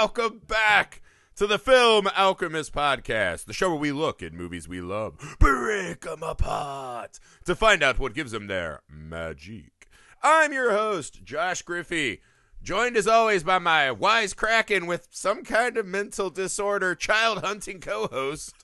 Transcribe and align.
Welcome 0.00 0.42
back 0.46 1.02
to 1.34 1.48
the 1.48 1.58
Film 1.58 2.06
Alchemist 2.16 2.72
Podcast, 2.72 3.46
the 3.46 3.52
show 3.52 3.70
where 3.70 3.80
we 3.80 3.90
look 3.90 4.22
at 4.22 4.32
movies 4.32 4.68
we 4.68 4.80
love, 4.80 5.18
break 5.40 6.02
them 6.02 6.22
apart 6.22 7.18
to 7.46 7.56
find 7.56 7.82
out 7.82 7.98
what 7.98 8.14
gives 8.14 8.30
them 8.30 8.46
their 8.46 8.82
magic. 8.88 9.88
I'm 10.22 10.52
your 10.52 10.70
host, 10.70 11.24
Josh 11.24 11.62
Griffey, 11.62 12.20
joined 12.62 12.96
as 12.96 13.08
always 13.08 13.42
by 13.42 13.58
my 13.58 13.90
wise 13.90 14.34
kraken 14.34 14.86
with 14.86 15.08
some 15.10 15.42
kind 15.42 15.76
of 15.76 15.84
mental 15.84 16.30
disorder 16.30 16.94
child 16.94 17.38
hunting 17.38 17.80
co 17.80 18.06
host. 18.06 18.54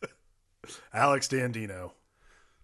Alex 0.93 1.27
Dandino. 1.27 1.95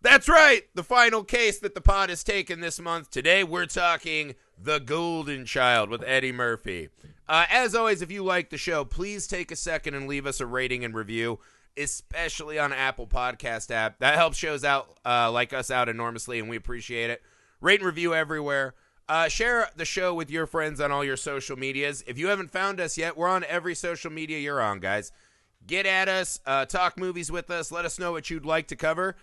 That's 0.00 0.28
right, 0.28 0.62
the 0.76 0.84
final 0.84 1.24
case 1.24 1.59
that 1.59 1.74
the 1.74 1.80
pod 1.80 2.09
has 2.09 2.23
taken 2.23 2.60
this 2.60 2.78
month. 2.78 3.10
Today 3.10 3.42
we're 3.42 3.66
talking 3.66 4.37
The 4.56 4.78
Golden 4.78 5.45
Child 5.45 5.90
with 5.90 6.04
Eddie 6.06 6.30
Murphy. 6.32 6.88
Uh, 7.30 7.46
as 7.48 7.76
always, 7.76 8.02
if 8.02 8.10
you 8.10 8.24
like 8.24 8.50
the 8.50 8.58
show, 8.58 8.84
please 8.84 9.28
take 9.28 9.52
a 9.52 9.56
second 9.56 9.94
and 9.94 10.08
leave 10.08 10.26
us 10.26 10.40
a 10.40 10.46
rating 10.46 10.84
and 10.84 10.96
review, 10.96 11.38
especially 11.76 12.58
on 12.58 12.72
Apple 12.72 13.06
Podcast 13.06 13.70
app. 13.70 14.00
That 14.00 14.16
helps 14.16 14.36
shows 14.36 14.64
out 14.64 14.98
uh, 15.06 15.30
like 15.30 15.52
us 15.52 15.70
out 15.70 15.88
enormously, 15.88 16.40
and 16.40 16.48
we 16.48 16.56
appreciate 16.56 17.08
it. 17.08 17.22
Rate 17.60 17.78
and 17.78 17.86
review 17.86 18.16
everywhere. 18.16 18.74
Uh, 19.09 19.28
share 19.28 19.68
the 19.76 19.84
show 19.84 20.12
with 20.12 20.28
your 20.28 20.45
friends 20.45 20.80
on 20.80 20.90
all 20.90 21.04
your 21.04 21.16
social 21.16 21.56
medias. 21.56 22.02
If 22.04 22.18
you 22.18 22.26
haven't 22.26 22.50
found 22.50 22.80
us 22.80 22.98
yet, 22.98 23.16
we're 23.16 23.28
on 23.28 23.44
every 23.44 23.76
social 23.76 24.10
media 24.10 24.40
you're 24.40 24.60
on, 24.60 24.80
guys. 24.80 25.12
Get 25.65 25.87
at 25.87 26.09
us, 26.09 26.40
uh, 26.46 26.65
talk 26.66 26.98
movies 26.98 27.30
with 27.30 27.48
us, 27.48 27.70
let 27.70 27.84
us 27.84 27.96
know 27.96 28.10
what 28.10 28.28
you'd 28.28 28.44
like 28.44 28.66
to 28.68 28.76
cover. 28.76 29.15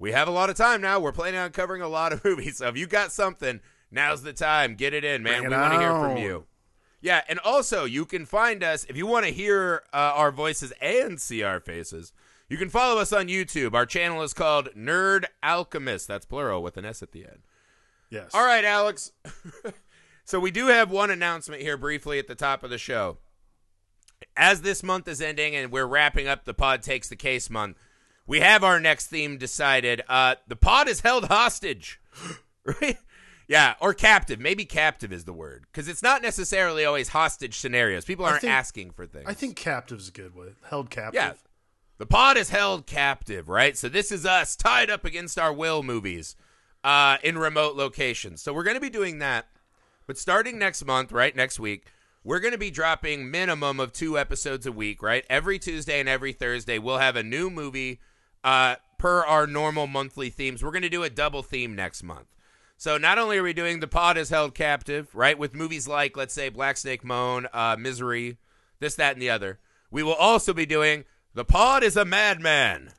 We 0.00 0.10
have 0.10 0.26
a 0.26 0.32
lot 0.32 0.50
of 0.50 0.56
time 0.56 0.80
now. 0.80 0.98
We're 0.98 1.12
planning 1.12 1.38
on 1.38 1.50
covering 1.52 1.82
a 1.82 1.88
lot 1.88 2.12
of 2.12 2.24
movies. 2.24 2.56
So 2.56 2.66
if 2.66 2.76
you 2.76 2.88
got 2.88 3.12
something, 3.12 3.60
now's 3.92 4.24
the 4.24 4.32
time. 4.32 4.74
Get 4.74 4.92
it 4.92 5.04
in, 5.04 5.22
man. 5.22 5.42
Bring 5.42 5.52
we 5.52 5.56
want 5.56 5.74
to 5.74 5.78
hear 5.78 5.90
from 5.90 6.16
you. 6.16 6.46
Yeah, 7.04 7.20
and 7.28 7.38
also 7.40 7.84
you 7.84 8.06
can 8.06 8.24
find 8.24 8.64
us 8.64 8.86
if 8.88 8.96
you 8.96 9.06
want 9.06 9.26
to 9.26 9.30
hear 9.30 9.82
uh, 9.92 10.12
our 10.14 10.32
voices 10.32 10.72
and 10.80 11.20
see 11.20 11.42
our 11.42 11.60
faces. 11.60 12.14
You 12.48 12.56
can 12.56 12.70
follow 12.70 12.98
us 12.98 13.12
on 13.12 13.28
YouTube. 13.28 13.74
Our 13.74 13.84
channel 13.84 14.22
is 14.22 14.32
called 14.32 14.70
Nerd 14.74 15.26
Alchemist. 15.42 16.08
That's 16.08 16.24
plural 16.24 16.62
with 16.62 16.78
an 16.78 16.86
S 16.86 17.02
at 17.02 17.12
the 17.12 17.26
end. 17.26 17.40
Yes. 18.08 18.30
All 18.32 18.46
right, 18.46 18.64
Alex. 18.64 19.12
so 20.24 20.40
we 20.40 20.50
do 20.50 20.68
have 20.68 20.90
one 20.90 21.10
announcement 21.10 21.60
here 21.60 21.76
briefly 21.76 22.18
at 22.18 22.26
the 22.26 22.34
top 22.34 22.64
of 22.64 22.70
the 22.70 22.78
show. 22.78 23.18
As 24.34 24.62
this 24.62 24.82
month 24.82 25.06
is 25.06 25.20
ending 25.20 25.54
and 25.54 25.70
we're 25.70 25.84
wrapping 25.84 26.26
up 26.26 26.46
the 26.46 26.54
Pod 26.54 26.82
Takes 26.82 27.10
the 27.10 27.16
Case 27.16 27.50
month, 27.50 27.76
we 28.26 28.40
have 28.40 28.64
our 28.64 28.80
next 28.80 29.08
theme 29.08 29.36
decided. 29.36 30.00
Uh, 30.08 30.36
the 30.48 30.56
pod 30.56 30.88
is 30.88 31.00
held 31.00 31.26
hostage. 31.26 32.00
right? 32.64 32.96
Yeah, 33.46 33.74
or 33.80 33.92
captive. 33.92 34.40
Maybe 34.40 34.64
captive 34.64 35.12
is 35.12 35.24
the 35.24 35.32
word. 35.32 35.66
Because 35.70 35.88
it's 35.88 36.02
not 36.02 36.22
necessarily 36.22 36.84
always 36.84 37.08
hostage 37.08 37.58
scenarios. 37.58 38.04
People 38.04 38.24
aren't 38.24 38.40
think- 38.40 38.52
asking 38.52 38.90
for 38.92 39.06
things. 39.06 39.26
I 39.28 39.34
think 39.34 39.56
captive 39.56 40.00
is 40.00 40.08
a 40.08 40.12
good 40.12 40.34
way. 40.34 40.48
held 40.64 40.90
captive. 40.90 41.14
Yeah. 41.14 41.32
The 41.98 42.06
pod 42.06 42.36
is 42.36 42.50
held 42.50 42.86
captive, 42.86 43.48
right? 43.48 43.76
So 43.76 43.88
this 43.88 44.10
is 44.10 44.26
us 44.26 44.56
tied 44.56 44.90
up 44.90 45.04
against 45.04 45.38
our 45.38 45.52
will 45.52 45.82
movies 45.82 46.34
uh, 46.82 47.18
in 47.22 47.38
remote 47.38 47.76
locations. 47.76 48.42
So 48.42 48.52
we're 48.52 48.64
going 48.64 48.76
to 48.76 48.80
be 48.80 48.90
doing 48.90 49.20
that. 49.20 49.46
But 50.06 50.18
starting 50.18 50.58
next 50.58 50.84
month, 50.84 51.12
right, 51.12 51.34
next 51.34 51.60
week, 51.60 51.86
we're 52.24 52.40
going 52.40 52.52
to 52.52 52.58
be 52.58 52.70
dropping 52.70 53.30
minimum 53.30 53.78
of 53.78 53.92
two 53.92 54.18
episodes 54.18 54.66
a 54.66 54.72
week, 54.72 55.02
right? 55.02 55.24
Every 55.30 55.58
Tuesday 55.58 56.00
and 56.00 56.08
every 56.08 56.32
Thursday, 56.32 56.78
we'll 56.78 56.98
have 56.98 57.16
a 57.16 57.22
new 57.22 57.48
movie 57.48 58.00
uh, 58.42 58.76
per 58.98 59.24
our 59.24 59.46
normal 59.46 59.86
monthly 59.86 60.30
themes. 60.30 60.64
We're 60.64 60.72
going 60.72 60.82
to 60.82 60.88
do 60.88 61.04
a 61.04 61.10
double 61.10 61.42
theme 61.42 61.74
next 61.74 62.02
month. 62.02 62.26
So 62.76 62.98
not 62.98 63.18
only 63.18 63.38
are 63.38 63.42
we 63.42 63.52
doing 63.52 63.80
the 63.80 63.86
pod 63.86 64.18
is 64.18 64.30
held 64.30 64.54
captive, 64.54 65.14
right, 65.14 65.38
with 65.38 65.54
movies 65.54 65.88
like, 65.88 66.16
let's 66.16 66.34
say, 66.34 66.48
Black 66.48 66.76
Snake 66.76 67.04
Moan, 67.04 67.46
uh, 67.52 67.76
Misery, 67.78 68.38
this, 68.80 68.96
that, 68.96 69.12
and 69.14 69.22
the 69.22 69.30
other. 69.30 69.58
We 69.90 70.02
will 70.02 70.14
also 70.14 70.52
be 70.52 70.66
doing 70.66 71.04
the 71.34 71.44
pod 71.44 71.82
is 71.82 71.96
a 71.96 72.04
madman, 72.04 72.90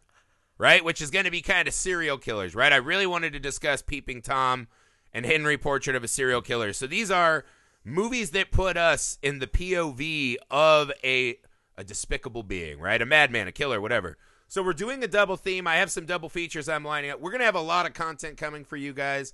right, 0.58 0.84
which 0.84 1.02
is 1.02 1.12
going 1.12 1.26
to 1.26 1.32
be 1.32 1.42
kind 1.42 1.68
of 1.68 1.74
serial 1.74 2.18
killers, 2.18 2.56
right? 2.56 2.74
I 2.74 2.78
really 2.78 3.06
wanted 3.06 3.34
to 3.34 3.40
discuss 3.40 3.82
Peeping 3.82 4.22
Tom 4.22 4.68
and 5.14 5.26
Henry 5.26 5.58
Portrait 5.58 5.96
of 5.96 6.04
a 6.04 6.10
Serial 6.10 6.42
Killer. 6.42 6.74
So 6.74 6.88
these 6.88 7.10
are 7.10 7.46
movies 7.86 8.32
that 8.32 8.52
put 8.52 8.76
us 8.76 9.18
in 9.22 9.40
the 9.40 9.48
POV 9.48 10.36
of 10.52 10.92
a 11.04 11.38
a 11.78 11.84
despicable 11.84 12.44
being, 12.44 12.80
right? 12.80 13.02
A 13.02 13.06
madman, 13.06 13.50
a 13.50 13.52
killer, 13.52 13.82
whatever. 13.82 14.18
So 14.48 14.64
we're 14.64 14.74
doing 14.74 15.04
a 15.04 15.08
double 15.08 15.36
theme. 15.36 15.68
I 15.68 15.76
have 15.76 15.92
some 15.92 16.06
double 16.06 16.30
features 16.30 16.70
I'm 16.70 16.86
lining 16.86 17.12
up. 17.12 17.20
We're 17.20 17.32
gonna 17.32 17.44
have 17.44 17.56
a 17.56 17.62
lot 17.62 17.86
of 17.86 17.94
content 17.94 18.38
coming 18.38 18.64
for 18.64 18.78
you 18.78 18.94
guys. 18.94 19.34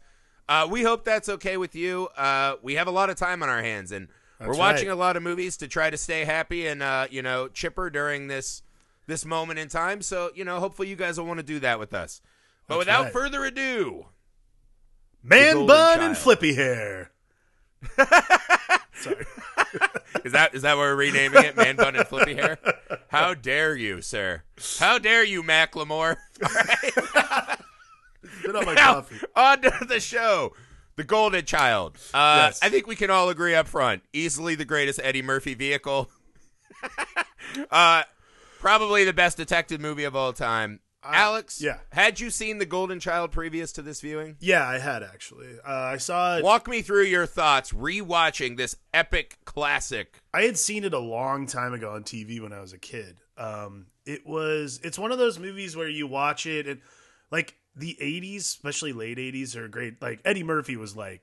Uh, 0.52 0.68
we 0.68 0.84
hope 0.84 1.06
that's 1.06 1.30
okay 1.30 1.56
with 1.56 1.76
you. 1.76 2.10
Uh, 2.18 2.56
we 2.62 2.76
have 2.76 2.88
a 2.88 2.92
lot 2.92 3.10
of 3.10 3.16
time 3.16 3.42
on 3.42 3.48
our 3.48 3.64
hands, 3.64 3.94
and 3.94 4.10
we're 4.38 4.58
watching 4.58 4.90
right. 4.90 4.94
a 4.94 4.98
lot 4.98 5.16
of 5.16 5.24
movies 5.24 5.56
to 5.56 5.68
try 5.70 5.90
to 5.90 5.96
stay 5.96 6.26
happy 6.26 6.68
and 6.68 6.84
uh, 6.84 7.08
you 7.10 7.22
know 7.22 7.48
chipper 7.48 7.90
during 7.90 8.28
this 8.28 8.62
this 9.08 9.24
moment 9.26 9.60
in 9.60 9.70
time. 9.70 10.02
So 10.02 10.30
you 10.36 10.44
know, 10.44 10.60
hopefully 10.60 10.90
you 10.90 10.98
guys 10.98 11.18
will 11.18 11.26
want 11.26 11.38
to 11.40 11.46
do 11.46 11.60
that 11.62 11.80
with 11.80 11.94
us. 11.94 12.20
But 12.68 12.74
That's 12.74 12.80
without 12.80 13.04
right. 13.04 13.14
further 13.14 13.46
ado, 13.46 14.08
Man 15.24 15.68
bun 15.68 16.00
child. 16.00 16.02
and 16.02 16.18
flippy 16.18 16.54
hair. 16.54 17.12
Sorry. 18.94 19.26
Is 20.26 20.34
that 20.34 20.54
is 20.54 20.64
that 20.64 20.76
what 20.76 20.82
we're 20.82 20.96
renaming 20.96 21.46
it? 21.46 21.56
Man 21.56 21.78
bun 21.78 21.96
and 21.96 22.06
flippy 22.06 22.36
hair? 22.36 22.58
How 23.08 23.36
dare 23.36 23.74
you, 23.78 24.02
sir? 24.02 24.44
How 24.80 25.00
dare 25.00 25.24
you, 25.24 25.44
Macklemore? 25.44 26.18
On 28.48 28.66
my 28.66 28.74
Now, 28.76 28.94
coffee. 28.96 29.18
on 29.36 29.62
to 29.62 29.86
the 29.88 30.00
show. 30.00 30.54
The 30.98 31.04
Golden 31.04 31.46
Child. 31.46 31.98
Uh, 32.14 32.44
Yes. 32.48 32.60
I 32.62 32.70
think 32.70 32.86
we 32.88 32.96
can 32.96 33.10
all 33.10 33.30
agree 33.30 33.56
up 33.56 33.68
front. 33.68 34.04
Easily 34.14 34.56
the 34.56 34.66
greatest 34.66 35.00
Eddie 35.04 35.22
Murphy 35.22 35.54
vehicle. 35.54 36.10
uh, 37.72 38.04
probably 38.60 39.04
the 39.04 39.14
best 39.14 39.38
detective 39.38 39.82
movie 39.82 40.04
of 40.04 40.16
all 40.16 40.34
time. 40.34 40.80
Alex, 41.04 41.60
yeah. 41.60 41.78
had 41.92 42.20
you 42.20 42.30
seen 42.30 42.60
The 42.60 42.66
Golden 42.66 43.00
Child 43.00 43.32
previous 43.32 43.72
to 43.72 43.82
this 43.82 44.02
viewing? 44.02 44.36
Yeah, 44.40 44.68
I 44.68 44.78
had 44.78 45.02
actually. 45.02 45.48
Uh, 45.68 45.72
I 45.72 45.98
saw 45.98 46.38
it. 46.38 46.44
Walk 46.44 46.68
me 46.68 46.84
through 46.84 47.06
your 47.06 47.26
thoughts 47.26 47.72
rewatching 47.72 48.56
this 48.56 48.76
epic 48.94 49.38
classic. 49.44 50.22
I 50.32 50.44
had 50.44 50.60
seen 50.60 50.84
it 50.84 50.94
a 50.94 51.00
long 51.00 51.48
time 51.48 51.74
ago 51.74 51.92
on 51.94 52.04
TV 52.04 52.40
when 52.40 52.54
I 52.54 52.62
was 52.62 52.74
a 52.74 52.78
kid. 52.78 53.18
Um, 53.36 53.88
it 54.06 54.28
was 54.28 54.80
it's 54.84 55.00
one 55.00 55.12
of 55.12 55.18
those 55.18 55.40
movies 55.40 55.76
where 55.76 55.90
you 55.90 56.06
watch 56.06 56.46
it 56.46 56.68
and 56.68 56.82
like 57.32 57.56
the 57.76 57.98
80s, 58.02 58.38
especially 58.38 58.94
late 58.94 59.18
80s 59.18 59.56
are 59.56 59.68
great. 59.68 60.02
Like 60.02 60.22
Eddie 60.26 60.44
Murphy 60.44 60.76
was 60.76 60.96
like 60.96 61.22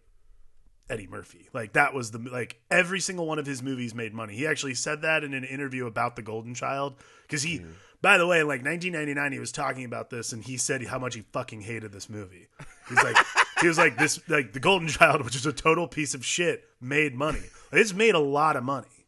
Eddie 0.90 1.06
Murphy. 1.06 1.48
Like 1.52 1.74
that 1.74 1.94
was 1.94 2.10
the 2.10 2.18
like 2.18 2.60
every 2.70 3.00
single 3.00 3.26
one 3.26 3.38
of 3.38 3.46
his 3.46 3.62
movies 3.62 3.94
made 3.94 4.14
money. 4.14 4.34
He 4.34 4.46
actually 4.46 4.74
said 4.74 5.02
that 5.02 5.24
in 5.24 5.34
an 5.34 5.44
interview 5.44 5.86
about 5.86 6.16
The 6.16 6.22
Golden 6.22 6.54
Child 6.54 6.96
cuz 7.28 7.42
he 7.42 7.62
by 8.00 8.16
the 8.16 8.26
way, 8.28 8.40
in 8.40 8.46
like 8.46 8.64
1999 8.64 9.32
he 9.32 9.38
was 9.40 9.52
talking 9.52 9.84
about 9.84 10.08
this 10.10 10.32
and 10.32 10.44
he 10.44 10.56
said 10.56 10.84
how 10.86 10.98
much 10.98 11.14
he 11.14 11.22
fucking 11.32 11.62
hated 11.62 11.92
this 11.92 12.08
movie. 12.08 12.48
He's 12.88 13.02
like 13.02 13.16
he 13.60 13.68
was 13.68 13.78
like 13.78 13.98
this 13.98 14.20
like 14.28 14.52
The 14.52 14.60
Golden 14.60 14.88
Child 14.88 15.24
which 15.24 15.36
is 15.36 15.46
a 15.46 15.52
total 15.52 15.88
piece 15.88 16.14
of 16.14 16.24
shit 16.24 16.64
made 16.80 17.14
money. 17.14 17.42
It's 17.72 17.92
made 17.92 18.14
a 18.14 18.20
lot 18.20 18.56
of 18.56 18.64
money. 18.64 19.06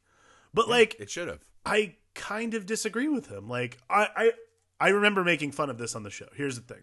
But 0.53 0.69
like 0.69 0.97
It 0.99 1.09
should 1.11 1.29
have. 1.29 1.41
I 1.65 1.95
kind 2.15 2.55
of 2.55 2.67
disagree 2.67 3.09
with 3.09 3.29
him. 3.29 3.49
Like 3.49 3.79
I, 3.89 4.09
I 4.17 4.33
I 4.81 4.89
remember 4.91 5.25
making 5.25 5.53
fun 5.53 5.71
of 5.71 5.79
this 5.79 5.95
on 5.95 6.03
the 6.03 6.11
show. 6.11 6.29
Here's 6.35 6.57
the 6.57 6.75
thing. 6.75 6.83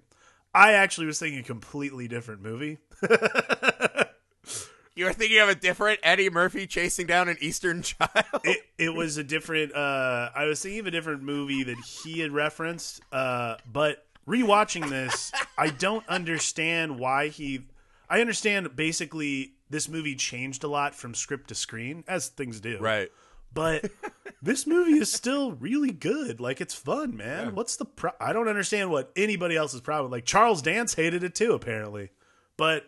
I 0.57 0.73
actually 0.73 1.07
was 1.07 1.19
thinking 1.19 1.39
a 1.39 1.43
completely 1.43 2.07
different 2.07 2.41
movie. 2.41 2.79
You 4.95 5.05
were 5.05 5.13
thinking 5.13 5.37
of 5.37 5.47
a 5.47 5.53
different 5.53 5.99
Eddie 6.01 6.31
Murphy 6.31 6.65
chasing 6.65 7.05
down 7.05 7.29
an 7.29 7.37
Eastern 7.39 7.81
child? 7.83 8.41
It 8.43 8.61
it 8.79 8.95
was 8.95 9.17
a 9.17 9.23
different 9.23 9.75
uh 9.75 10.31
I 10.33 10.45
was 10.45 10.59
thinking 10.59 10.79
of 10.79 10.87
a 10.87 10.91
different 10.91 11.21
movie 11.21 11.61
that 11.63 11.77
he 11.77 12.19
had 12.19 12.31
referenced. 12.31 13.01
Uh 13.11 13.57
but 13.71 14.07
rewatching 14.27 14.89
this, 14.89 15.31
I 15.57 15.69
don't 15.69 16.07
understand 16.09 16.97
why 16.97 17.27
he 17.27 17.61
I 18.09 18.21
understand 18.21 18.75
basically 18.75 19.51
this 19.69 19.87
movie 19.87 20.15
changed 20.15 20.63
a 20.63 20.67
lot 20.67 20.95
from 20.95 21.13
script 21.13 21.49
to 21.49 21.55
screen, 21.55 22.03
as 22.07 22.29
things 22.29 22.59
do. 22.59 22.79
right. 22.79 23.11
but 23.53 23.91
this 24.41 24.67
movie 24.67 24.93
is 24.99 25.11
still 25.11 25.51
really 25.53 25.91
good. 25.91 26.39
Like 26.39 26.61
it's 26.61 26.73
fun, 26.75 27.15
man. 27.17 27.55
What's 27.55 27.75
the 27.75 27.85
pro- 27.85 28.11
I 28.19 28.33
don't 28.33 28.47
understand 28.47 28.91
what 28.91 29.11
anybody 29.15 29.55
else's 29.55 29.81
problem. 29.81 30.11
Like 30.11 30.25
Charles 30.25 30.61
Dance 30.61 30.93
hated 30.93 31.23
it 31.23 31.35
too, 31.35 31.53
apparently. 31.53 32.11
But 32.57 32.83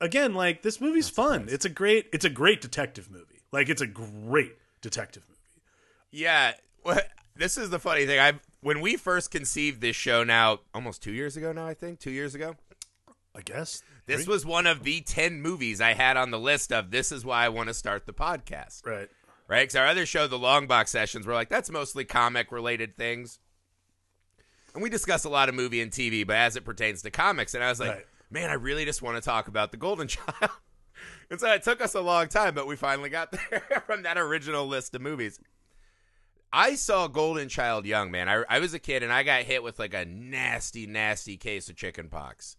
again, 0.00 0.34
like 0.34 0.62
this 0.62 0.80
movie's 0.80 1.08
fun. 1.08 1.46
It's 1.50 1.64
a 1.64 1.68
great 1.68 2.06
it's 2.12 2.24
a 2.24 2.30
great 2.30 2.60
detective 2.60 3.10
movie. 3.10 3.42
Like 3.52 3.68
it's 3.68 3.82
a 3.82 3.86
great 3.86 4.56
detective 4.80 5.24
movie. 5.28 5.40
Yeah. 6.10 6.52
This 7.36 7.58
is 7.58 7.68
the 7.68 7.80
funny 7.80 8.06
thing. 8.06 8.20
I 8.20 8.34
when 8.60 8.80
we 8.80 8.94
first 8.96 9.32
conceived 9.32 9.80
this 9.80 9.96
show 9.96 10.22
now 10.22 10.60
almost 10.72 11.02
2 11.02 11.10
years 11.10 11.36
ago 11.36 11.50
now 11.50 11.66
I 11.66 11.74
think, 11.74 11.98
2 11.98 12.12
years 12.12 12.36
ago. 12.36 12.54
I 13.34 13.40
guess. 13.40 13.82
This 14.06 14.24
Three? 14.24 14.32
was 14.32 14.46
one 14.46 14.68
of 14.68 14.84
the 14.84 15.00
10 15.00 15.42
movies 15.42 15.80
I 15.80 15.94
had 15.94 16.16
on 16.16 16.30
the 16.30 16.38
list 16.38 16.72
of 16.72 16.92
this 16.92 17.10
is 17.10 17.24
why 17.24 17.44
I 17.44 17.48
want 17.48 17.66
to 17.70 17.74
start 17.74 18.06
the 18.06 18.12
podcast. 18.12 18.86
right. 18.86 19.08
Right? 19.46 19.68
Cuz 19.68 19.76
our 19.76 19.86
other 19.86 20.06
show 20.06 20.26
the 20.26 20.38
Long 20.38 20.66
Box 20.66 20.90
Sessions 20.90 21.26
we're 21.26 21.34
like 21.34 21.48
that's 21.48 21.70
mostly 21.70 22.04
comic 22.04 22.50
related 22.50 22.96
things. 22.96 23.38
And 24.74 24.82
we 24.82 24.90
discuss 24.90 25.24
a 25.24 25.28
lot 25.28 25.48
of 25.48 25.54
movie 25.54 25.80
and 25.80 25.92
TV, 25.92 26.26
but 26.26 26.36
as 26.36 26.56
it 26.56 26.64
pertains 26.64 27.02
to 27.02 27.10
comics 27.10 27.54
and 27.54 27.62
I 27.62 27.68
was 27.68 27.78
like, 27.80 27.90
Right. 27.90 28.06
"Man, 28.30 28.50
I 28.50 28.54
really 28.54 28.84
just 28.84 29.02
want 29.02 29.16
to 29.16 29.20
talk 29.22 29.48
about 29.48 29.70
The 29.70 29.76
Golden 29.76 30.08
Child." 30.08 30.50
and 31.30 31.38
so 31.40 31.52
it 31.52 31.62
took 31.62 31.80
us 31.80 31.94
a 31.94 32.00
long 32.00 32.28
time, 32.28 32.54
but 32.54 32.66
we 32.66 32.74
finally 32.76 33.10
got 33.10 33.30
there 33.50 33.82
from 33.86 34.02
that 34.02 34.18
original 34.18 34.66
list 34.66 34.94
of 34.94 35.02
movies. 35.02 35.38
I 36.52 36.76
saw 36.76 37.08
Golden 37.08 37.48
Child 37.48 37.84
young, 37.84 38.10
man. 38.12 38.28
I, 38.28 38.44
I 38.48 38.58
was 38.60 38.74
a 38.74 38.78
kid 38.78 39.02
and 39.02 39.12
I 39.12 39.24
got 39.24 39.42
hit 39.42 39.62
with 39.64 39.78
like 39.80 39.92
a 39.92 40.04
nasty, 40.04 40.86
nasty 40.86 41.36
case 41.36 41.68
of 41.68 41.74
chicken 41.76 42.08
pox. 42.08 42.56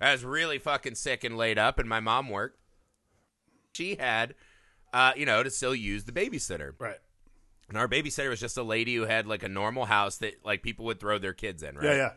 I 0.00 0.12
was 0.12 0.24
really 0.24 0.58
fucking 0.58 0.94
sick 0.94 1.24
and 1.24 1.36
laid 1.36 1.58
up, 1.58 1.78
and 1.78 1.88
my 1.88 2.00
mom 2.00 2.30
worked. 2.30 2.58
She 3.72 3.96
had, 3.96 4.34
uh, 4.92 5.12
you 5.16 5.26
know, 5.26 5.42
to 5.42 5.50
still 5.50 5.74
use 5.74 6.04
the 6.04 6.12
babysitter. 6.12 6.72
Right. 6.78 6.98
And 7.68 7.76
our 7.76 7.88
babysitter 7.88 8.30
was 8.30 8.40
just 8.40 8.56
a 8.56 8.62
lady 8.62 8.94
who 8.94 9.02
had 9.02 9.26
like 9.26 9.42
a 9.42 9.48
normal 9.48 9.84
house 9.84 10.16
that 10.18 10.44
like 10.44 10.62
people 10.62 10.86
would 10.86 11.00
throw 11.00 11.18
their 11.18 11.34
kids 11.34 11.62
in, 11.62 11.76
right? 11.76 11.84
Yeah, 11.84 11.94
yeah. 11.94 12.12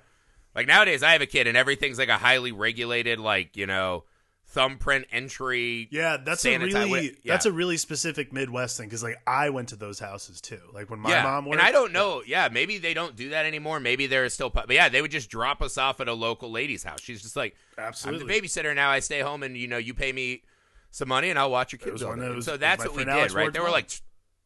Like 0.55 0.67
nowadays, 0.67 1.03
I 1.03 1.11
have 1.11 1.21
a 1.21 1.25
kid 1.25 1.47
and 1.47 1.57
everything's 1.57 1.97
like 1.97 2.09
a 2.09 2.17
highly 2.17 2.51
regulated, 2.51 3.19
like 3.19 3.57
you 3.57 3.67
know, 3.67 4.05
thumbprint 4.51 5.07
entry. 5.11 5.87
Yeah, 5.91 6.17
that's 6.17 6.45
a 6.45 6.57
really 6.57 7.17
yeah. 7.23 7.33
that's 7.33 7.45
a 7.45 7.51
really 7.51 7.77
specific 7.77 8.31
Midwest 8.31 8.77
thing 8.77 8.87
because 8.87 9.03
like 9.03 9.17
I 9.25 9.49
went 9.49 9.69
to 9.69 9.75
those 9.75 9.99
houses 9.99 10.41
too. 10.41 10.61
Like 10.73 10.89
when 10.89 10.99
my 10.99 11.09
yeah, 11.09 11.23
mom 11.23 11.45
worked, 11.45 11.59
and 11.59 11.67
I 11.67 11.71
don't 11.71 11.93
know. 11.93 12.21
Yeah, 12.25 12.49
maybe 12.51 12.77
they 12.77 12.93
don't 12.93 13.15
do 13.15 13.29
that 13.29 13.45
anymore. 13.45 13.79
Maybe 13.79 14.07
they're 14.07 14.27
still, 14.29 14.49
but 14.49 14.69
yeah, 14.69 14.89
they 14.89 15.01
would 15.01 15.11
just 15.11 15.29
drop 15.29 15.61
us 15.61 15.77
off 15.77 15.99
at 15.99 16.07
a 16.07 16.13
local 16.13 16.51
lady's 16.51 16.83
house. 16.83 17.01
She's 17.01 17.21
just 17.21 17.35
like, 17.35 17.55
absolutely. 17.77 18.21
I'm 18.21 18.27
the 18.27 18.33
babysitter 18.33 18.75
now. 18.75 18.89
I 18.89 18.99
stay 18.99 19.21
home, 19.21 19.43
and 19.43 19.57
you 19.57 19.67
know, 19.67 19.77
you 19.77 19.93
pay 19.93 20.11
me 20.11 20.43
some 20.91 21.07
money, 21.09 21.29
and 21.29 21.39
I'll 21.39 21.49
watch 21.51 21.71
your 21.71 21.79
kids. 21.79 21.93
was 21.93 22.03
all 22.03 22.09
one 22.09 22.17
day. 22.19 22.21
that 22.23 22.27
And 22.27 22.35
was- 22.37 22.45
so 22.45 22.57
that's 22.57 22.83
what 22.85 22.93
we 22.95 23.03
did, 23.05 23.09
Alex 23.09 23.33
right? 23.33 23.41
Ward's 23.43 23.53
There 23.53 23.63
were 23.63 23.69
like, 23.71 23.89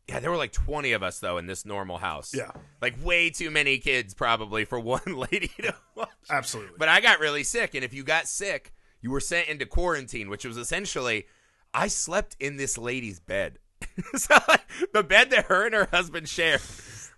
yeah, 0.07 0.19
there 0.19 0.29
were 0.31 0.37
like 0.37 0.51
20 0.53 0.91
of 0.93 1.01
us 1.03 1.19
though 1.19 1.37
in 1.37 1.47
this 1.47 1.65
normal 1.65 1.97
house. 1.97 2.33
Yeah, 2.35 2.51
like 2.81 2.95
way 3.03 3.29
too 3.31 3.49
many 3.51 3.77
kids 3.79 4.13
probably 4.13 4.63
for 4.65 4.79
one 4.95 5.01
lady 5.05 5.49
to 5.61 5.75
watch. 5.95 6.09
absolutely. 6.29 6.75
But 6.77 6.87
I 6.89 7.01
got 7.01 7.19
really 7.19 7.43
sick, 7.43 7.73
and 7.75 7.83
if 7.83 7.93
you 7.93 8.03
got 8.03 8.27
sick, 8.27 8.71
you 9.01 9.11
were 9.11 9.19
sent 9.19 9.47
into 9.49 9.65
quarantine, 9.65 10.29
which 10.29 10.45
was 10.45 10.57
essentially 10.57 11.25
I 11.73 11.87
slept 11.87 12.35
in 12.39 12.57
this 12.57 12.77
lady's 12.77 13.19
bed. 13.19 13.59
so 14.15 14.35
like, 14.47 14.61
the 14.93 15.03
bed 15.03 15.29
that 15.31 15.45
her 15.45 15.65
and 15.65 15.75
her 15.75 15.89
husband 15.91 16.29
shared, 16.29 16.61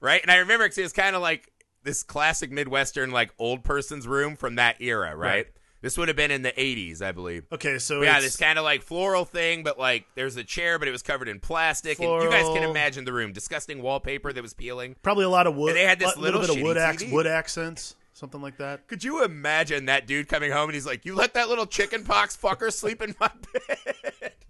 right? 0.01 0.21
And 0.21 0.31
I 0.31 0.37
remember 0.37 0.67
'cause 0.67 0.77
it 0.77 0.83
was 0.83 0.93
kind 0.93 1.15
of 1.15 1.21
like 1.21 1.51
this 1.83 2.03
classic 2.03 2.51
Midwestern 2.51 3.11
like 3.11 3.31
old 3.37 3.63
person's 3.63 4.07
room 4.07 4.35
from 4.35 4.55
that 4.55 4.77
era, 4.81 5.15
right? 5.15 5.17
Right. 5.35 5.47
This 5.81 5.97
would 5.97 6.07
have 6.07 6.17
been 6.17 6.31
in 6.31 6.41
the 6.41 6.51
80s, 6.51 7.01
I 7.03 7.11
believe. 7.11 7.45
okay, 7.51 7.77
so 7.77 8.01
yeah, 8.01 8.19
this 8.19 8.35
kind 8.35 8.57
of 8.57 8.65
like 8.65 8.81
floral 8.81 9.25
thing, 9.25 9.63
but 9.63 9.77
like 9.77 10.05
there's 10.15 10.35
a 10.35 10.43
chair, 10.43 10.79
but 10.79 10.87
it 10.87 10.91
was 10.91 11.03
covered 11.03 11.27
in 11.27 11.39
plastic. 11.39 11.99
And 11.99 12.23
you 12.23 12.29
guys 12.29 12.45
can 12.45 12.63
imagine 12.67 13.05
the 13.05 13.13
room. 13.13 13.31
Disgusting 13.31 13.81
wallpaper 13.81 14.33
that 14.33 14.41
was 14.41 14.53
peeling. 14.53 14.95
probably 15.03 15.25
a 15.25 15.29
lot 15.29 15.45
of 15.45 15.55
wood. 15.55 15.69
And 15.69 15.77
they 15.77 15.83
had 15.85 15.99
this 15.99 16.17
little, 16.17 16.41
little 16.41 16.55
bit 16.55 16.61
of 16.61 16.67
wood, 16.67 16.77
ac- 16.77 17.11
wood 17.11 17.27
accents, 17.27 17.95
something 18.13 18.41
like 18.41 18.57
that. 18.57 18.87
Could 18.87 19.03
you 19.03 19.23
imagine 19.23 19.85
that 19.85 20.07
dude 20.07 20.27
coming 20.27 20.51
home 20.51 20.69
and 20.69 20.73
he's 20.73 20.87
like, 20.87 21.05
"You 21.05 21.13
let 21.13 21.35
that 21.35 21.47
little 21.47 21.67
chicken 21.67 22.03
pox 22.03 22.35
fucker 22.35 22.73
sleep 22.73 23.01
in 23.01 23.15
my 23.19 23.29
bed." 23.53 24.33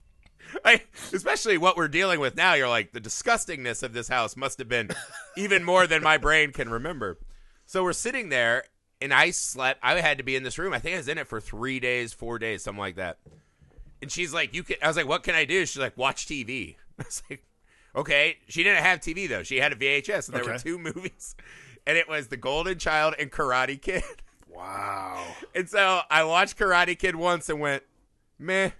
Like, 0.63 0.87
especially 1.13 1.57
what 1.57 1.75
we're 1.75 1.89
dealing 1.89 2.21
with 2.21 2.37
now, 2.37 2.53
you're 2.53 2.69
like, 2.69 2.93
the 2.93 3.01
disgustingness 3.01 3.83
of 3.83 3.91
this 3.93 4.07
house 4.07 4.37
must 4.37 4.59
have 4.59 4.69
been 4.69 4.89
even 5.35 5.63
more 5.63 5.85
than 5.87 6.01
my 6.01 6.17
brain 6.17 6.51
can 6.53 6.69
remember. 6.69 7.19
So 7.65 7.83
we're 7.83 7.91
sitting 7.93 8.29
there, 8.29 8.63
and 9.01 9.13
I 9.13 9.31
slept. 9.31 9.79
I 9.83 9.99
had 10.01 10.17
to 10.17 10.23
be 10.23 10.35
in 10.35 10.43
this 10.43 10.57
room. 10.57 10.73
I 10.73 10.79
think 10.79 10.95
I 10.95 10.97
was 10.97 11.07
in 11.07 11.17
it 11.17 11.27
for 11.27 11.39
three 11.39 11.79
days, 11.79 12.13
four 12.13 12.39
days, 12.39 12.63
something 12.63 12.79
like 12.79 12.95
that. 12.95 13.17
And 14.01 14.11
she's 14.11 14.33
like, 14.33 14.53
"You 14.53 14.63
can." 14.63 14.77
I 14.81 14.87
was 14.87 14.97
like, 14.97 15.07
"What 15.07 15.23
can 15.23 15.35
I 15.35 15.45
do?" 15.45 15.65
She's 15.65 15.77
like, 15.81 15.97
"Watch 15.97 16.25
TV." 16.27 16.75
I 16.99 17.03
was 17.03 17.23
like, 17.29 17.43
"Okay." 17.95 18.37
She 18.47 18.63
didn't 18.63 18.83
have 18.83 18.99
TV 18.99 19.27
though. 19.27 19.43
She 19.43 19.57
had 19.57 19.71
a 19.71 19.75
VHS, 19.75 20.27
and 20.27 20.37
there 20.37 20.45
were 20.45 20.59
two 20.59 20.77
movies, 20.77 21.35
and 21.87 21.97
it 21.97 22.07
was 22.07 22.27
The 22.27 22.37
Golden 22.37 22.77
Child 22.77 23.15
and 23.19 23.31
Karate 23.31 23.81
Kid. 23.81 24.03
Wow. 24.49 25.23
And 25.53 25.69
so 25.69 26.01
I 26.09 26.23
watched 26.23 26.57
Karate 26.57 26.97
Kid 26.97 27.15
once 27.15 27.47
and 27.47 27.59
went, 27.59 27.83
meh. 28.39 28.71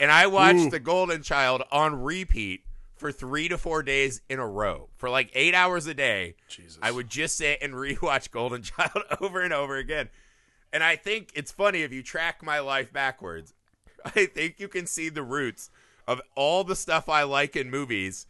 And 0.00 0.10
I 0.10 0.26
watched 0.26 0.72
The 0.72 0.80
Golden 0.80 1.22
Child 1.22 1.62
on 1.70 2.02
repeat 2.02 2.64
for 2.98 3.12
three 3.12 3.48
to 3.48 3.58
four 3.58 3.82
days 3.82 4.20
in 4.28 4.38
a 4.38 4.46
row. 4.46 4.88
For 4.96 5.08
like 5.08 5.30
eight 5.34 5.54
hours 5.54 5.86
a 5.86 5.94
day, 5.94 6.34
Jesus. 6.48 6.78
I 6.82 6.90
would 6.90 7.08
just 7.08 7.36
sit 7.36 7.58
and 7.62 7.74
rewatch 7.74 8.30
Golden 8.30 8.62
Child 8.62 9.02
over 9.20 9.42
and 9.42 9.52
over 9.52 9.76
again. 9.76 10.08
And 10.72 10.82
I 10.82 10.96
think 10.96 11.30
it's 11.34 11.52
funny 11.52 11.82
if 11.82 11.92
you 11.92 12.02
track 12.02 12.42
my 12.42 12.58
life 12.58 12.92
backwards, 12.92 13.54
I 14.04 14.26
think 14.26 14.60
you 14.60 14.68
can 14.68 14.86
see 14.86 15.08
the 15.08 15.22
roots 15.22 15.70
of 16.06 16.20
all 16.34 16.64
the 16.64 16.76
stuff 16.76 17.08
I 17.08 17.22
like 17.22 17.56
in 17.56 17.70
movies 17.70 18.26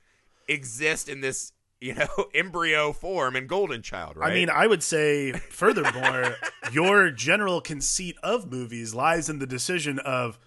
exist 0.48 1.08
in 1.08 1.20
this, 1.20 1.52
you 1.80 1.94
know, 1.94 2.08
embryo 2.34 2.92
form 2.92 3.36
in 3.36 3.46
Golden 3.46 3.82
Child, 3.82 4.16
right? 4.16 4.32
I 4.32 4.34
mean, 4.34 4.50
I 4.50 4.66
would 4.66 4.82
say, 4.82 5.32
furthermore, 5.32 6.36
your 6.72 7.10
general 7.10 7.60
conceit 7.60 8.16
of 8.22 8.50
movies 8.50 8.94
lies 8.94 9.28
in 9.28 9.38
the 9.38 9.46
decision 9.46 9.98
of 10.00 10.38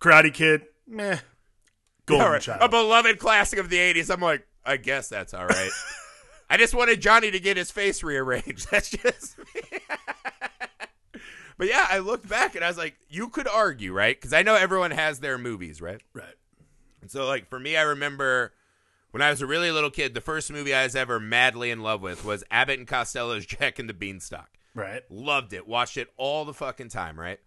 Karate 0.00 0.32
Kid, 0.32 0.66
meh, 0.86 1.18
Golden 2.06 2.32
right. 2.32 2.42
Child. 2.42 2.62
A 2.62 2.68
beloved 2.68 3.18
classic 3.18 3.58
of 3.58 3.70
the 3.70 3.78
80s. 3.78 4.12
I'm 4.12 4.20
like, 4.20 4.46
I 4.64 4.76
guess 4.76 5.08
that's 5.08 5.34
all 5.34 5.46
right. 5.46 5.70
I 6.50 6.56
just 6.56 6.74
wanted 6.74 7.00
Johnny 7.00 7.30
to 7.30 7.40
get 7.40 7.56
his 7.56 7.70
face 7.70 8.02
rearranged. 8.02 8.68
That's 8.70 8.90
just 8.90 9.38
me. 9.38 9.62
but 11.58 11.66
yeah, 11.68 11.86
I 11.88 11.98
looked 11.98 12.28
back 12.28 12.54
and 12.54 12.64
I 12.64 12.68
was 12.68 12.78
like, 12.78 12.96
you 13.08 13.28
could 13.28 13.48
argue, 13.48 13.92
right? 13.92 14.16
Because 14.16 14.32
I 14.32 14.42
know 14.42 14.54
everyone 14.54 14.90
has 14.90 15.20
their 15.20 15.38
movies, 15.38 15.80
right? 15.80 16.00
right. 16.12 16.36
And 17.00 17.10
so, 17.10 17.26
like, 17.26 17.48
for 17.48 17.58
me, 17.58 17.76
I 17.76 17.82
remember 17.82 18.52
when 19.10 19.22
I 19.22 19.30
was 19.30 19.42
a 19.42 19.46
really 19.46 19.70
little 19.70 19.90
kid, 19.90 20.14
the 20.14 20.20
first 20.20 20.52
movie 20.52 20.74
I 20.74 20.84
was 20.84 20.96
ever 20.96 21.18
madly 21.18 21.70
in 21.70 21.82
love 21.82 22.02
with 22.02 22.24
was 22.24 22.44
Abbott 22.50 22.78
and 22.78 22.88
Costello's 22.88 23.46
Jack 23.46 23.78
and 23.78 23.88
the 23.88 23.94
Beanstalk. 23.94 24.50
Right. 24.74 25.02
Loved 25.10 25.52
it. 25.52 25.66
Watched 25.66 25.96
it 25.96 26.08
all 26.16 26.44
the 26.44 26.54
fucking 26.54 26.88
time, 26.88 27.18
right? 27.18 27.40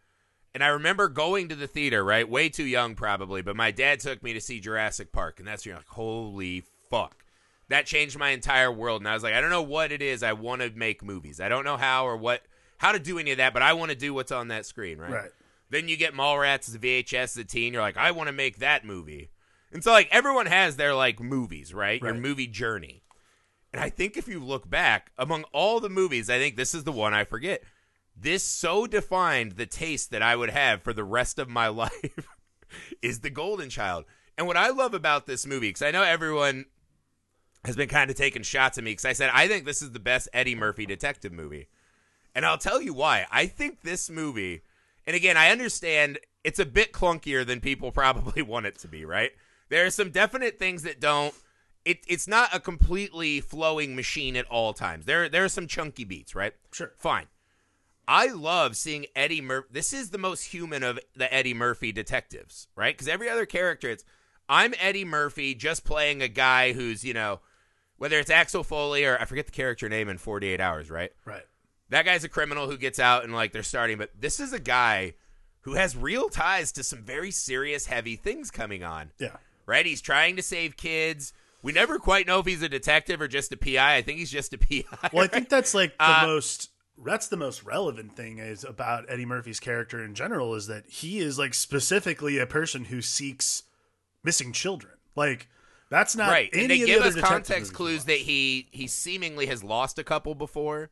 And 0.57 0.63
I 0.63 0.69
remember 0.69 1.07
going 1.07 1.50
to 1.50 1.56
the 1.56 1.68
theater, 1.68 2.04
right? 2.04 2.27
Way 2.27 2.50
too 2.50 2.65
young, 2.65 2.95
probably, 2.95 3.44
but 3.44 3.56
my 3.56 3.69
dad 3.69 4.00
took 4.00 4.24
me 4.24 4.33
to 4.33 4.42
see 4.42 4.59
Jurassic 4.59 5.12
Park, 5.12 5.38
and 5.38 5.48
that's 5.48 5.63
when 5.63 5.69
you're 5.69 5.77
like, 5.77 5.88
holy 5.89 6.63
fuck. 6.89 7.24
That 7.69 7.86
changed 7.86 8.18
my 8.18 8.30
entire 8.30 8.71
world. 8.71 9.01
And 9.01 9.07
I 9.07 9.13
was 9.13 9.21
like, 9.21 9.36
I 9.36 9.42
don't 9.42 9.51
know 9.51 9.62
what 9.62 9.92
it 9.92 10.01
is. 10.01 10.24
I 10.24 10.33
want 10.33 10.63
to 10.63 10.71
make 10.71 11.04
movies. 11.04 11.39
I 11.39 11.48
don't 11.48 11.63
know 11.63 11.77
how 11.77 12.07
or 12.07 12.18
what, 12.18 12.42
how 12.80 12.92
to 12.92 12.98
do 12.98 13.19
any 13.19 13.30
of 13.30 13.38
that, 13.38 13.54
but 13.54 13.62
I 13.62 13.74
want 13.74 13.92
to 13.92 13.95
do 13.95 14.15
what's 14.15 14.31
on 14.31 14.48
that 14.48 14.65
screen, 14.65 14.98
right? 14.98 15.12
Right. 15.12 15.31
Then 15.69 15.88
you 15.88 15.95
get 15.95 16.15
Mallrats 16.15 16.67
as 16.67 16.77
VHS 16.79 17.13
as 17.13 17.38
a 17.38 17.43
teen. 17.43 17.72
You're 17.72 17.84
like, 17.84 17.96
I 17.96 18.10
want 18.10 18.25
to 18.25 18.34
make 18.34 18.58
that 18.58 18.84
movie. 18.84 19.29
And 19.72 19.84
so, 19.84 19.91
like, 19.91 20.10
everyone 20.12 20.48
has 20.48 20.75
their, 20.75 20.96
like, 20.96 21.20
movies, 21.20 21.72
right? 21.72 22.01
Your 22.01 22.15
movie 22.15 22.48
journey. 22.48 23.03
And 23.72 23.79
I 23.79 23.91
think 23.91 24.17
if 24.17 24.27
you 24.27 24.39
look 24.39 24.67
back, 24.67 25.12
among 25.20 25.43
all 25.53 25.79
the 25.79 25.88
movies, 25.88 26.31
I 26.31 26.39
think 26.39 26.55
this 26.55 26.74
is 26.74 26.84
the 26.84 26.91
one 26.91 27.13
I 27.13 27.25
forget. 27.25 27.62
This 28.19 28.43
so 28.43 28.88
defined 28.88 29.53
the 29.53 29.67
taste 29.67 30.09
that 30.12 30.24
I 30.24 30.36
would 30.36 30.50
have 30.50 30.81
for 30.81 30.91
the 30.91 31.03
rest 31.03 31.38
of 31.38 31.50
my 31.50 31.67
life 31.67 32.27
is 33.01 33.19
The 33.19 33.29
Golden 33.29 33.69
Child. 33.69 34.05
And 34.38 34.47
what 34.47 34.57
I 34.57 34.69
love 34.69 34.93
about 34.93 35.25
this 35.25 35.45
movie, 35.45 35.69
because 35.69 35.81
I 35.81 35.91
know 35.91 36.03
everyone 36.03 36.65
has 37.63 37.75
been 37.75 37.89
kind 37.89 38.09
of 38.09 38.15
taking 38.15 38.43
shots 38.43 38.77
at 38.77 38.83
me, 38.83 38.91
because 38.91 39.05
I 39.05 39.13
said, 39.13 39.31
I 39.33 39.47
think 39.47 39.65
this 39.65 39.81
is 39.81 39.91
the 39.91 40.00
best 40.00 40.29
Eddie 40.33 40.55
Murphy 40.55 40.86
detective 40.86 41.31
movie. 41.31 41.67
And 42.33 42.45
I'll 42.45 42.57
tell 42.57 42.81
you 42.81 42.93
why. 42.93 43.25
I 43.31 43.47
think 43.47 43.81
this 43.81 44.09
movie, 44.09 44.62
and 45.05 45.15
again, 45.15 45.38
I 45.38 45.50
understand 45.50 46.19
it's 46.43 46.59
a 46.59 46.65
bit 46.65 46.93
clunkier 46.93 47.45
than 47.45 47.62
people 47.62 47.91
probably 47.93 48.41
want 48.41 48.65
it 48.65 48.79
to 48.79 48.88
be, 48.88 49.05
right? 49.05 49.31
There 49.69 49.86
are 49.86 49.91
some 49.91 50.12
definite 50.12 50.57
things 50.57 50.83
that 50.83 51.00
don't. 51.00 51.33
It, 51.83 52.00
it's 52.07 52.27
not 52.27 52.53
a 52.53 52.59
completely 52.59 53.41
flowing 53.41 53.95
machine 53.95 54.36
at 54.36 54.45
all 54.47 54.74
times. 54.74 55.05
There, 55.05 55.29
there 55.29 55.45
are 55.45 55.50
some 55.50 55.67
chunky 55.67 56.03
beats, 56.03 56.36
right? 56.36 56.53
Sure. 56.71 56.91
Fine. 56.97 57.27
I 58.07 58.27
love 58.27 58.75
seeing 58.77 59.05
Eddie 59.15 59.41
Murphy. 59.41 59.67
This 59.71 59.91
is 59.93 60.09
the 60.11 60.17
most 60.17 60.43
human 60.43 60.83
of 60.83 60.99
the 61.15 61.31
Eddie 61.33 61.53
Murphy 61.53 61.91
detectives, 61.91 62.67
right? 62.75 62.95
Because 62.95 63.07
every 63.07 63.29
other 63.29 63.45
character, 63.45 63.89
it's 63.89 64.05
I'm 64.47 64.73
Eddie 64.79 65.03
Murphy 65.05 65.53
just 65.55 65.83
playing 65.83 66.21
a 66.21 66.27
guy 66.29 66.71
who's, 66.73 67.03
you 67.03 67.13
know, 67.13 67.41
whether 67.97 68.17
it's 68.19 68.29
Axel 68.29 68.63
Foley 68.63 69.03
or 69.05 69.17
I 69.19 69.25
forget 69.25 69.45
the 69.45 69.51
character 69.51 69.89
name 69.89 70.07
in 70.07 70.17
48 70.17 70.61
Hours, 70.61 70.89
right? 70.89 71.11
Right. 71.25 71.43
that 71.89 72.05
guy's 72.05 72.23
a 72.23 72.29
criminal 72.29 72.67
who 72.69 72.77
gets 72.77 72.99
out 72.99 73.23
and 73.23 73.33
like 73.33 73.51
they're 73.53 73.63
starting 73.63 73.97
but 73.97 74.11
this 74.19 74.39
is 74.39 74.53
a 74.53 74.59
guy 74.59 75.13
who 75.61 75.73
has 75.73 75.95
real 75.97 76.29
ties 76.29 76.71
to 76.73 76.83
some 76.83 77.01
very 77.03 77.31
serious 77.31 77.87
heavy 77.87 78.15
things 78.15 78.51
coming 78.51 78.83
on 78.83 79.11
Yeah. 79.19 79.35
right 79.65 79.85
he's 79.85 80.01
trying 80.01 80.35
to 80.35 80.41
save 80.43 80.75
kids 80.77 81.31
we 81.63 81.71
never 81.71 81.97
quite 81.97 82.27
know 82.27 82.39
if 82.39 82.45
he's 82.45 82.61
a 82.61 82.67
detective 82.69 83.19
or 83.21 83.27
just 83.29 83.51
a 83.53 83.57
pi 83.57 83.95
i 83.95 84.01
think 84.01 84.19
he's 84.19 84.29
just 84.31 84.53
a 84.53 84.57
pi 84.57 84.83
Well, 85.13 85.23
I 85.23 85.27
think 85.27 85.47
that's 85.49 85.73
like 85.73 85.97
the 85.97 86.03
Uh, 86.03 86.23
most. 86.25 86.69
That's 87.04 87.27
the 87.27 87.38
most 87.38 87.63
relevant 87.63 88.16
thing 88.16 88.39
is 88.39 88.63
about 88.63 89.06
Eddie 89.08 89.25
Murphy's 89.25 89.60
character 89.60 90.04
in 90.04 90.16
general 90.16 90.56
is 90.56 90.68
that 90.68 90.86
he 90.88 91.20
is 91.20 91.38
like 91.38 91.54
specifically 91.54 92.38
a 92.39 92.48
person 92.48 92.86
who 92.86 93.01
seeks 93.01 93.63
missing 94.24 94.51
children. 94.51 94.94
Like 95.16 95.48
that's 95.89 96.16
not 96.16 96.30
right 96.30 96.50
Any 96.54 96.62
and 96.63 96.72
they 96.72 96.75
of 96.75 96.82
the 96.82 96.86
give 96.88 97.01
other 97.04 97.20
us 97.22 97.30
context 97.30 97.74
clues 97.74 98.06
that 98.06 98.18
he 98.20 98.68
he 98.72 98.88
seemingly 98.88 99.46
has 99.46 99.63
lost 99.63 99.98
a 100.00 100.04
couple 100.04 100.36
before 100.36 100.89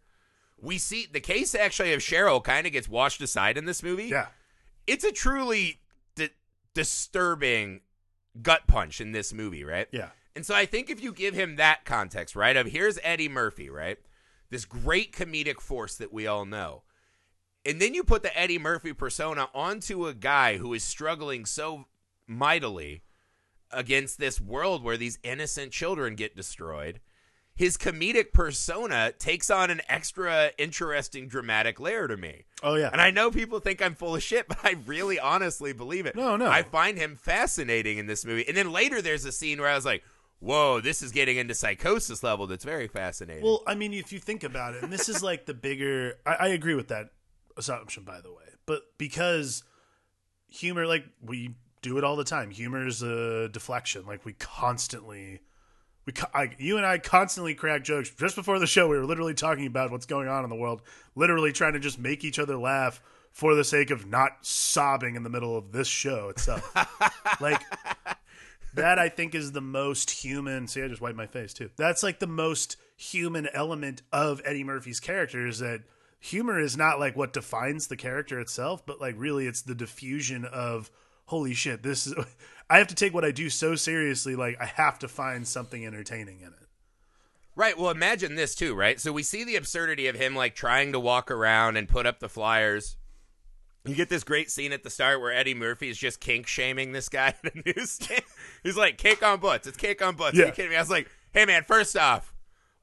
we 0.62 0.78
see 0.78 1.06
the 1.12 1.20
case 1.20 1.54
actually 1.54 1.92
of 1.94 2.00
cheryl 2.00 2.42
kind 2.42 2.66
of 2.66 2.72
gets 2.72 2.88
washed 2.88 3.20
aside 3.22 3.58
in 3.58 3.66
this 3.66 3.84
movie 3.84 4.06
Yeah. 4.06 4.28
it's 4.88 5.04
a 5.04 5.12
truly 5.12 5.82
di- 6.16 6.30
disturbing 6.74 7.82
gut 8.42 8.68
punch 8.68 9.02
in 9.02 9.12
this 9.12 9.34
movie 9.34 9.64
right 9.66 9.88
Yeah. 9.92 10.10
And 10.34 10.46
so 10.46 10.56
I 10.56 10.66
think 10.66 10.90
if 10.90 11.02
you 11.04 11.12
give 11.14 11.34
him 11.34 11.56
that 11.58 11.86
context, 11.86 12.36
right, 12.36 12.58
of 12.58 12.68
here's 12.68 13.00
Eddie 13.04 13.30
Murphy, 13.30 13.70
right? 13.70 13.98
This 14.50 14.66
great 14.66 15.12
comedic 15.12 15.60
force 15.60 15.96
that 15.98 16.14
we 16.14 16.28
all 16.28 16.46
know. 16.46 16.84
And 17.66 17.82
then 17.82 17.94
you 17.96 18.04
put 18.04 18.22
the 18.22 18.38
Eddie 18.38 18.60
Murphy 18.60 18.94
persona 18.94 19.50
onto 19.54 20.06
a 20.08 20.14
guy 20.14 20.58
who 20.58 20.74
is 20.74 20.84
struggling 20.84 21.46
so 21.46 21.86
mightily 22.28 23.02
against 23.72 24.20
this 24.20 24.40
world 24.40 24.84
where 24.84 24.98
these 24.98 25.18
innocent 25.24 25.72
children 25.72 26.16
get 26.16 26.36
destroyed, 26.36 27.00
his 27.56 27.78
comedic 27.78 28.34
persona 28.34 29.14
takes 29.18 29.50
on 29.50 29.72
an 29.72 29.82
extra 29.88 30.52
interesting 30.58 31.28
dramatic 31.28 31.80
layer 31.80 32.08
to 32.08 32.18
me. 32.18 32.44
Oh 32.62 32.76
yeah. 32.76 32.90
And 32.92 33.02
I 33.02 33.12
know 33.12 33.32
people 33.32 33.60
think 33.60 33.82
I'm 33.82 33.96
full 33.96 34.16
of 34.16 34.22
shit, 34.22 34.48
but 34.50 34.60
I 34.64 34.76
really 34.86 35.20
honestly 35.20 35.74
believe 35.74 36.06
it. 36.06 36.16
No, 36.16 36.36
no. 36.36 36.48
I 36.48 36.64
find 36.64 36.98
him 36.98 37.16
fascinating 37.16 37.98
in 37.98 38.08
this 38.08 38.26
movie. 38.26 38.48
And 38.48 38.56
then 38.56 38.72
later 38.72 39.02
there's 39.02 39.26
a 39.26 39.32
scene 39.32 39.60
where 39.60 39.70
I 39.70 39.76
was 39.76 39.86
like, 39.86 40.04
whoa, 40.46 40.80
this 40.80 41.02
is 41.02 41.12
getting 41.12 41.38
into 41.38 41.54
psychosis 41.54 42.24
level 42.24 42.48
that's 42.48 42.64
very 42.64 42.88
fascinating. 42.88 43.44
Well, 43.44 43.64
I 43.66 43.76
mean, 43.76 43.94
if 43.94 44.14
you 44.14 44.20
think 44.20 44.44
about 44.44 44.76
it, 44.76 44.84
and 44.84 44.94
this 44.94 45.10
is 45.10 45.24
like 45.24 45.46
the 45.46 45.54
bigger. 45.54 46.16
I, 46.26 46.36
I 46.36 46.48
agree 46.50 46.76
with 46.76 46.90
that 46.90 47.10
assumption, 47.58 48.04
by 48.04 48.22
the 48.22 48.32
way. 48.32 48.44
But 48.66 48.84
because 48.98 49.64
humor, 50.48 50.86
like 50.86 51.06
we 51.22 51.56
do 51.82 51.98
it 51.98 52.04
all 52.04 52.16
the 52.16 52.24
time, 52.24 52.52
humor 52.52 52.86
is 52.86 53.02
a 53.02 53.50
deflection. 53.50 54.06
Like 54.06 54.24
we 54.24 54.34
constantly, 54.34 55.42
we, 56.06 56.14
I, 56.34 56.52
you 56.58 56.78
and 56.78 56.86
I 56.86 57.00
constantly 57.00 57.56
crack 57.56 57.84
jokes. 57.84 58.12
Just 58.12 58.36
before 58.36 58.60
the 58.60 58.68
show, 58.68 58.88
we 58.88 58.98
were 58.98 59.06
literally 59.06 59.34
talking 59.34 59.66
about 59.66 59.92
what's 59.92 60.06
going 60.06 60.28
on 60.28 60.44
in 60.44 60.50
the 60.50 60.56
world, 60.56 60.82
literally 61.16 61.52
trying 61.52 61.74
to 61.74 61.80
just 61.80 62.00
make 62.00 62.24
each 62.24 62.40
other 62.40 62.58
laugh 62.58 63.02
for 63.32 63.54
the 63.56 63.64
sake 63.64 63.92
of 63.92 64.06
not 64.06 64.32
sobbing 64.42 65.16
in 65.16 65.24
the 65.24 65.30
middle 65.30 65.58
of 65.58 65.72
this 65.72 65.88
show 65.88 66.30
itself. 66.30 66.74
like 67.42 67.62
that 68.76 69.00
I 69.00 69.10
think 69.10 69.36
is 69.36 69.52
the 69.52 69.62
most 69.62 70.10
human. 70.10 70.68
See, 70.68 70.82
I 70.82 70.88
just 70.88 71.02
wiped 71.02 71.18
my 71.18 71.28
face 71.28 71.54
too. 71.54 71.70
That's 71.78 72.04
like 72.04 72.20
the 72.20 72.28
most 72.28 72.78
human 72.96 73.48
element 73.54 74.02
of 74.12 74.42
Eddie 74.46 74.64
Murphy's 74.64 75.00
character 75.00 75.48
is 75.48 75.60
that 75.60 75.82
humor 76.20 76.60
is 76.60 76.78
not 76.78 77.00
like 77.00 77.16
what 77.16 77.34
defines 77.34 77.88
the 77.88 77.98
character 77.98 78.40
itself, 78.40 78.86
but 78.86 79.02
like 79.02 79.16
really 79.18 79.48
it's 79.48 79.62
the 79.62 79.76
diffusion 79.76 80.46
of 80.46 80.90
holy 81.26 81.54
shit, 81.54 81.84
this 81.84 82.08
is 82.08 82.14
I 82.70 82.78
have 82.80 82.88
to 82.88 82.96
take 82.96 83.14
what 83.14 83.26
I 83.26 83.32
do 83.32 83.50
so 83.50 83.76
seriously, 83.76 84.36
like 84.36 84.58
I 84.60 84.66
have 84.66 85.00
to 85.00 85.08
find 85.08 85.48
something 85.48 85.86
entertaining 85.86 86.42
in 86.42 86.48
it. 86.48 86.68
Right. 87.56 87.78
Well, 87.78 87.90
imagine 87.90 88.36
this 88.36 88.54
too, 88.54 88.76
right? 88.76 89.00
So 89.00 89.14
we 89.14 89.24
see 89.24 89.46
the 89.46 89.56
absurdity 89.56 90.08
of 90.08 90.16
him 90.16 90.36
like 90.36 90.56
trying 90.56 90.92
to 90.92 91.00
walk 91.00 91.32
around 91.32 91.78
and 91.78 91.88
put 91.88 92.06
up 92.06 92.20
the 92.20 92.28
flyers. 92.28 92.98
You 93.86 93.96
get 93.96 94.10
this 94.10 94.24
great 94.24 94.50
scene 94.50 94.72
at 94.72 94.84
the 94.84 94.90
start 94.90 95.22
where 95.22 95.32
Eddie 95.32 95.54
Murphy 95.54 95.90
is 95.90 95.98
just 95.98 96.20
kink 96.20 96.48
shaming 96.48 96.92
this 96.92 97.08
guy 97.10 97.28
at 97.44 97.56
a 97.56 97.62
newsstand. 97.66 98.22
He's 98.64 98.78
like, 98.78 98.98
"Cake 98.98 99.22
on 99.24 99.40
butts. 99.40 99.68
It's 99.68 99.78
cake 99.78 100.02
on 100.02 100.16
butts." 100.16 100.40
Are 100.40 100.46
you 100.48 100.52
kidding 100.52 100.72
me? 100.72 100.76
I 100.78 100.82
was 100.82 100.90
like, 100.90 101.10
"Hey, 101.34 101.46
man. 101.46 101.64
First 101.64 101.96
off, 101.96 102.34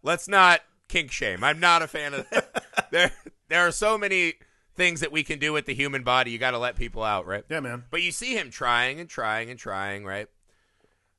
let's 0.02 0.28
not 0.28 0.61
kink 0.88 1.11
shame. 1.11 1.42
I'm 1.42 1.59
not 1.61 1.82
a 1.82 1.88
fan 1.88 2.14
of 2.14 2.28
that. 2.30 2.64
there, 2.90 3.11
there 3.49 3.66
are 3.66 3.73
so 3.73 3.99
many 3.99 4.35
things 4.75 5.00
that 5.00 5.11
we 5.12 5.23
can 5.23 5.38
do 5.38 5.52
with 5.52 5.66
the 5.66 5.75
human 5.75 6.02
body. 6.02 6.30
You 6.30 6.38
got 6.38 6.52
to 6.52 6.59
let 6.59 6.76
people 6.76 7.02
out, 7.02 7.26
right? 7.26 7.44
Yeah, 7.49 7.61
man. 7.61 7.85
But 7.90 8.02
you 8.02 8.12
see 8.12 8.37
him 8.37 8.50
trying 8.50 9.00
and 9.00 9.09
trying 9.09 9.50
and 9.50 9.59
trying, 9.59 10.04
right? 10.04 10.28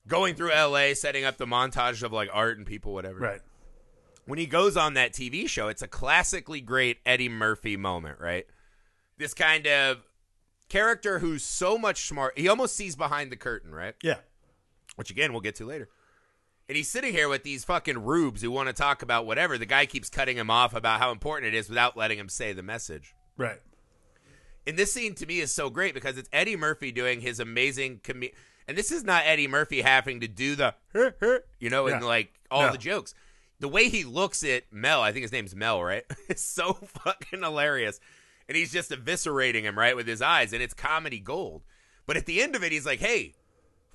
Going 0.07 0.35
through 0.35 0.51
LA, 0.51 0.93
setting 0.95 1.23
up 1.23 1.37
the 1.37 1.45
montage 1.45 2.03
of 2.03 2.11
like 2.11 2.29
art 2.33 2.57
and 2.57 2.65
people, 2.67 2.93
whatever 2.93 3.19
Right. 3.19 3.41
when 4.25 4.37
he 4.39 4.45
goes 4.45 4.75
on 4.75 4.95
that 4.95 5.13
TV 5.13 5.47
show, 5.47 5.67
it's 5.67 5.81
a 5.81 5.87
classically 5.87 6.61
great 6.61 6.97
Eddie 7.05 7.29
Murphy 7.29 7.77
moment, 7.77 8.19
right? 8.19 8.45
This 9.17 9.33
kind 9.33 9.67
of 9.67 9.97
character 10.69 11.19
who's 11.19 11.43
so 11.43 11.77
much 11.77 12.07
smart. 12.07 12.37
He 12.37 12.47
almost 12.47 12.75
sees 12.75 12.95
behind 12.95 13.31
the 13.31 13.35
curtain, 13.35 13.71
right? 13.73 13.95
Yeah. 14.01 14.17
Which 14.95 15.09
again, 15.11 15.31
we'll 15.31 15.41
get 15.41 15.55
to 15.55 15.65
later. 15.65 15.89
And 16.69 16.77
he's 16.77 16.87
sitting 16.89 17.11
here 17.11 17.27
with 17.27 17.43
these 17.43 17.63
fucking 17.65 18.03
rubes 18.03 18.41
who 18.41 18.49
want 18.49 18.67
to 18.67 18.73
talk 18.73 19.01
about 19.01 19.25
whatever. 19.25 19.57
The 19.57 19.65
guy 19.65 19.85
keeps 19.85 20.09
cutting 20.09 20.37
him 20.37 20.49
off 20.49 20.73
about 20.73 20.99
how 20.99 21.11
important 21.11 21.53
it 21.53 21.57
is 21.57 21.67
without 21.69 21.97
letting 21.97 22.17
him 22.17 22.29
say 22.29 22.53
the 22.53 22.63
message. 22.63 23.13
Right. 23.37 23.59
And 24.65 24.77
this 24.77 24.93
scene 24.93 25.13
to 25.15 25.25
me 25.25 25.39
is 25.41 25.53
so 25.53 25.69
great 25.69 25.93
because 25.93 26.17
it's 26.17 26.29
Eddie 26.31 26.55
Murphy 26.55 26.91
doing 26.91 27.19
his 27.19 27.39
amazing 27.41 27.99
com- 28.03 28.23
and 28.65 28.77
this 28.77 28.93
is 28.93 29.03
not 29.03 29.23
Eddie 29.25 29.49
Murphy 29.49 29.81
having 29.81 30.21
to 30.21 30.27
do 30.29 30.55
the 30.55 30.73
you 31.59 31.69
know 31.69 31.87
and 31.87 32.03
like 32.05 32.33
all 32.49 32.61
No. 32.67 32.71
the 32.71 32.77
jokes. 32.77 33.13
The 33.59 33.67
way 33.67 33.89
he 33.89 34.05
looks 34.05 34.41
at 34.45 34.63
Mel, 34.71 35.01
I 35.01 35.11
think 35.11 35.23
his 35.23 35.33
name's 35.33 35.53
Mel, 35.53 35.83
right? 35.83 36.05
It's 36.29 36.43
so 36.43 36.73
fucking 37.03 37.41
hilarious. 37.41 37.99
And 38.53 38.59
he's 38.59 38.71
just 38.71 38.91
eviscerating 38.91 39.63
him 39.63 39.79
right 39.79 39.95
with 39.95 40.05
his 40.05 40.21
eyes 40.21 40.53
and 40.53 40.61
it's 40.61 40.75
comedy 40.75 41.19
gold. 41.19 41.63
But 42.05 42.17
at 42.17 42.27
the 42.27 42.39
end 42.39 42.55
of 42.55 42.63
it 42.63 42.71
he's 42.71 42.85
like, 42.85 42.99
"Hey, 42.99 43.33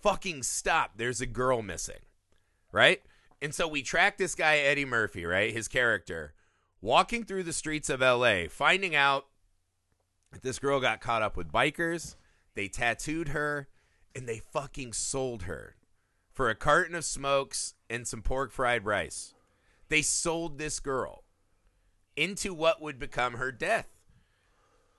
fucking 0.02 0.42
stop. 0.42 0.94
There's 0.96 1.20
a 1.20 1.26
girl 1.26 1.62
missing." 1.62 2.00
Right? 2.72 3.00
And 3.40 3.54
so 3.54 3.68
we 3.68 3.82
track 3.82 4.18
this 4.18 4.34
guy 4.34 4.56
Eddie 4.56 4.84
Murphy, 4.84 5.24
right? 5.24 5.52
His 5.52 5.68
character 5.68 6.34
walking 6.80 7.22
through 7.22 7.44
the 7.44 7.52
streets 7.52 7.88
of 7.88 8.02
LA, 8.02 8.48
finding 8.48 8.96
out 8.96 9.28
that 10.32 10.42
this 10.42 10.58
girl 10.58 10.80
got 10.80 11.00
caught 11.00 11.22
up 11.22 11.36
with 11.36 11.52
bikers. 11.52 12.16
They 12.54 12.66
tattooed 12.66 13.28
her 13.28 13.68
and 14.12 14.28
they 14.28 14.40
fucking 14.40 14.92
sold 14.92 15.44
her 15.44 15.76
for 16.32 16.50
a 16.50 16.56
carton 16.56 16.96
of 16.96 17.04
smokes 17.04 17.74
and 17.88 18.08
some 18.08 18.22
pork 18.22 18.50
fried 18.50 18.84
rice. 18.84 19.34
They 19.88 20.02
sold 20.02 20.58
this 20.58 20.80
girl 20.80 21.22
into 22.16 22.52
what 22.52 22.82
would 22.82 22.98
become 22.98 23.34
her 23.34 23.52
death. 23.52 23.97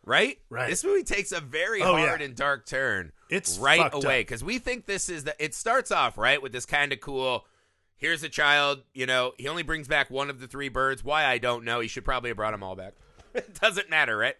Right? 0.05 0.39
Right. 0.49 0.69
This 0.69 0.83
movie 0.83 1.03
takes 1.03 1.31
a 1.31 1.39
very 1.39 1.81
Oh, 1.83 1.95
yeah. 1.97 2.07
hard 2.07 2.21
and 2.21 2.35
dark 2.35 2.65
turn 2.65 3.11
It's 3.29 3.57
right 3.59 3.89
away 3.93 4.21
because 4.21 4.43
we 4.43 4.57
think 4.57 4.85
this 4.85 5.07
is 5.09 5.23
the 5.25 5.35
it 5.43 5.53
starts 5.53 5.91
off 5.91 6.17
right 6.17 6.41
with 6.41 6.51
this 6.51 6.65
kind 6.65 6.91
of 6.93 6.99
cool 6.99 7.45
here's 7.97 8.23
a 8.23 8.29
child 8.29 8.79
you 8.93 9.05
know 9.05 9.33
he 9.37 9.47
only 9.47 9.61
brings 9.61 9.87
back 9.87 10.09
one 10.09 10.29
of 10.29 10.39
the 10.39 10.47
three 10.47 10.69
birds. 10.69 11.03
Why 11.03 11.25
i 11.25 11.37
don't 11.37 11.63
know. 11.65 11.79
He 11.79 11.87
should 11.87 12.05
probably 12.05 12.29
have 12.29 12.37
brought 12.37 12.51
them 12.51 12.63
all 12.63 12.75
back. 12.75 12.93
It 13.35 13.59
doesn't 13.59 13.89
matter 13.89 14.17
right? 14.17 14.35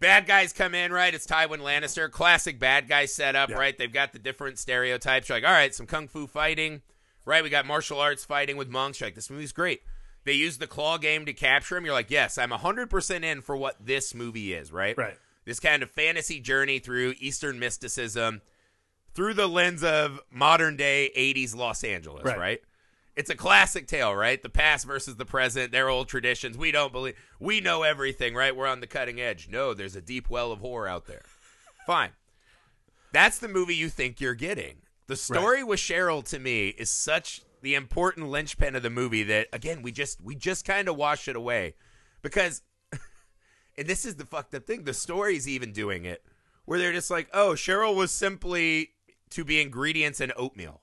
Bad 0.00 0.26
guys 0.26 0.52
come 0.52 0.74
in 0.74 0.92
right? 0.92 1.14
It's 1.14 1.26
tywin 1.26 1.58
lannister. 1.60 2.10
Classic 2.10 2.58
bad 2.58 2.88
guy 2.88 3.06
setup 3.06 3.48
Yeah. 3.50 3.56
right? 3.56 3.78
They've 3.78 3.92
got 3.92 4.12
the 4.12 4.18
different 4.18 4.58
stereotypes. 4.58 5.28
You're 5.28 5.38
like 5.38 5.44
all 5.44 5.52
right 5.52 5.74
some 5.74 5.86
kung 5.86 6.08
fu 6.08 6.26
fighting 6.26 6.82
right? 7.24 7.42
We 7.42 7.48
got 7.50 7.64
martial 7.66 8.00
arts 8.00 8.24
fighting 8.24 8.56
with 8.56 8.68
monks. 8.68 9.00
You're 9.00 9.06
like 9.06 9.14
this 9.14 9.30
movie's 9.30 9.52
great 9.52 9.82
they 10.24 10.32
use 10.32 10.58
the 10.58 10.66
claw 10.66 10.98
game 10.98 11.24
to 11.26 11.32
capture 11.32 11.76
him 11.76 11.84
you're 11.84 11.94
like 11.94 12.10
yes 12.10 12.38
i'm 12.38 12.50
100% 12.50 13.24
in 13.24 13.40
for 13.40 13.56
what 13.56 13.76
this 13.84 14.14
movie 14.14 14.52
is 14.52 14.72
right 14.72 14.96
Right. 14.98 15.16
this 15.44 15.60
kind 15.60 15.82
of 15.82 15.90
fantasy 15.90 16.40
journey 16.40 16.78
through 16.78 17.14
Eastern 17.18 17.58
mysticism 17.58 18.42
through 19.14 19.34
the 19.34 19.46
lens 19.48 19.82
of 19.82 20.20
modern 20.30 20.76
day 20.76 21.10
80s 21.16 21.56
Los 21.56 21.82
Angeles, 21.82 22.24
right. 22.24 22.38
Right. 22.38 22.60
It's 23.16 23.30
a 23.30 23.34
classic 23.34 23.88
tale, 23.88 24.14
right? 24.14 24.40
The 24.40 24.48
past 24.48 24.86
versus 24.86 25.16
the 25.16 25.24
present, 25.24 25.72
their 25.72 25.88
old 25.88 26.06
traditions. 26.06 26.56
We 26.56 26.70
don't 26.70 26.92
believe, 26.92 27.16
we 27.40 27.60
know 27.60 27.82
everything, 27.82 28.34
right? 28.36 28.54
We're 28.54 28.68
on 28.68 28.78
the 28.78 28.86
cutting 28.86 29.20
edge. 29.20 29.48
No, 29.50 29.74
there's 29.74 29.96
a 29.96 30.00
deep 30.00 30.30
well 30.30 30.52
of 30.52 30.60
horror 30.60 30.86
out 30.86 31.06
there. 31.06 31.22
Fine. 31.84 32.10
That's 33.12 33.38
the 33.40 33.48
movie 33.48 33.74
you 33.74 33.88
think 33.88 34.20
you're 34.20 34.34
getting. 34.34 34.76
The 35.08 35.16
story 35.16 35.64
with 35.64 35.80
Cheryl 35.80 36.22
to 36.28 36.38
me 36.38 36.68
is 36.68 36.90
such 36.90 37.42
the 37.62 37.74
important 37.74 38.28
linchpin 38.28 38.74
of 38.76 38.82
the 38.82 38.90
movie 38.90 39.22
that 39.24 39.48
again 39.52 39.82
we 39.82 39.92
just 39.92 40.20
we 40.20 40.34
just 40.34 40.64
kind 40.64 40.88
of 40.88 40.96
wash 40.96 41.28
it 41.28 41.36
away 41.36 41.74
because 42.22 42.62
and 43.78 43.86
this 43.86 44.04
is 44.04 44.16
the 44.16 44.26
fucked 44.26 44.54
up 44.54 44.66
thing. 44.66 44.84
The 44.84 44.94
story's 44.94 45.46
even 45.48 45.72
doing 45.72 46.04
it, 46.04 46.24
where 46.64 46.78
they're 46.78 46.92
just 46.92 47.10
like, 47.10 47.28
"Oh, 47.32 47.50
Cheryl 47.52 47.94
was 47.94 48.10
simply 48.10 48.90
to 49.30 49.44
be 49.44 49.60
ingredients 49.60 50.20
in 50.20 50.32
oatmeal," 50.36 50.80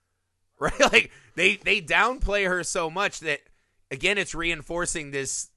right? 0.58 0.80
Like 0.92 1.10
they 1.34 1.56
they 1.56 1.80
downplay 1.80 2.46
her 2.48 2.62
so 2.64 2.90
much 2.90 3.20
that 3.20 3.40
again, 3.90 4.18
it's 4.18 4.34
reinforcing 4.34 5.10
this 5.10 5.50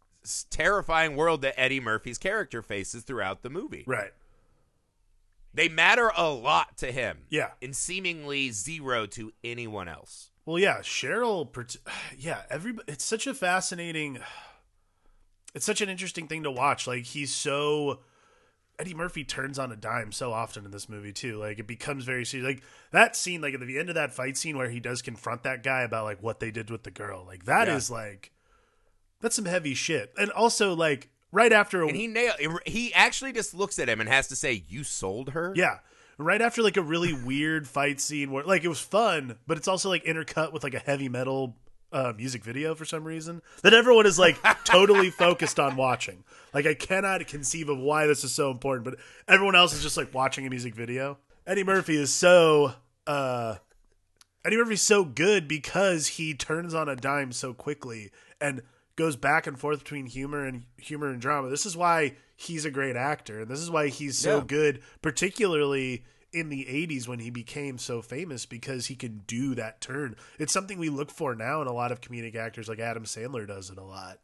terrifying 0.50 1.16
world 1.16 1.42
that 1.42 1.60
Eddie 1.60 1.80
Murphy's 1.80 2.18
character 2.18 2.62
faces 2.62 3.04
throughout 3.04 3.42
the 3.42 3.50
movie. 3.50 3.84
Right. 3.88 4.12
They 5.54 5.68
matter 5.68 6.12
a 6.16 6.30
lot 6.30 6.78
to 6.78 6.92
him, 6.94 7.26
Yeah. 7.30 7.50
and 7.62 7.76
seemingly 7.76 8.52
zero 8.52 9.06
to 9.08 9.34
anyone 9.44 9.90
else. 9.90 10.31
Well, 10.46 10.60
yeah, 10.60 10.80
Cheryl. 10.80 11.48
Yeah, 12.18 12.42
every. 12.50 12.74
It's 12.88 13.04
such 13.06 13.28
a 13.28 13.34
fascinating. 13.34 14.20
It's 15.54 15.66
such 15.66 15.82
an 15.82 15.90
interesting 15.90 16.28
thing 16.30 16.44
to 16.44 16.52
watch. 16.52 16.88
Like 16.88 17.04
he's 17.04 17.36
so. 17.36 18.00
Eddie 18.80 18.94
Murphy 18.94 19.26
turns 19.26 19.60
on 19.60 19.70
a 19.70 19.76
dime 19.76 20.14
so 20.14 20.32
often 20.32 20.64
in 20.64 20.72
this 20.72 20.88
movie 20.88 21.12
too. 21.12 21.38
Like 21.38 21.60
it 21.60 21.68
becomes 21.68 22.06
very 22.06 22.24
serious. 22.26 22.48
Like 22.48 22.64
that 22.92 23.18
scene, 23.18 23.42
like 23.42 23.54
at 23.54 23.60
the 23.60 23.78
end 23.78 23.90
of 23.90 23.96
that 23.96 24.14
fight 24.14 24.38
scene 24.38 24.58
where 24.58 24.70
he 24.70 24.80
does 24.80 25.02
confront 25.02 25.44
that 25.44 25.62
guy 25.62 25.82
about 25.82 26.06
like 26.06 26.24
what 26.24 26.40
they 26.40 26.52
did 26.52 26.70
with 26.70 26.84
the 26.84 26.90
girl. 26.90 27.26
Like 27.28 27.44
that 27.46 27.68
is 27.68 27.90
Yeah. 27.90 27.96
like 27.98 28.32
that's 29.20 29.36
some 29.36 29.44
heavy 29.44 29.74
shit. 29.74 30.14
And 30.18 30.32
also 30.32 30.74
like 30.74 31.10
right 31.34 31.52
after 31.52 31.82
a, 31.84 31.88
And 31.90 31.98
he 31.98 32.08
nail 32.08 32.32
he 32.66 32.94
actually 32.94 33.34
just 33.34 33.54
looks 33.54 33.78
at 33.78 33.90
him 33.90 34.00
and 34.00 34.08
has 34.10 34.30
to 34.30 34.38
say, 34.38 34.64
"You 34.70 34.86
sold 34.86 35.32
her." 35.32 35.52
Yeah. 35.54 35.80
Right 36.22 36.42
after 36.42 36.62
like 36.62 36.78
a 36.78 36.82
really 36.82 37.14
weird 37.14 37.68
fight 37.68 38.00
scene 38.00 38.32
where 38.32 38.44
like 38.44 38.64
it 38.64 38.68
was 38.68 38.80
fun, 38.80 39.38
but 39.48 39.58
it's 39.58 39.68
also 39.68 39.90
like 39.90 40.06
intercut 40.06 40.54
with 40.54 40.64
like 40.64 40.74
a 40.74 40.80
heavy 40.80 41.10
metal 41.10 41.56
uh, 41.92 42.14
music 42.16 42.44
video 42.44 42.74
for 42.76 42.86
some 42.86 43.04
reason 43.04 43.42
that 43.64 43.74
everyone 43.74 44.06
is 44.06 44.18
like 44.18 44.38
totally 44.64 45.10
focused 45.20 45.60
on 45.60 45.76
watching. 45.76 46.24
Like 46.54 46.66
I 46.66 46.74
cannot 46.74 47.26
conceive 47.28 47.70
of 47.70 47.80
why 47.80 48.08
this 48.08 48.24
is 48.24 48.32
so 48.32 48.52
important, 48.52 48.86
but 48.86 48.96
everyone 49.28 49.56
else 49.56 49.74
is 49.74 49.82
just 49.82 49.98
like 49.98 50.14
watching 50.14 50.46
a 50.46 50.50
music 50.50 50.76
video. 50.76 51.18
Eddie 51.46 51.64
Murphy 51.64 51.96
is 51.96 52.14
so 52.14 52.74
uh 53.08 53.56
Eddie 54.46 54.58
Murphy's 54.58 54.82
so 54.82 55.04
good 55.04 55.48
because 55.48 56.08
he 56.08 56.34
turns 56.34 56.74
on 56.74 56.88
a 56.88 56.96
dime 56.96 57.32
so 57.32 57.54
quickly 57.54 58.12
and 58.40 58.62
goes 58.96 59.16
back 59.16 59.48
and 59.48 59.58
forth 59.60 59.80
between 59.80 60.06
humor 60.06 60.46
and 60.46 60.64
humor 60.78 61.10
and 61.10 61.22
drama. 61.22 61.50
This 61.50 61.66
is 61.66 61.78
why 61.78 62.16
he's 62.36 62.66
a 62.66 62.72
great 62.72 62.96
actor, 62.96 63.40
and 63.42 63.50
this 63.50 63.60
is 63.60 63.72
why 63.72 63.88
he's 63.88 64.18
so 64.18 64.38
Yeah. 64.40 64.44
good, 64.46 64.82
particularly 65.02 66.04
in 66.34 66.50
the 66.50 66.66
80s 66.70 67.08
when 67.08 67.20
he 67.20 67.30
became 67.30 67.78
so 67.78 68.02
famous 68.02 68.46
because 68.46 68.88
he 68.88 68.96
can 68.96 69.24
do 69.28 69.54
that 69.56 69.82
turn. 69.82 70.16
It's 70.40 70.54
something 70.54 70.78
we 70.80 70.90
look 70.90 71.12
for 71.12 71.36
now 71.36 71.62
in 71.62 71.68
a 71.68 71.74
lot 71.74 71.92
of 71.92 72.02
comedic 72.02 72.36
actors 72.36 72.68
like 72.70 72.80
Adam 72.80 73.04
Sandler 73.04 73.46
does 73.48 73.70
it 73.70 73.78
a 73.78 73.84
lot 73.84 74.20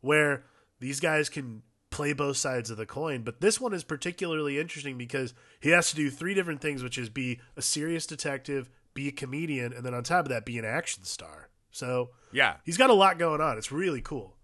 where 0.00 0.44
these 0.80 0.98
guys 0.98 1.28
can 1.28 1.62
play 1.90 2.12
both 2.12 2.36
sides 2.36 2.70
of 2.70 2.76
the 2.78 2.86
coin. 2.86 3.22
But 3.22 3.40
this 3.40 3.60
one 3.60 3.72
is 3.74 3.84
particularly 3.84 4.58
interesting 4.58 4.98
because 4.98 5.34
he 5.60 5.70
has 5.70 5.90
to 5.90 5.96
do 5.96 6.10
three 6.10 6.34
different 6.34 6.60
things, 6.60 6.82
which 6.82 6.98
is 6.98 7.08
be 7.08 7.40
a 7.56 7.62
serious 7.62 8.06
detective, 8.06 8.68
be 8.94 9.08
a 9.08 9.12
comedian, 9.12 9.72
and 9.72 9.84
then 9.86 9.94
on 9.94 10.02
top 10.02 10.24
of 10.24 10.30
that, 10.30 10.44
be 10.44 10.58
an 10.58 10.64
action 10.64 11.04
star. 11.04 11.48
So 11.72 12.10
Yeah. 12.30 12.56
he's 12.64 12.76
got 12.78 12.90
a 12.90 12.94
lot 12.94 13.18
going 13.18 13.40
on. 13.40 13.58
It's 13.58 13.72
really 13.72 14.00
cool. 14.00 14.36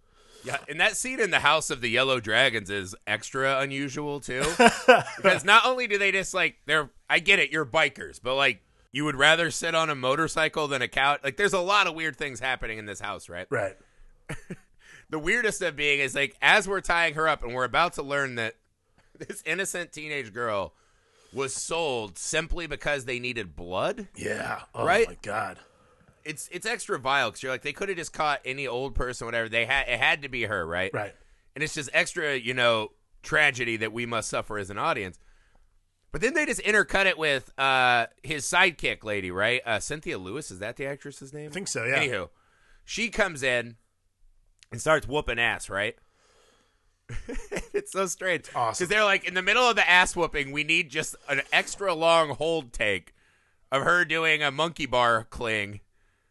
Yeah, 0.45 0.57
and 0.69 0.81
that 0.81 0.97
scene 0.97 1.19
in 1.21 1.31
the 1.31 1.41
House 1.41 1.69
of 1.69 1.81
the 1.81 1.89
Yellow 1.91 2.21
Dragons 2.21 2.71
is 2.71 2.95
extra 3.07 3.59
unusual 3.61 4.21
too, 4.21 4.43
because 5.17 5.45
not 5.45 5.67
only 5.67 5.87
do 5.89 5.99
they 5.99 6.13
just 6.13 6.33
like 6.33 6.57
they're 6.67 6.91
I 7.11 7.19
get 7.19 7.39
it, 7.39 7.51
you're 7.51 7.67
bikers, 7.67 8.21
but 8.23 8.35
like 8.37 8.63
you 8.93 9.05
would 9.05 9.17
rather 9.17 9.51
sit 9.51 9.75
on 9.75 9.91
a 9.91 9.95
motorcycle 9.95 10.69
than 10.69 10.81
a 10.81 10.89
couch. 10.89 11.21
Like 11.25 11.37
there's 11.37 11.53
a 11.53 11.61
lot 11.61 11.87
of 11.87 11.95
weird 11.95 12.17
things 12.17 12.39
happening 12.41 12.79
in 12.79 12.87
this 12.87 13.01
house, 13.01 13.29
right? 13.29 13.47
Right. 13.51 13.77
The 15.11 15.19
weirdest 15.19 15.63
of 15.63 15.75
being 15.75 16.01
is 16.01 16.15
like 16.15 16.37
as 16.43 16.69
we're 16.69 16.83
tying 16.83 17.15
her 17.15 17.27
up 17.27 17.43
and 17.43 17.55
we're 17.55 17.65
about 17.65 17.95
to 17.95 18.03
learn 18.03 18.35
that 18.35 18.57
this 19.19 19.43
innocent 19.47 19.91
teenage 19.91 20.35
girl 20.35 20.75
was 21.33 21.55
sold 21.55 22.19
simply 22.19 22.67
because 22.67 23.07
they 23.07 23.19
needed 23.19 23.57
blood. 23.57 24.09
Yeah. 24.15 24.61
Oh 24.75 24.85
Right? 24.85 25.09
my 25.09 25.17
god. 25.23 25.59
It's 26.29 26.49
it's 26.53 26.67
extra 26.67 26.99
vile 26.99 27.31
because 27.31 27.43
you're 27.43 27.51
like 27.51 27.63
they 27.63 27.73
could 27.73 27.89
have 27.89 27.97
just 27.97 28.13
caught 28.13 28.41
any 28.45 28.67
old 28.67 28.95
person, 28.95 29.27
whatever. 29.27 29.49
They 29.49 29.65
had 29.65 29.89
it 29.89 29.99
had 29.99 30.23
to 30.23 30.29
be 30.29 30.43
her, 30.45 30.67
right? 30.67 30.93
Right. 30.93 31.15
and 31.55 31.65
it's 31.65 31.75
just 31.75 31.89
extra, 31.95 32.37
you 32.37 32.53
know, 32.55 32.91
tragedy 33.23 33.79
that 33.79 33.93
we 33.93 34.05
must 34.07 34.29
suffer 34.29 34.59
as 34.59 34.69
an 34.69 34.79
audience. 34.79 35.19
But 36.13 36.21
then 36.21 36.35
they 36.35 36.47
just 36.47 36.61
intercut 36.63 37.07
it 37.07 37.19
with 37.19 37.51
uh, 37.59 38.07
his 38.23 38.45
sidekick 38.45 39.05
lady, 39.05 39.31
right? 39.31 39.61
Uh, 39.65 39.81
Cynthia 39.81 40.19
Lewis 40.19 40.51
is 40.51 40.59
that 40.59 40.77
the 40.77 40.87
actress's 40.87 41.33
name? 41.33 41.49
I 41.51 41.53
think 41.53 41.69
so, 41.69 41.85
yeah. 41.85 42.03
Anywho, 42.03 42.29
she 42.85 43.09
comes 43.09 43.43
in 43.43 43.77
and 44.71 44.81
starts 44.81 45.07
whooping 45.07 45.39
ass, 45.39 45.69
right? 45.69 45.97
it's 47.73 47.93
so 47.93 48.07
strange. 48.07 48.45
awesome. 48.55 48.85
Because 48.85 48.89
they're 48.89 49.05
like 49.05 49.27
in 49.27 49.35
the 49.35 49.43
middle 49.43 49.69
of 49.69 49.77
the 49.77 49.89
ass 49.89 50.15
whooping, 50.15 50.53
we 50.53 50.65
need 50.65 50.91
just 50.91 51.17
an 51.29 51.43
extra 51.53 51.95
long 51.95 52.31
hold 52.31 52.73
take 52.73 53.15
of 53.71 53.83
her 53.83 54.05
doing 54.05 54.43
a 54.43 54.51
monkey 54.51 54.87
bar 54.87 55.25
cling 55.25 55.81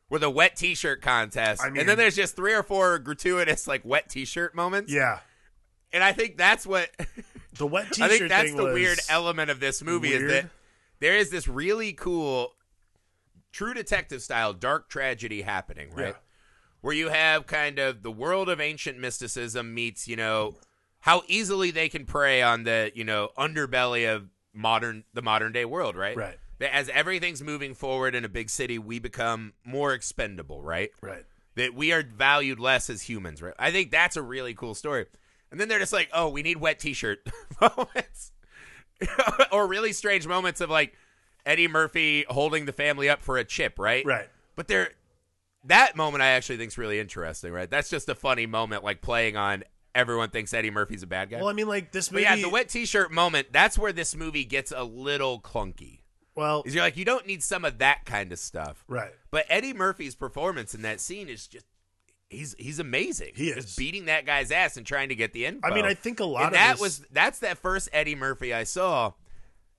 with 0.10 0.24
a 0.24 0.30
wet 0.30 0.56
t-shirt 0.56 1.02
contest. 1.02 1.62
I 1.64 1.70
mean- 1.70 1.82
and 1.82 1.90
then 1.90 1.98
there's 1.98 2.16
just 2.16 2.36
three 2.36 2.54
or 2.54 2.64
four 2.64 3.00
gratuitous 3.00 3.68
like 3.68 3.84
wet 3.84 4.10
t-shirt 4.10 4.56
moments. 4.56 4.92
Yeah. 4.92 5.20
And 5.92 6.04
I 6.04 6.14
think 6.14 6.38
that's 6.38 6.66
what 6.66 6.90
The 7.58 7.68
wet 7.68 7.92
t-shirt 7.92 8.06
I 8.06 8.18
think 8.18 8.30
that's 8.30 8.54
the 8.54 8.66
weird 8.66 9.00
element 9.10 9.50
of 9.50 9.60
this 9.60 9.82
movie 9.82 10.14
is 10.14 10.30
that 10.32 10.46
there 11.00 11.18
is 11.18 11.30
this 11.30 11.48
really 11.48 11.94
cool 11.94 12.54
true 13.52 13.74
detective 13.74 14.22
style 14.22 14.54
dark 14.54 14.90
tragedy 14.90 15.42
happening, 15.42 15.90
right? 15.94 16.08
Yeah. 16.10 16.14
Where 16.82 16.94
you 16.94 17.10
have 17.10 17.48
kind 17.48 17.80
of 17.80 18.04
the 18.04 18.12
world 18.12 18.50
of 18.50 18.62
ancient 18.62 19.00
mysticism 19.00 19.74
meets, 19.74 20.08
you 20.08 20.16
know, 20.16 20.56
how 21.00 21.24
easily 21.28 21.72
they 21.72 21.90
can 21.90 22.06
prey 22.06 22.42
on 22.42 22.64
the, 22.64 22.92
you 22.94 23.04
know, 23.04 23.30
underbelly 23.38 24.14
of 24.14 24.30
modern 24.54 25.04
the 25.14 25.22
modern 25.22 25.52
day 25.54 25.66
world, 25.66 25.96
right? 25.96 26.16
Right. 26.16 26.38
That 26.60 26.76
as 26.76 26.90
everything's 26.90 27.44
moving 27.44 27.74
forward 27.76 28.16
in 28.16 28.26
a 28.26 28.30
big 28.30 28.50
city, 28.50 28.80
we 28.80 29.00
become 29.00 29.54
more 29.64 29.94
expendable, 29.94 30.62
right? 30.62 30.92
Right. 31.02 31.26
that 31.56 31.74
we 31.74 31.92
are 31.92 32.04
valued 32.04 32.60
less 32.60 32.90
as 32.90 33.04
humans, 33.04 33.42
right? 33.42 33.54
I 33.60 33.72
think 33.72 33.92
that's 33.92 34.16
a 34.16 34.22
really 34.22 34.54
cool 34.54 34.76
story. 34.76 35.06
And 35.52 35.60
then 35.60 35.68
they're 35.70 35.80
just 35.80 35.94
like, 35.94 36.10
oh, 36.14 36.30
we 36.30 36.44
need 36.44 36.58
wet 36.58 36.80
t-shirt 36.80 37.28
moments. 37.62 38.32
or 39.52 39.68
really 39.68 39.94
strange 39.94 40.28
moments 40.28 40.62
of 40.62 40.70
like 40.70 40.94
Eddie 41.46 41.68
Murphy 41.68 42.26
holding 42.30 42.66
the 42.66 42.74
family 42.74 43.10
up 43.10 43.22
for 43.22 43.38
a 43.38 43.44
chip, 43.46 43.78
right? 43.78 44.06
Right. 44.06 44.28
But 44.56 44.68
they're 44.68 44.90
that 45.66 45.96
moment 45.96 46.22
I 46.22 46.28
actually 46.28 46.58
think 46.58 46.72
is 46.72 46.78
really 46.78 47.00
interesting, 47.00 47.52
right? 47.52 47.70
That's 47.70 47.90
just 47.90 48.10
a 48.10 48.16
funny 48.16 48.46
moment, 48.46 48.84
like 48.84 49.02
playing 49.02 49.38
on 49.38 49.64
everyone 49.94 50.30
thinks 50.30 50.54
Eddie 50.54 50.72
Murphy's 50.72 51.04
a 51.04 51.08
bad 51.08 51.30
guy. 51.30 51.38
Well, 51.38 51.50
I 51.50 51.54
mean 51.54 51.68
like 51.68 51.92
this 51.92 52.10
but 52.10 52.16
movie 52.16 52.24
yeah, 52.24 52.36
the 52.36 52.50
wet 52.50 52.70
t-shirt 52.70 53.12
moment, 53.12 53.48
that's 53.52 53.78
where 53.78 53.92
this 53.92 54.16
movie 54.16 54.46
gets 54.46 54.72
a 54.76 54.84
little 54.84 55.40
clunky. 55.40 56.00
Well, 56.38 56.64
Is 56.66 56.74
you're 56.76 56.84
like, 56.84 56.96
you 56.96 57.04
don't 57.04 57.26
need 57.28 57.42
some 57.44 57.66
of 57.66 57.80
that 57.80 58.06
kind 58.06 58.32
of 58.32 58.40
stuff. 58.40 58.84
right. 58.88 59.12
But 59.32 59.46
Eddie 59.50 59.74
Murphy's 59.74 60.16
performance 60.16 60.74
in 60.76 60.84
that 60.84 61.02
scene 61.02 61.28
is 61.28 61.48
just 61.48 61.66
he's 62.30 62.56
he's 62.60 62.80
amazing. 62.80 63.32
He 63.36 63.52
just 63.54 63.70
is. 63.70 63.76
beating 63.76 64.06
that 64.06 64.26
guy's 64.26 64.52
ass 64.52 64.78
and 64.78 64.86
trying 64.86 65.10
to 65.10 65.16
get 65.16 65.34
the 65.34 65.46
info. 65.46 65.68
I 65.68 65.74
mean, 65.74 65.86
I 65.86 65.94
think 65.96 66.20
a 66.20 66.26
lot 66.26 66.40
and 66.44 66.48
of 66.48 66.54
that 66.54 66.72
this- 66.74 66.82
was 66.82 67.00
that's 67.12 67.40
that 67.40 67.58
first 67.58 67.90
Eddie 67.92 68.16
Murphy 68.16 68.54
I 68.54 68.64
saw. 68.64 69.14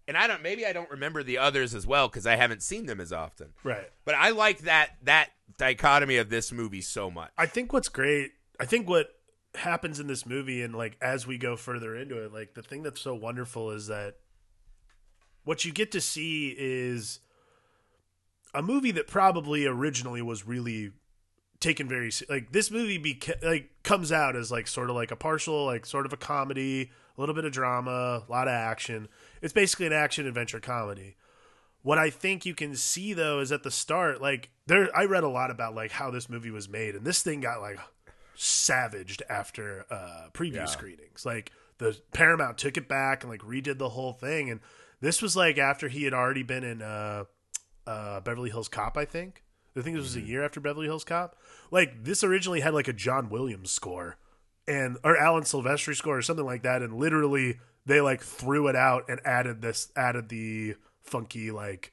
And 0.07 0.17
I 0.17 0.27
don't 0.27 0.43
maybe 0.43 0.65
I 0.67 0.73
don't 0.73 0.91
remember 0.91 1.23
the 1.23 1.39
others 1.39 1.75
as 1.75 1.87
well 1.87 2.09
cuz 2.09 2.27
I 2.27 2.37
haven't 2.37 2.63
seen 2.63 2.87
them 2.87 3.01
as 3.01 3.13
often. 3.13 3.53
Right. 3.63 3.89
But 4.05 4.15
I 4.17 4.31
like 4.31 4.61
that 4.61 4.97
that 5.03 5.31
dichotomy 5.59 6.17
of 6.17 6.29
this 6.31 6.51
movie 6.51 6.81
so 6.81 7.11
much. 7.11 7.31
I 7.39 7.47
think 7.47 7.73
what's 7.73 7.89
great, 7.91 8.33
I 8.59 8.65
think 8.65 8.89
what 8.89 9.09
happens 9.55 9.99
in 10.01 10.07
this 10.07 10.25
movie 10.27 10.63
and 10.63 10.75
like 10.75 10.97
as 11.03 11.27
we 11.27 11.37
go 11.39 11.57
further 11.57 11.95
into 11.95 12.25
it, 12.25 12.33
like 12.33 12.55
the 12.55 12.63
thing 12.63 12.83
that's 12.83 13.01
so 13.01 13.15
wonderful 13.15 13.71
is 13.71 13.87
that 13.89 14.15
what 15.49 15.65
you 15.65 15.73
get 15.73 15.91
to 15.93 16.01
see 16.01 16.55
is 16.59 17.21
a 18.53 18.61
movie 18.63 18.91
that 18.91 19.07
probably 19.07 19.65
originally 19.65 20.21
was 20.21 20.47
really 20.47 20.91
taken 21.59 21.89
very 21.89 22.11
like 22.29 22.53
this 22.53 22.71
movie 22.71 22.99
beca- 22.99 23.43
like 23.43 23.71
comes 23.83 24.13
out 24.13 24.37
as 24.37 24.51
like 24.53 24.67
sort 24.69 24.91
of 24.91 24.97
like 24.97 25.11
a 25.11 25.17
partial 25.17 25.65
like 25.65 25.87
sort 25.87 26.05
of 26.05 26.13
a 26.13 26.19
comedy, 26.19 26.91
a 27.17 27.21
little 27.21 27.35
bit 27.35 27.47
of 27.47 27.53
drama, 27.53 28.23
a 28.29 28.31
lot 28.31 28.47
of 28.47 28.53
action. 28.53 29.09
It's 29.41 29.55
basically 29.55 29.87
an 29.87 29.95
action 29.95 30.27
adventure 30.27 30.61
comedy. 30.61 31.17
What 31.81 31.97
I 31.97 32.11
think 32.11 32.45
you 32.45 32.55
can 32.55 32.77
see 32.77 33.15
though 33.15 33.41
is 33.41 33.51
at 33.51 33.63
the 33.63 33.71
start, 33.71 34.21
like 34.21 34.51
there, 34.67 34.95
I 34.95 35.07
read 35.07 35.25
a 35.25 35.29
lot 35.31 35.51
about 35.51 35.75
like 35.75 35.93
how 35.93 36.11
this 36.11 36.29
movie 36.29 36.51
was 36.51 36.69
made, 36.69 36.95
and 36.95 37.07
this 37.07 37.23
thing 37.23 37.41
got 37.41 37.63
like 37.63 37.79
savaged 38.35 39.23
after 39.31 39.87
uh 39.91 40.29
preview 40.35 40.57
Yeah. 40.57 40.65
screenings. 40.67 41.25
Like 41.25 41.53
the 41.79 41.99
Paramount 42.13 42.59
took 42.59 42.77
it 42.77 42.87
back 42.87 43.23
and 43.23 43.31
like 43.31 43.41
redid 43.41 43.79
the 43.79 43.89
whole 43.91 44.13
thing, 44.13 44.51
and 44.51 44.61
this 45.01 45.23
was 45.23 45.37
like 45.37 45.59
after 45.59 45.89
he 45.89 46.05
had 46.05 46.15
already 46.15 46.43
been 46.43 46.65
in 46.65 46.83
uh 46.83 47.25
uh 47.87 48.21
Beverly 48.21 48.51
Hills 48.51 48.69
Cop, 48.69 48.97
I 48.97 49.05
think. 49.05 49.43
I 49.77 49.83
think 49.83 49.97
this 49.97 50.05
was 50.05 50.17
a 50.17 50.21
year 50.21 50.45
after 50.45 50.61
Beverly 50.61 50.87
Hills 50.87 51.05
Cop. 51.05 51.37
Like 51.71 52.05
this 52.05 52.25
originally 52.25 52.61
had 52.61 52.75
like 52.75 52.89
a 52.89 52.93
John 52.93 53.31
Williams 53.31 53.71
score 53.71 54.17
and 54.67 54.99
or 55.05 55.17
Alan 55.17 55.45
Silvestri 55.45 55.95
score 55.95 56.19
or 56.19 56.23
something 56.23 56.45
like 56.45 56.63
that, 56.63 56.83
and 56.83 56.95
literally 56.95 57.59
they 57.87 58.01
like 58.01 58.23
threw 58.23 58.69
it 58.69 58.77
out 58.77 59.05
and 59.09 59.21
added 59.25 59.63
this 59.63 59.91
added 59.97 60.29
the 60.29 60.75
funky 61.01 61.51
like 61.51 61.93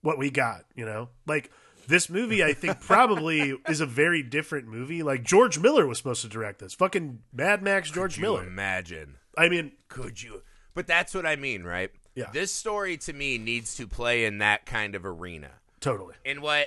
what 0.00 0.18
we 0.18 0.30
got, 0.30 0.64
you 0.74 0.84
know? 0.84 1.10
Like 1.26 1.50
this 1.88 2.08
movie 2.08 2.42
I 2.42 2.52
think 2.54 2.80
probably 2.86 3.56
is 3.68 3.80
a 3.80 3.86
very 3.86 4.22
different 4.22 4.68
movie. 4.68 5.02
Like 5.02 5.24
George 5.24 5.58
Miller 5.58 5.86
was 5.86 5.98
supposed 5.98 6.22
to 6.22 6.28
direct 6.28 6.60
this. 6.60 6.74
Fucking 6.74 7.20
Mad 7.32 7.62
Max 7.62 7.90
George 7.90 8.14
Could 8.14 8.20
you 8.20 8.22
Miller. 8.22 8.46
imagine. 8.46 9.16
I 9.36 9.48
mean, 9.48 9.72
Could 9.88 10.22
you? 10.22 10.42
But 10.74 10.86
that's 10.86 11.14
what 11.14 11.26
I 11.26 11.36
mean, 11.36 11.64
right? 11.64 11.90
Yeah. 12.14 12.30
This 12.32 12.52
story 12.52 12.96
to 12.98 13.12
me 13.12 13.38
needs 13.38 13.76
to 13.76 13.86
play 13.86 14.24
in 14.24 14.38
that 14.38 14.66
kind 14.66 14.94
of 14.94 15.04
arena. 15.06 15.50
totally. 15.80 16.14
And 16.24 16.42
what 16.42 16.66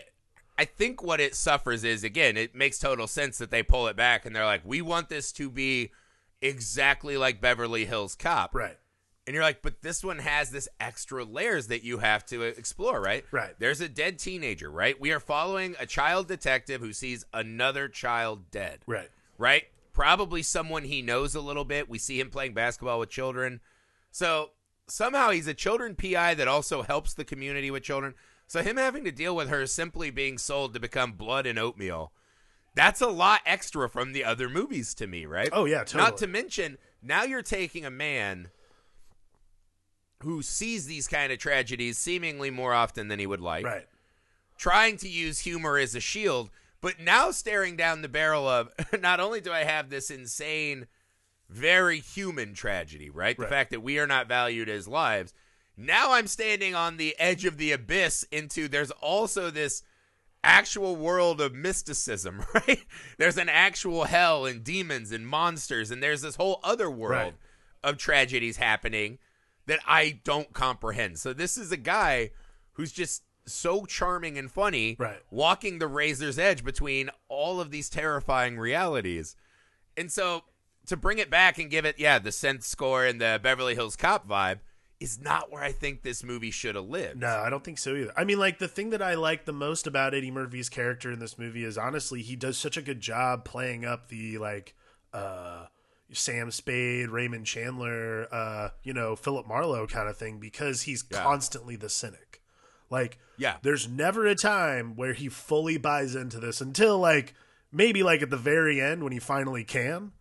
I 0.58 0.66
think 0.66 1.04
what 1.04 1.20
it 1.20 1.36
suffers 1.36 1.84
is 1.84 2.04
again, 2.04 2.38
it 2.38 2.56
makes 2.56 2.80
total 2.80 3.08
sense 3.08 3.38
that 3.40 3.52
they 3.52 3.62
pull 3.64 3.88
it 3.88 3.96
back 3.96 4.26
and 4.26 4.36
they're 4.36 4.46
like, 4.46 4.62
we 4.66 4.82
want 4.82 5.10
this 5.10 5.32
to 5.34 5.50
be 5.50 5.92
exactly 6.42 7.18
like 7.18 7.42
Beverly 7.42 7.86
Hills 7.86 8.16
Cop. 8.16 8.54
Right. 8.56 8.78
And 9.28 9.34
you're 9.34 9.44
like, 9.44 9.62
but 9.64 9.82
this 9.82 10.04
one 10.04 10.20
has 10.20 10.52
this 10.52 10.68
extra 10.80 11.24
layers 11.24 11.68
that 11.68 11.84
you 11.84 11.98
have 11.98 12.26
to 12.28 12.44
explore, 12.44 13.02
right? 13.02 13.26
Right. 13.32 13.56
There's 13.58 13.82
a 13.82 13.90
dead 13.90 14.20
teenager, 14.20 14.70
right? 14.70 15.00
We 15.02 15.12
are 15.12 15.20
following 15.20 15.76
a 15.80 15.88
child 15.88 16.28
detective 16.28 16.80
who 16.80 16.94
sees 16.94 17.26
another 17.34 17.88
child 17.88 18.52
dead 18.52 18.80
Right. 18.86 19.10
right? 19.40 19.64
Probably 19.94 20.44
someone 20.44 20.84
he 20.84 21.02
knows 21.02 21.34
a 21.34 21.42
little 21.42 21.66
bit. 21.66 21.90
We 21.90 21.98
see 21.98 22.20
him 22.20 22.30
playing 22.30 22.54
basketball 22.54 23.00
with 23.00 23.10
children. 23.10 23.62
So 24.12 24.52
somehow 24.88 25.32
he's 25.32 25.48
a 25.48 25.54
children 25.54 25.96
PI 25.96 26.34
that 26.36 26.48
also 26.48 26.82
helps 26.84 27.14
the 27.14 27.26
community 27.26 27.72
with 27.72 27.84
children. 27.84 28.14
So 28.48 28.62
him 28.62 28.78
having 28.78 29.04
to 29.06 29.12
deal 29.12 29.36
with 29.36 29.50
her 29.50 29.66
simply 29.66 30.12
being 30.12 30.38
sold 30.38 30.74
to 30.74 30.80
become 30.80 31.14
blood 31.14 31.46
and 31.46 31.58
oatmeal. 31.58 32.12
That's 32.76 33.02
a 33.02 33.08
lot 33.08 33.42
extra 33.46 33.90
from 33.90 34.12
the 34.14 34.24
other 34.26 34.50
movies 34.50 34.94
to 34.96 35.08
me, 35.08 35.26
right? 35.26 35.50
Oh, 35.52 35.66
yeah, 35.66 35.86
Not 35.96 36.18
to 36.18 36.28
mention, 36.28 36.78
now 37.02 37.24
you're 37.24 37.42
taking 37.42 37.86
a 37.86 37.90
man 37.90 38.50
who 40.22 40.42
sees 40.42 40.86
these 40.86 41.08
kind 41.08 41.32
of 41.32 41.40
tragedies 41.40 41.98
seemingly 41.98 42.50
more 42.50 42.74
often 42.74 43.08
than 43.08 43.20
he 43.20 43.28
would 43.28 43.42
like 43.42 43.66
Right. 43.66 43.86
trying 44.58 44.98
to 44.98 45.10
use 45.10 45.40
humor 45.40 45.78
as 45.78 45.96
a 45.96 46.00
shield, 46.00 46.50
but 46.82 47.00
now 47.00 47.32
staring 47.32 47.76
down 47.76 48.02
the 48.02 48.10
barrel 48.10 48.48
of 48.48 48.70
not 49.00 49.20
only 49.20 49.42
do 49.42 49.52
I 49.52 49.64
have 49.64 49.90
this 49.90 50.10
insane, 50.12 50.88
very 51.50 52.00
human 52.00 52.54
tragedy, 52.54 53.10
right? 53.10 53.36
The 53.38 53.44
Right. 53.44 53.50
fact 53.52 53.72
that 53.72 53.82
we 53.82 54.00
are 54.00 54.08
not 54.08 54.28
valued 54.28 54.70
as 54.70 54.88
lives. 54.88 55.34
Now 55.78 56.14
I'm 56.14 56.28
standing 56.28 56.74
on 56.74 56.98
the 56.98 57.16
edge 57.20 57.46
of 57.46 57.58
the 57.58 57.72
abyss 57.72 58.24
into 58.32 58.68
there's 58.68 58.92
also 58.92 59.52
this 59.52 59.84
actual 60.44 60.96
world 60.96 61.42
of 61.42 61.54
mysticism, 61.54 62.44
right? 62.54 62.86
There's 63.18 63.38
an 63.38 63.50
actual 63.50 64.06
hell 64.06 64.46
and 64.46 64.64
demons 64.64 65.12
and 65.12 65.28
monsters, 65.28 65.92
and 65.92 66.02
there's 66.02 66.22
this 66.22 66.36
whole 66.36 66.60
other 66.64 66.90
world 66.90 67.34
Right. 67.34 67.92
of 67.92 67.98
tragedies 67.98 68.58
happening 68.58 69.20
that 69.66 69.80
I 69.88 70.20
don't 70.24 70.54
comprehend. 70.54 71.18
So 71.20 71.34
this 71.34 71.58
is 71.58 71.72
a 71.72 71.78
guy 71.78 72.32
who's 72.74 72.92
just 72.92 73.24
so 73.48 73.86
charming 73.86 74.38
and 74.38 74.52
funny, 74.52 74.96
Right. 75.00 75.22
walking 75.32 75.80
the 75.80 75.88
razor's 75.88 76.38
edge 76.40 76.64
between 76.64 77.10
all 77.28 77.60
of 77.60 77.72
these 77.72 77.90
terrifying 77.90 78.58
realities. 78.58 79.36
And 79.98 80.12
so 80.12 80.44
to 80.88 80.98
bring 80.98 81.18
it 81.18 81.30
back 81.30 81.58
and 81.58 81.70
give 81.70 81.86
it, 81.86 82.00
yeah, 82.00 82.20
the 82.20 82.30
synth 82.30 82.64
score 82.64 83.06
and 83.06 83.20
the 83.20 83.40
Beverly 83.42 83.76
Hills 83.76 83.96
Cop 83.96 84.28
vibe 84.28 84.60
is 85.00 85.20
not 85.20 85.52
where 85.52 85.62
I 85.64 85.72
think 85.72 86.02
this 86.04 86.24
movie 86.24 86.52
should 86.52 86.76
have 86.76 86.86
lived. 86.88 87.20
No, 87.20 87.28
I 87.28 87.50
don't 87.50 87.64
think 87.64 87.78
so 87.78 87.96
either. 87.96 88.14
I 88.16 88.24
mean, 88.24 88.40
like 88.40 88.60
the 88.60 88.68
thing 88.68 88.92
that 88.92 89.02
I 89.02 89.16
like 89.16 89.46
the 89.46 89.52
most 89.54 89.88
about 89.88 90.14
Eddie 90.14 90.32
Murphy's 90.32 90.70
character 90.70 91.12
in 91.12 91.20
this 91.20 91.38
movie 91.38 91.64
is 91.66 91.78
honestly 91.78 92.22
he 92.22 92.36
does 92.36 92.58
such 92.58 92.78
a 92.78 92.82
good 92.82 93.02
job 93.02 93.44
playing 93.44 93.84
up 93.86 94.08
the 94.08 94.38
like 94.38 94.74
uh 95.14 95.66
Sam 96.14 96.52
Spade, 96.52 97.10
Raymond 97.10 97.46
Chandler, 97.46 98.28
uh, 98.34 98.70
you 98.84 98.94
know, 98.94 99.16
Philip 99.16 99.48
Marlowe 99.48 99.88
kind 99.88 100.08
of 100.08 100.16
thing 100.16 100.40
because 100.40 100.84
he's 100.84 101.04
Yeah. 101.12 101.24
constantly 101.24 101.76
the 101.76 101.90
cynic. 101.90 102.42
Like 102.90 103.18
Yeah. 103.38 103.58
there's 103.64 103.88
never 103.90 104.26
a 104.28 104.36
time 104.36 104.96
where 104.96 105.14
he 105.14 105.28
fully 105.30 105.78
buys 105.78 106.16
into 106.16 106.40
this 106.40 106.62
until 106.62 107.00
like 107.00 107.34
maybe 107.72 108.02
like 108.04 108.22
at 108.22 108.30
the 108.30 108.38
very 108.38 108.80
end 108.80 109.04
when 109.04 109.12
he 109.12 109.20
finally 109.20 109.64
can. 109.66 110.12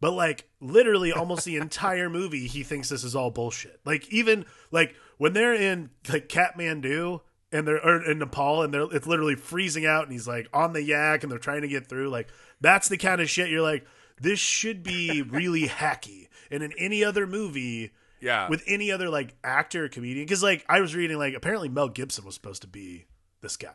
But 0.00 0.12
like 0.12 0.48
literally 0.60 1.12
almost 1.12 1.44
the 1.44 1.56
entire 1.56 2.08
movie 2.10 2.46
he 2.46 2.62
thinks 2.62 2.88
this 2.88 3.04
is 3.04 3.16
all 3.16 3.30
bullshit. 3.30 3.80
Like 3.84 4.08
even 4.12 4.44
like 4.70 4.94
when 5.18 5.32
they're 5.32 5.54
in 5.54 5.90
like 6.12 6.28
Kathmandu 6.28 7.20
and 7.52 7.66
they're 7.66 7.84
or 7.84 8.04
in 8.10 8.18
Nepal 8.18 8.62
and 8.62 8.74
they're 8.74 8.86
it's 8.92 9.06
literally 9.06 9.36
freezing 9.36 9.86
out 9.86 10.02
and 10.04 10.12
he's 10.12 10.28
like 10.28 10.48
on 10.52 10.72
the 10.72 10.82
yak 10.82 11.22
and 11.22 11.32
they're 11.32 11.38
trying 11.38 11.62
to 11.62 11.68
get 11.68 11.86
through 11.88 12.10
like 12.10 12.28
that's 12.60 12.88
the 12.88 12.96
kind 12.98 13.20
of 13.20 13.30
shit 13.30 13.48
you're 13.50 13.62
like 13.62 13.86
this 14.20 14.38
should 14.38 14.82
be 14.82 15.22
really 15.22 15.66
hacky. 15.66 16.28
And 16.50 16.62
in 16.62 16.72
any 16.78 17.02
other 17.04 17.26
movie 17.26 17.92
Yeah. 18.20 18.48
with 18.48 18.62
any 18.66 18.90
other 18.92 19.08
like 19.08 19.34
actor 19.44 19.84
or 19.84 19.88
comedian 19.88 20.24
because 20.26 20.42
like 20.42 20.64
i 20.68 20.80
was 20.80 20.94
reading 20.94 21.18
like 21.18 21.34
apparently 21.34 21.68
mel 21.68 21.88
gibson 21.88 22.24
was 22.24 22.34
supposed 22.34 22.62
to 22.62 22.68
be 22.68 23.06
this 23.42 23.56
guy 23.56 23.74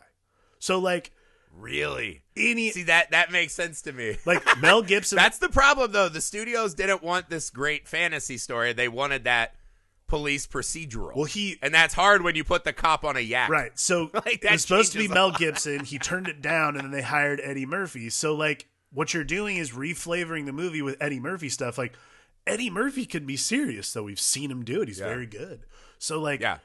so 0.59 0.79
like 0.79 1.11
really? 1.57 2.23
any 2.37 2.71
See 2.71 2.83
that 2.83 3.11
that 3.11 3.31
makes 3.31 3.53
sense 3.53 3.81
to 3.83 3.93
me. 3.93 4.17
like 4.25 4.43
mel 4.61 4.81
gibson 4.81 5.15
That's 5.17 5.37
the 5.37 5.49
problem, 5.49 5.91
though. 5.91 6.09
The 6.09 6.21
studios 6.21 6.73
didn't 6.73 7.03
want 7.03 7.29
this 7.29 7.49
great 7.49 7.87
fantasy 7.87 8.37
story. 8.37 8.73
They 8.73 8.87
wanted 8.87 9.25
that 9.25 9.53
police 10.07 10.45
procedural. 10.45 11.15
well 11.15 11.23
he 11.23 11.57
and 11.61 11.73
that's 11.73 11.93
hard 11.93 12.21
when 12.21 12.35
you 12.35 12.43
put 12.43 12.65
the 12.65 12.73
cop 12.73 13.05
on 13.05 13.15
a 13.15 13.21
yak. 13.21 13.49
right 13.49 13.79
so 13.79 14.09
Like, 14.13 14.43
it 14.43 14.51
was 14.51 14.61
supposed 14.63 14.91
to 14.91 14.97
be 14.97 15.07
mel 15.07 15.29
lot. 15.29 15.39
gibson 15.39 15.85
he 15.85 15.97
turned 15.97 16.27
it 16.27 16.41
down 16.41 16.75
and 16.75 16.83
then 16.83 16.91
they 16.91 17.01
hired 17.01 17.39
eddie 17.41 17.65
murphy 17.65 18.09
so 18.09 18.35
like 18.35 18.67
what 18.91 19.13
you're 19.13 19.23
doing 19.23 19.55
is 19.55 19.71
reflavoring 19.71 20.45
the 20.45 20.51
movie 20.51 20.81
with 20.81 20.97
eddie 20.99 21.21
murphy 21.21 21.47
stuff 21.47 21.77
like 21.77 21.93
eddie 22.45 22.69
murphy 22.69 23.05
could 23.05 23.25
be 23.25 23.37
serious 23.37 23.93
though 23.93 24.03
we've 24.03 24.19
seen 24.19 24.51
him 24.51 24.65
do 24.65 24.81
it 24.81 24.89
he's 24.89 24.99
Yeah. 24.99 25.05
very 25.07 25.27
good 25.27 25.61
so 25.97 26.19
like 26.19 26.41
Yeah. 26.41 26.57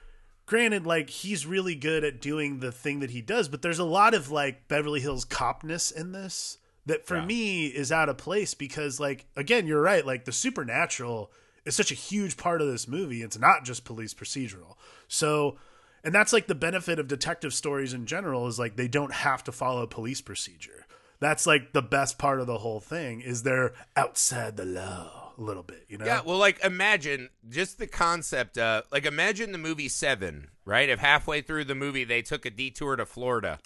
Granted, 0.47 0.87
like 0.87 1.11
he's 1.11 1.45
really 1.47 1.75
good 1.75 2.05
at 2.05 2.21
doing 2.21 2.61
the 2.61 2.73
thing 2.73 3.01
that 3.01 3.11
he 3.11 3.21
does, 3.21 3.49
but 3.49 3.63
there's 3.63 3.79
a 3.79 3.85
lot 3.85 4.15
of 4.15 4.31
like 4.31 4.69
Beverly 4.69 5.01
Hills 5.01 5.25
copness 5.25 5.95
in 5.95 6.13
this 6.13 6.59
that 6.87 7.07
for 7.07 7.17
Yeah. 7.17 7.27
me 7.27 7.67
is 7.67 7.91
out 7.93 8.09
of 8.09 8.17
place 8.17 8.55
because 8.55 8.99
like 9.01 9.27
again, 9.37 9.67
you're 9.67 9.83
right, 9.83 10.07
like 10.07 10.25
the 10.25 10.33
supernatural 10.33 11.31
is 11.65 11.75
such 11.77 11.91
a 11.91 11.97
huge 11.97 12.37
part 12.37 12.63
of 12.63 12.69
this 12.69 12.87
movie. 12.87 13.23
It's 13.23 13.39
not 13.39 13.65
just 13.65 13.85
police 13.85 14.15
procedural. 14.15 14.77
So 15.09 15.59
and 16.05 16.15
that's 16.15 16.33
like 16.33 16.47
the 16.47 16.55
benefit 16.55 17.01
of 17.01 17.09
detective 17.09 17.53
stories 17.53 17.93
in 17.93 18.07
general 18.07 18.47
is 18.47 18.59
like 18.59 18.77
they 18.77 18.87
don't 18.89 19.13
have 19.13 19.43
to 19.45 19.53
follow 19.53 19.87
police 19.87 20.21
procedure. 20.21 20.87
That's 21.19 21.47
like 21.47 21.73
the 21.73 21.83
best 21.83 22.19
part 22.19 22.41
of 22.41 22.47
the 22.47 22.59
whole 22.59 22.79
thing 22.79 23.21
is 23.21 23.43
they're 23.43 23.73
outside 23.97 24.57
the 24.57 24.65
law 24.67 25.26
a 25.39 25.43
little 25.43 25.63
bit, 25.63 25.85
you 25.89 25.99
know? 25.99 26.07
Yeah, 26.07 26.21
well, 26.25 26.39
like 26.39 26.65
imagine 26.65 27.31
just 27.49 27.79
the 27.79 27.87
concept. 27.87 28.59
Uh, 28.59 28.83
like 28.91 29.07
imagine 29.07 29.53
the 29.53 29.59
movie 29.59 29.89
Seven, 29.89 30.49
right? 30.65 30.89
If 30.89 30.99
halfway 30.99 31.41
through 31.41 31.65
the 31.65 31.75
movie 31.75 32.05
they 32.05 32.23
took 32.23 32.47
a 32.47 32.51
detour 32.51 32.97
to 32.97 33.07
Florida 33.07 33.59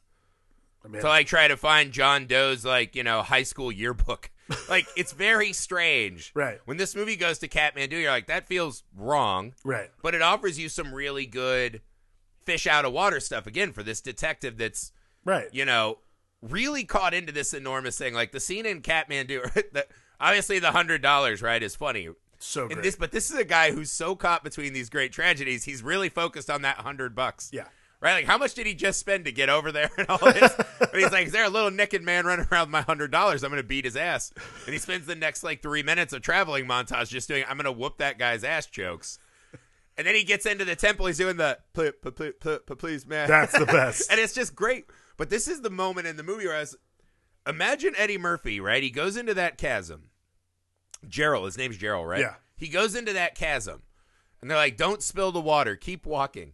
I 0.85 0.89
mean, 0.89 1.03
to 1.03 1.09
like 1.09 1.27
try 1.27 1.49
to 1.49 1.57
find 1.57 1.93
John 1.93 2.27
Doe's 2.27 2.65
like 2.65 2.97
you 2.97 3.03
know 3.03 3.23
high 3.23 3.45
school 3.45 3.71
yearbook. 3.71 4.31
like 4.69 4.87
it's 4.97 5.13
very 5.13 5.53
strange. 5.53 6.33
Right. 6.35 6.59
When 6.65 6.77
this 6.77 6.97
movie 6.97 7.17
goes 7.17 7.39
to 7.39 7.49
Kathmandu, 7.49 7.93
you're 7.93 8.11
like 8.11 8.27
that 8.27 8.49
feels 8.49 8.83
wrong, 8.97 9.55
right. 9.65 9.91
but 10.03 10.15
it 10.15 10.23
offers 10.23 10.59
you 10.59 10.69
some 10.69 10.93
really 10.93 11.27
good 11.27 11.83
fish 12.45 12.67
out 12.67 12.85
of 12.85 12.93
water 12.93 13.21
stuff 13.21 13.47
again 13.47 13.73
for 13.73 13.83
this 13.83 14.01
detective 14.01 14.59
that's 14.59 14.93
Right. 15.25 15.49
you 15.53 15.65
know, 15.65 15.99
really 16.43 16.85
caught 16.85 17.15
into 17.15 17.33
this 17.33 17.53
enormous 17.55 17.99
thing. 17.99 18.15
Like 18.15 18.33
the 18.33 18.41
scene 18.41 18.67
in 18.67 18.83
Kathmandu, 18.83 19.53
the, 19.73 19.87
obviously 20.21 20.59
the 20.59 20.73
hundred 20.73 21.03
dollars, 21.03 21.43
right, 21.43 21.63
is 21.63 21.75
funny. 21.75 22.09
So 22.39 22.67
great. 22.67 22.77
And 22.77 22.85
this, 22.85 22.97
but 22.97 23.13
this 23.13 23.31
is 23.31 23.39
a 23.39 23.45
guy 23.45 23.73
who's 23.73 23.91
so 23.91 24.17
caught 24.17 24.45
between 24.45 24.73
these 24.73 24.89
great 24.89 25.13
tragedies. 25.13 25.65
He's 25.65 25.83
really 25.83 26.09
focused 26.09 26.51
on 26.51 26.63
that 26.63 26.79
hundred 26.79 27.15
bucks. 27.15 27.51
yeah. 27.53 27.65
Right, 28.03 28.15
like 28.15 28.25
how 28.25 28.39
much 28.39 28.55
did 28.55 28.67
he 28.67 28.73
just 28.73 28.99
spend 28.99 29.27
to 29.27 29.33
get 29.33 29.51
over 29.51 29.71
there 29.71 29.91
and 29.99 30.09
all 30.09 30.17
this? 30.17 30.55
but 30.79 30.95
he's 30.95 31.13
like, 31.13 31.27
"Is 31.27 31.33
there 31.33 31.45
a 31.45 31.51
little 31.51 31.71
naked 31.71 32.03
man 32.03 32.25
running 32.25 32.47
around 32.51 32.69
with 32.69 32.71
my 32.71 32.81
hundred 32.81 33.11
dollars? 33.11 33.45
I'm 33.45 33.51
going 33.51 33.61
to 33.61 33.69
beat 33.69 33.85
his 33.85 33.95
ass." 33.95 34.33
And 34.65 34.73
he 34.73 34.79
spends 34.79 35.05
the 35.05 35.15
next 35.15 35.43
like 35.43 35.61
three 35.61 35.83
minutes 35.83 36.15
of 36.15 36.23
traveling 36.23 36.65
montage 36.65 37.11
just 37.11 37.29
doing, 37.29 37.45
"I'm 37.47 37.59
going 37.59 37.67
to 37.67 37.73
whoop 37.73 37.99
that 37.99 38.19
guy's 38.19 38.43
ass" 38.43 38.65
jokes. 38.65 39.19
And 39.99 40.07
then 40.07 40.15
he 40.15 40.25
gets 40.25 40.47
into 40.47 40.65
the 40.65 40.77
temple. 40.77 41.05
He's 41.07 41.19
doing 41.19 41.37
the 41.37 41.59
"Please, 41.75 41.93
please, 42.01 42.33
please, 42.41 42.61
please 42.79 43.07
man." 43.07 43.29
That's 43.29 43.59
the 43.59 43.67
best. 43.67 44.07
and 44.11 44.19
it's 44.19 44.33
just 44.33 44.55
great. 44.55 44.87
But 45.19 45.29
this 45.29 45.47
is 45.47 45.61
the 45.61 45.69
moment 45.69 46.07
in 46.07 46.17
the 46.17 46.23
movie 46.23 46.47
where 46.47 46.57
I 46.57 46.61
was, 46.61 46.77
imagine 47.47 47.93
Eddie 47.99 48.17
Murphy, 48.17 48.61
right? 48.61 48.83
He 48.83 48.89
goes 48.89 49.19
into 49.19 49.35
that 49.35 49.59
chasm. 49.59 50.10
Gerald, 51.09 51.47
his 51.47 51.59
name's 51.59 51.77
Gerald, 51.77 52.09
right? 52.09 52.21
Yeah. 52.21 52.35
He 52.57 52.69
goes 52.69 52.95
into 52.95 53.13
that 53.15 53.35
chasm, 53.35 53.83
and 54.41 54.51
they're 54.51 54.59
like, 54.59 54.77
"Don't 54.77 55.03
spill 55.03 55.33
the 55.33 55.41
water. 55.41 55.77
Keep 55.77 56.07
walking." 56.07 56.53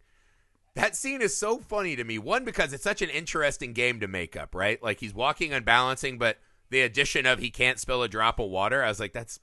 That 0.75 0.95
scene 0.95 1.23
is 1.23 1.37
so 1.37 1.59
funny 1.59 1.97
to 1.97 2.05
me. 2.05 2.19
One 2.19 2.45
because 2.45 2.73
it's 2.73 2.85
such 2.85 3.01
an 3.01 3.09
interesting 3.09 3.73
game 3.73 4.01
to 4.01 4.07
make 4.09 4.37
up, 4.37 4.55
right? 4.55 4.83
Like 4.83 5.01
he's 5.01 5.15
walking 5.15 5.53
unbalancing, 5.53 6.19
but 6.19 6.39
the 6.71 6.83
addition 6.83 7.25
of 7.27 7.39
he 7.39 7.51
can't 7.51 7.81
spill 7.81 8.03
a 8.03 8.09
drop 8.09 8.39
of 8.39 8.51
water. 8.51 8.85
I 8.85 8.89
was 8.89 9.01
like, 9.01 9.13
that's 9.13 9.41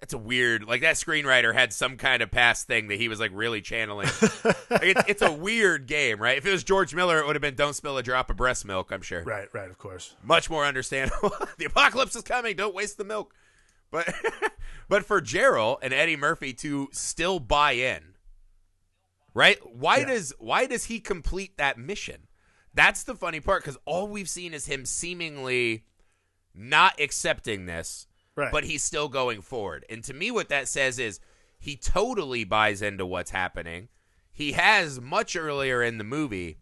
that's 0.00 0.12
a 0.14 0.18
weird. 0.18 0.64
Like 0.64 0.82
that 0.82 0.94
screenwriter 0.94 1.52
had 1.52 1.72
some 1.72 1.96
kind 1.96 2.22
of 2.22 2.30
past 2.30 2.68
thing 2.68 2.88
that 2.88 3.00
he 3.00 3.08
was 3.08 3.18
like 3.18 3.32
really 3.34 3.60
channeling. 3.60 4.08
like, 4.70 4.82
it's, 4.82 5.02
it's 5.08 5.22
a 5.22 5.32
weird 5.32 5.86
game, 5.86 6.20
right? 6.20 6.38
If 6.38 6.46
it 6.46 6.52
was 6.52 6.62
George 6.62 6.94
Miller, 6.94 7.18
it 7.18 7.26
would 7.26 7.34
have 7.34 7.42
been 7.42 7.56
"Don't 7.56 7.74
spill 7.74 7.98
a 7.98 8.02
drop 8.02 8.30
of 8.30 8.36
breast 8.36 8.64
milk." 8.64 8.92
I'm 8.92 9.02
sure 9.02 9.24
Right, 9.24 9.48
right, 9.52 9.68
of 9.68 9.78
course. 9.78 10.14
much 10.22 10.48
more 10.48 10.64
understandable. 10.64 11.32
the 11.58 11.64
apocalypse 11.64 12.14
is 12.14 12.22
coming. 12.22 12.54
Don't 12.54 12.74
waste 12.74 12.96
the 12.98 13.04
milk. 13.04 13.34
But 13.90 14.12
but 14.88 15.04
for 15.04 15.20
Gerald 15.20 15.78
and 15.82 15.92
Eddie 15.92 16.16
Murphy 16.16 16.52
to 16.54 16.88
still 16.92 17.40
buy 17.40 17.72
in, 17.72 18.14
right? 19.34 19.58
Why 19.74 19.98
Yeah. 19.98 20.04
does 20.06 20.32
why 20.38 20.66
does 20.66 20.84
he 20.84 21.00
complete 21.00 21.56
that 21.56 21.78
mission? 21.78 22.26
That's 22.74 23.02
the 23.02 23.14
funny 23.14 23.40
part 23.40 23.62
because 23.62 23.78
all 23.84 24.08
we've 24.08 24.28
seen 24.28 24.54
is 24.54 24.66
him 24.66 24.84
seemingly 24.84 25.84
not 26.54 27.00
accepting 27.00 27.66
this, 27.66 28.06
Right. 28.36 28.52
but 28.52 28.64
he's 28.64 28.84
still 28.84 29.08
going 29.08 29.40
forward. 29.42 29.84
And 29.88 30.04
to 30.04 30.14
me, 30.14 30.30
what 30.30 30.48
that 30.50 30.68
says 30.68 30.98
is 30.98 31.18
he 31.58 31.76
totally 31.76 32.44
buys 32.44 32.82
into 32.82 33.04
what's 33.06 33.30
happening. 33.30 33.88
He 34.32 34.52
has 34.52 35.00
much 35.00 35.34
earlier 35.34 35.82
in 35.82 35.98
the 35.98 36.04
movie. 36.04 36.58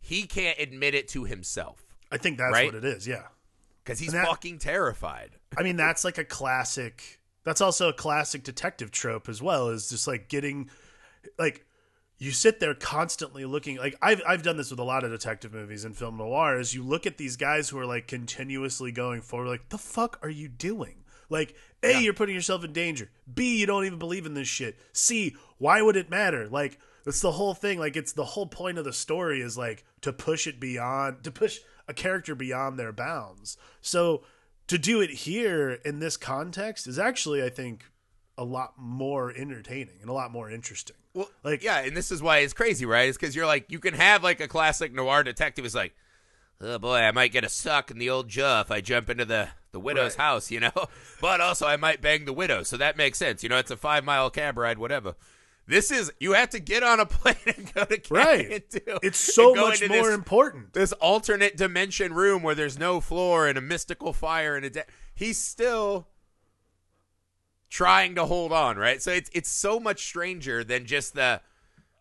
He 0.00 0.24
can't 0.24 0.58
admit 0.60 0.94
it 0.94 1.08
to 1.08 1.24
himself 1.24 1.82
I 2.12 2.18
think 2.18 2.38
that's 2.38 2.52
Right? 2.52 2.66
what 2.72 2.76
it 2.76 2.84
is, 2.84 3.08
yeah. 3.08 3.24
because 3.82 3.98
he's 3.98 4.12
that- 4.12 4.26
fucking 4.28 4.60
terrified. 4.60 5.36
I 5.56 5.62
mean, 5.62 5.76
that's 5.76 6.04
like 6.04 6.18
a 6.18 6.24
classic. 6.24 7.20
That's 7.44 7.60
also 7.60 7.88
a 7.88 7.92
classic 7.92 8.42
detective 8.42 8.90
trope 8.90 9.28
as 9.28 9.40
well. 9.40 9.68
Is 9.68 9.88
just 9.88 10.06
like 10.06 10.28
getting, 10.28 10.68
like, 11.38 11.64
you 12.18 12.30
sit 12.30 12.60
there 12.60 12.74
constantly 12.74 13.44
looking. 13.44 13.76
Like 13.76 13.96
I've 14.02 14.22
I've 14.26 14.42
done 14.42 14.56
this 14.56 14.70
with 14.70 14.80
a 14.80 14.84
lot 14.84 15.04
of 15.04 15.10
detective 15.10 15.52
movies 15.52 15.84
and 15.84 15.96
film 15.96 16.16
noir. 16.18 16.58
Is 16.58 16.74
you 16.74 16.82
look 16.82 17.06
at 17.06 17.18
these 17.18 17.36
guys 17.36 17.68
who 17.68 17.78
are 17.78 17.86
like 17.86 18.06
continuously 18.08 18.92
going 18.92 19.20
forward. 19.22 19.48
Like, 19.48 19.68
the 19.68 19.78
fuck 19.78 20.18
are 20.22 20.30
you 20.30 20.48
doing? 20.48 21.04
Like, 21.28 21.56
a, 21.82 21.92
Yeah. 21.92 21.98
you're 22.00 22.14
putting 22.14 22.34
yourself 22.36 22.62
in 22.64 22.72
danger. 22.72 23.10
B, 23.32 23.58
you 23.58 23.66
don't 23.66 23.84
even 23.84 23.98
believe 23.98 24.26
in 24.26 24.34
this 24.34 24.48
shit. 24.48 24.78
C, 24.92 25.34
why 25.58 25.82
would 25.82 25.96
it 25.96 26.08
matter? 26.08 26.48
Like, 26.48 26.78
it's 27.04 27.20
the 27.20 27.32
whole 27.32 27.54
thing. 27.54 27.78
Like, 27.78 27.96
it's 27.96 28.12
the 28.12 28.24
whole 28.24 28.46
point 28.46 28.78
of 28.78 28.84
the 28.84 28.92
story 28.92 29.40
is 29.40 29.58
like 29.58 29.84
to 30.02 30.12
push 30.12 30.46
it 30.46 30.60
beyond, 30.60 31.24
to 31.24 31.30
push 31.32 31.58
a 31.88 31.94
character 31.94 32.34
beyond 32.34 32.78
their 32.78 32.92
bounds. 32.92 33.56
So 33.80 34.22
to 34.68 34.78
do 34.78 35.00
it 35.00 35.10
here 35.10 35.78
in 35.84 36.00
this 36.00 36.16
context 36.16 36.86
is 36.86 36.98
actually, 36.98 37.42
I 37.42 37.48
think, 37.48 37.84
a 38.38 38.44
lot 38.44 38.74
more 38.76 39.32
entertaining 39.34 39.96
and 40.00 40.10
a 40.10 40.12
lot 40.12 40.30
more 40.30 40.50
interesting. 40.50 40.96
Well, 41.14 41.30
Like- 41.42 41.62
yeah, 41.62 41.78
and 41.80 41.96
this 41.96 42.10
is 42.10 42.20
why 42.22 42.38
it's 42.38 42.52
crazy, 42.52 42.84
right? 42.84 43.08
It's 43.08 43.16
because 43.16 43.34
you're 43.34 43.46
like, 43.46 43.66
you 43.70 43.78
can 43.78 43.94
have 43.94 44.22
like 44.22 44.40
a 44.40 44.48
classic 44.48 44.92
noir 44.92 45.22
detective 45.22 45.64
is 45.64 45.74
like, 45.74 45.94
oh 46.60 46.78
boy, 46.78 46.96
I 46.98 47.10
might 47.12 47.32
get 47.32 47.44
a 47.44 47.48
suck 47.48 47.90
in 47.90 47.98
the 47.98 48.10
old 48.10 48.28
jaw 48.28 48.60
if 48.60 48.70
I 48.70 48.80
jump 48.80 49.08
into 49.10 49.24
the 49.24 49.48
the 49.72 49.80
widow's 49.80 50.16
Right. 50.16 50.24
house, 50.24 50.50
you 50.50 50.60
know. 50.60 50.72
But 51.20 51.40
also, 51.42 51.66
I 51.66 51.76
might 51.76 52.00
bang 52.02 52.24
the 52.24 52.32
widow, 52.32 52.62
so 52.62 52.76
that 52.78 52.96
makes 52.96 53.18
sense. 53.18 53.42
You 53.42 53.48
know, 53.50 53.58
it's 53.58 53.70
a 53.70 53.76
five 53.76 54.04
mile 54.04 54.30
cab 54.30 54.56
ride, 54.58 54.78
whatever. 54.78 55.14
This 55.68 55.90
is 55.90 56.12
you 56.20 56.34
have 56.34 56.50
to 56.50 56.60
get 56.60 56.82
on 56.82 57.00
a 57.00 57.06
plane 57.06 57.34
and 57.46 57.74
go 57.74 57.84
to 57.84 58.00
Right. 58.10 58.70
Kathmandu 58.70 58.98
It's 59.02 59.18
so 59.18 59.54
much 59.54 59.80
more 59.88 60.06
this- 60.06 60.14
important. 60.14 60.72
this 60.74 60.92
alternate 60.92 61.56
dimension 61.56 62.12
room 62.14 62.42
where 62.42 62.54
there's 62.54 62.78
no 62.78 63.00
floor 63.00 63.48
and 63.48 63.58
a 63.58 63.60
mystical 63.60 64.12
fire 64.12 64.54
and 64.56 64.64
a 64.66 64.70
de- 64.70 64.84
he's 65.14 65.38
still 65.38 66.06
trying 67.68 68.14
to 68.14 68.24
hold 68.26 68.52
on, 68.52 68.76
right? 68.76 69.02
So 69.02 69.10
it's 69.10 69.30
it's 69.32 69.48
so 69.50 69.80
much 69.80 70.04
stranger 70.04 70.62
than 70.64 70.86
just 70.86 71.14
the 71.14 71.40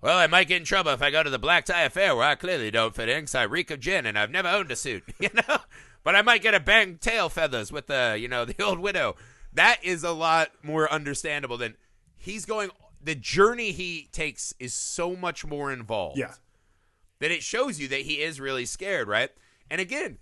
well, 0.01 0.17
I 0.17 0.27
might 0.27 0.47
get 0.47 0.57
in 0.57 0.65
trouble 0.65 0.91
if 0.91 1.01
I 1.01 1.09
go 1.09 1.23
to 1.23 1.29
the 1.31 1.39
black 1.39 1.65
tie 1.65 1.81
affair 1.83 2.15
where 2.15 2.27
I 2.27 2.35
clearly 2.35 2.69
don't 2.69 2.93
fit 2.95 3.09
in 3.09 3.21
because 3.21 3.33
I 3.35 3.43
reek 3.43 3.71
of 3.71 3.79
gin 3.79 4.05
and 4.05 4.19
I've 4.19 4.29
never 4.29 4.47
owned 4.47 4.69
a 4.69 4.75
suit, 4.75 5.03
you 5.19 5.29
know. 5.33 5.57
But 6.03 6.15
I 6.15 6.21
might 6.21 6.43
get 6.43 6.53
a 6.53 6.59
bang 6.59 6.99
tail 6.99 7.29
feathers 7.29 7.71
with 7.71 7.87
the 7.87 8.15
you 8.19 8.27
know 8.27 8.45
the 8.45 8.61
old 8.63 8.79
widow. 8.79 9.15
That 9.53 9.79
is 9.83 10.03
a 10.03 10.11
lot 10.11 10.49
more 10.61 10.91
understandable 10.91 11.57
than 11.57 11.75
he's 12.17 12.45
going. 12.45 12.69
The 13.05 13.15
journey 13.15 13.71
he 13.71 14.09
takes 14.11 14.53
is 14.59 14.73
so 14.73 15.15
much 15.15 15.45
more 15.45 15.71
involved. 15.71 16.17
Yeah. 16.17 16.33
That 17.19 17.31
it 17.31 17.43
shows 17.43 17.79
you 17.79 17.87
that 17.89 18.01
he 18.01 18.15
is 18.21 18.41
really 18.41 18.65
scared, 18.65 19.07
right? 19.07 19.29
And 19.71 19.79
again, 19.79 20.17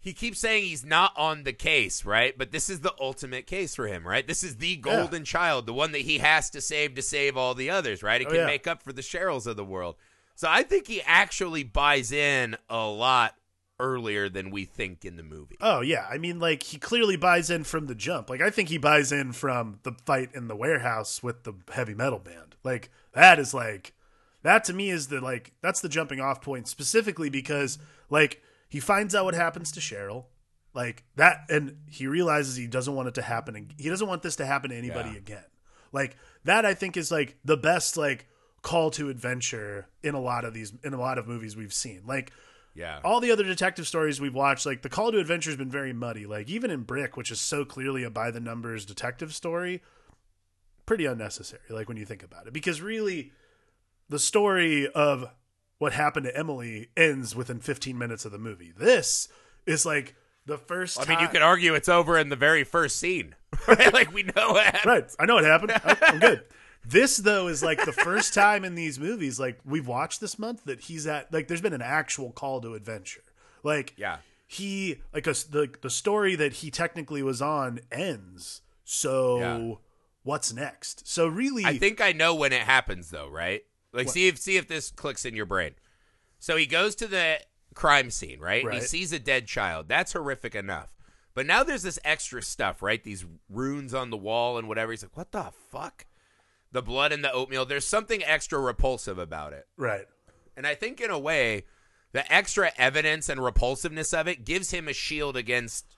he 0.00 0.12
keeps 0.12 0.38
saying 0.38 0.64
he's 0.64 0.84
not 0.84 1.12
on 1.16 1.44
the 1.44 1.52
case, 1.52 2.04
right? 2.04 2.36
But 2.36 2.52
this 2.52 2.68
is 2.68 2.80
the 2.80 2.94
ultimate 3.00 3.46
case 3.46 3.74
for 3.74 3.86
him, 3.86 4.06
right? 4.06 4.26
This 4.26 4.42
is 4.44 4.56
the 4.56 4.76
golden 4.76 5.24
child, 5.24 5.66
the 5.66 5.72
one 5.72 5.92
that 5.92 6.02
he 6.02 6.18
has 6.18 6.50
to 6.50 6.60
save 6.60 6.94
to 6.96 7.02
save 7.02 7.36
all 7.36 7.54
the 7.54 7.70
others, 7.70 8.02
right? 8.02 8.20
It 8.20 8.26
Oh, 8.26 8.30
can 8.30 8.40
yeah. 8.40 8.46
make 8.46 8.66
up 8.66 8.82
for 8.82 8.92
the 8.92 9.00
Cheryls 9.02 9.46
of 9.46 9.56
the 9.56 9.64
world. 9.64 9.96
So 10.34 10.46
I 10.50 10.64
think 10.64 10.86
he 10.88 11.00
actually 11.02 11.62
buys 11.64 12.12
in 12.12 12.56
a 12.68 12.86
lot 12.86 13.34
earlier 13.80 14.28
than 14.28 14.50
we 14.50 14.64
think 14.64 15.04
in 15.04 15.16
the 15.16 15.22
movie. 15.22 15.56
Oh 15.60 15.80
yeah, 15.80 16.06
I 16.10 16.18
mean, 16.18 16.38
like 16.38 16.62
he 16.62 16.78
clearly 16.78 17.16
buys 17.16 17.50
in 17.50 17.64
from 17.64 17.86
the 17.86 17.94
jump. 17.94 18.28
Like 18.30 18.40
I 18.40 18.50
think 18.50 18.68
he 18.68 18.78
buys 18.78 19.12
in 19.12 19.32
from 19.32 19.78
the 19.82 19.92
fight 20.04 20.30
in 20.34 20.48
the 20.48 20.56
warehouse 20.56 21.22
with 21.22 21.44
the 21.44 21.54
heavy 21.72 21.94
metal 21.94 22.18
band. 22.18 22.56
Like 22.64 22.90
that 23.14 23.38
is 23.38 23.54
like 23.54 23.92
that 24.42 24.64
to 24.64 24.72
me 24.72 24.90
is 24.90 25.08
the 25.08 25.20
like 25.20 25.52
that's 25.62 25.80
the 25.80 25.88
jumping 25.88 26.20
off 26.20 26.40
point 26.42 26.68
specifically 26.68 27.30
because 27.30 27.78
like 28.10 28.42
he 28.68 28.80
finds 28.80 29.14
out 29.14 29.24
what 29.24 29.34
happens 29.34 29.72
to 29.72 29.80
Cheryl, 29.80 30.24
like 30.74 31.04
that, 31.16 31.44
and 31.48 31.76
he 31.88 32.06
realizes 32.06 32.56
he 32.56 32.66
doesn't 32.66 32.94
want 32.94 33.08
it 33.08 33.14
to 33.14 33.22
happen. 33.22 33.56
ag- 33.56 33.74
He 33.80 33.88
doesn't 33.88 34.08
want 34.08 34.22
this 34.22 34.36
to 34.36 34.46
happen 34.46 34.70
to 34.70 34.76
anybody 34.76 35.10
Yeah. 35.10 35.16
again. 35.18 35.44
Like 35.92 36.16
that, 36.44 36.66
I 36.66 36.74
think 36.74 36.96
is 36.96 37.10
like 37.10 37.36
the 37.44 37.56
best 37.56 37.96
like 37.96 38.26
call 38.60 38.90
to 38.90 39.08
adventure 39.08 39.86
in 40.02 40.14
a 40.14 40.20
lot 40.20 40.44
of 40.44 40.52
these 40.52 40.72
in 40.84 40.92
a 40.92 40.98
lot 41.00 41.16
of 41.16 41.26
movies 41.28 41.56
we've 41.56 41.72
seen. 41.72 42.02
Like 42.06 42.30
Yeah. 42.78 43.00
all 43.04 43.18
the 43.20 43.32
other 43.32 43.42
detective 43.42 43.86
stories 43.88 44.20
we've 44.20 44.34
watched, 44.34 44.64
like 44.64 44.82
the 44.82 44.88
call 44.88 45.10
to 45.10 45.18
adventure 45.18 45.50
has 45.50 45.56
been 45.56 45.70
very 45.70 45.92
muddy. 45.92 46.26
Like 46.26 46.48
even 46.48 46.70
in 46.70 46.82
Brick, 46.82 47.16
which 47.16 47.30
is 47.32 47.40
so 47.40 47.64
clearly 47.64 48.04
a 48.04 48.10
by 48.10 48.30
the 48.30 48.40
numbers 48.40 48.84
detective 48.86 49.34
story, 49.34 49.82
pretty 50.86 51.04
unnecessary. 51.04 51.62
Like 51.68 51.88
when 51.88 51.96
you 51.96 52.04
think 52.06 52.22
about 52.22 52.46
it, 52.46 52.52
because 52.52 52.80
really, 52.80 53.32
the 54.08 54.18
story 54.18 54.88
of 54.88 55.28
what 55.78 55.92
happened 55.92 56.24
to 56.26 56.36
Emily 56.36 56.88
ends 56.96 57.34
within 57.36 57.60
15 57.60 57.96
minutes 57.98 58.24
of 58.24 58.32
the 58.32 58.38
movie. 58.38 58.72
This 58.76 59.28
is 59.66 59.84
like 59.84 60.14
the 60.46 60.56
first. 60.56 61.00
I 61.00 61.04
mean, 61.08 61.20
you 61.20 61.28
could 61.28 61.42
argue 61.42 61.74
it's 61.74 61.88
over 61.88 62.18
in 62.18 62.28
the 62.28 62.36
very 62.36 62.64
first 62.64 62.96
scene. 62.96 63.34
Right? 63.66 63.92
like 63.92 64.12
we 64.14 64.22
know 64.22 64.52
what 64.52 64.64
happened. 64.64 64.86
right. 64.86 65.16
I 65.18 65.26
know 65.26 65.34
what 65.34 65.44
happened. 65.44 65.72
I'm 65.84 66.18
good. 66.20 66.42
This 66.90 67.18
though 67.18 67.48
is 67.48 67.62
like 67.62 67.84
the 67.84 67.92
first 67.92 68.32
time 68.32 68.64
in 68.64 68.74
these 68.74 68.98
movies, 68.98 69.38
like 69.38 69.58
we've 69.64 69.86
watched 69.86 70.20
this 70.20 70.38
month, 70.38 70.64
that 70.64 70.80
he's 70.80 71.06
at 71.06 71.32
like 71.32 71.46
there's 71.48 71.60
been 71.60 71.72
an 71.74 71.82
actual 71.82 72.30
call 72.32 72.60
to 72.62 72.74
adventure. 72.74 73.22
Like 73.62 73.92
Yeah. 73.96 74.18
he 74.46 75.00
like 75.12 75.26
a, 75.26 75.32
the 75.32 75.68
the 75.82 75.90
story 75.90 76.34
that 76.36 76.54
he 76.54 76.70
technically 76.70 77.22
was 77.22 77.42
on 77.42 77.80
ends. 77.92 78.62
So 78.84 79.38
Yeah. 79.38 79.74
what's 80.22 80.52
next? 80.52 81.06
So 81.06 81.26
really, 81.26 81.64
I 81.66 81.76
think 81.76 82.00
I 82.00 82.12
know 82.12 82.34
when 82.34 82.52
it 82.52 82.62
happens 82.62 83.10
though, 83.10 83.28
right? 83.28 83.62
Like 83.92 84.08
see 84.08 84.28
if 84.28 84.38
see 84.38 84.56
if 84.56 84.66
this 84.68 84.90
clicks 84.90 85.24
in 85.26 85.34
your 85.36 85.46
brain. 85.46 85.74
So 86.38 86.56
he 86.56 86.66
goes 86.66 86.94
to 86.96 87.06
the 87.06 87.40
crime 87.74 88.10
scene, 88.10 88.40
right? 88.40 88.64
And 88.64 88.74
he 88.74 88.80
sees 88.80 89.12
a 89.12 89.18
dead 89.18 89.46
child. 89.46 89.88
That's 89.88 90.12
horrific 90.14 90.54
enough. 90.54 90.94
But 91.34 91.46
now 91.46 91.62
there's 91.62 91.82
this 91.82 91.98
extra 92.04 92.42
stuff, 92.42 92.82
right? 92.82 93.02
These 93.04 93.24
runes 93.48 93.92
on 93.94 94.10
the 94.10 94.16
wall 94.16 94.56
and 94.58 94.66
whatever. 94.68 94.90
He's 94.92 95.02
like, 95.02 95.16
"What 95.16 95.32
the 95.32 95.52
fuck?" 95.70 96.06
The 96.72 96.82
blood 96.82 97.12
and 97.12 97.24
the 97.24 97.32
oatmeal. 97.32 97.64
There's 97.64 97.86
something 97.86 98.22
extra 98.24 98.58
repulsive 98.58 99.18
about 99.18 99.52
it. 99.52 99.66
right. 99.76 100.06
And 100.56 100.66
I 100.66 100.74
think 100.74 101.00
in 101.00 101.10
a 101.10 101.18
way, 101.18 101.66
the 102.10 102.30
extra 102.32 102.72
evidence 102.76 103.28
and 103.28 103.40
repulsiveness 103.40 104.12
of 104.12 104.26
it 104.26 104.44
gives 104.44 104.72
him 104.72 104.88
a 104.88 104.92
shield 104.92 105.36
against 105.36 105.96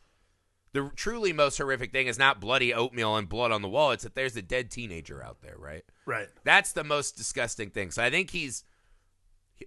the 0.72 0.90
truly 0.94 1.33
most 1.33 1.56
horrific 1.56 1.92
thing 1.92 2.06
is 2.06 2.18
not 2.18 2.40
bloody 2.40 2.72
oatmeal 2.74 3.16
and 3.16 3.28
blood 3.28 3.52
on 3.52 3.62
the 3.62 3.68
wall. 3.68 3.90
It's 3.92 4.04
that 4.04 4.14
there's 4.14 4.37
a 4.37 4.42
dead 4.42 4.70
teenager 4.70 5.22
out 5.24 5.40
there, 5.42 5.56
right? 5.59 5.83
Right. 6.06 6.28
That's 6.44 6.72
the 6.72 6.85
most 6.85 7.16
disgusting 7.16 7.70
thing. 7.70 7.90
So 7.90 8.02
I 8.02 8.11
think 8.11 8.30
he's 8.30 8.64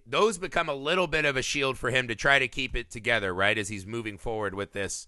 those 0.06 0.38
become 0.38 0.68
a 0.68 0.74
little 0.74 1.06
bit 1.06 1.24
of 1.24 1.36
a 1.36 1.42
shield 1.42 1.78
for 1.78 1.90
him 1.90 2.08
to 2.08 2.14
try 2.14 2.38
to 2.38 2.48
keep 2.48 2.74
it 2.74 2.90
together, 2.90 3.34
right? 3.34 3.58
As 3.58 3.68
he's 3.68 3.86
moving 3.86 4.18
forward 4.18 4.54
with 4.54 4.72
this, 4.72 5.06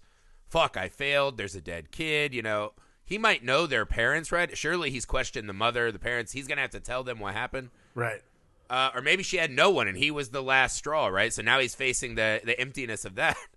fuck, 0.49 0.77
I 0.77 0.89
failed. 0.89 1.37
There's 1.37 1.55
a 1.55 1.61
dead 1.61 1.91
kid, 1.91 2.33
you 2.33 2.41
know. 2.41 2.73
He 3.07 3.17
might 3.17 3.43
know 3.43 3.65
their 3.65 3.85
parents, 3.85 4.31
right? 4.31 4.55
Surely 4.55 4.91
he's 4.91 5.05
questioned 5.05 5.47
the 5.49 5.53
mother, 5.53 5.91
the 5.91 5.97
parents. 5.97 6.33
He's 6.33 6.45
gonna 6.47 6.61
have 6.61 6.69
to 6.71 6.79
tell 6.79 7.03
them 7.03 7.19
what 7.19 7.33
happened. 7.33 7.69
Right. 7.95 8.21
Uh, 8.69 8.89
or 8.93 9.01
maybe 9.01 9.23
she 9.23 9.37
had 9.37 9.49
no 9.49 9.71
one 9.71 9.87
and 9.87 9.97
he 9.97 10.11
was 10.11 10.29
the 10.29 10.43
last 10.43 10.75
straw, 10.75 11.07
right? 11.07 11.31
So 11.33 11.41
now 11.41 11.57
he's 11.59 11.73
facing 11.73 12.15
the 12.15 12.41
the 12.43 12.59
emptiness 12.59 13.03
of 13.05 13.15
that. 13.15 13.35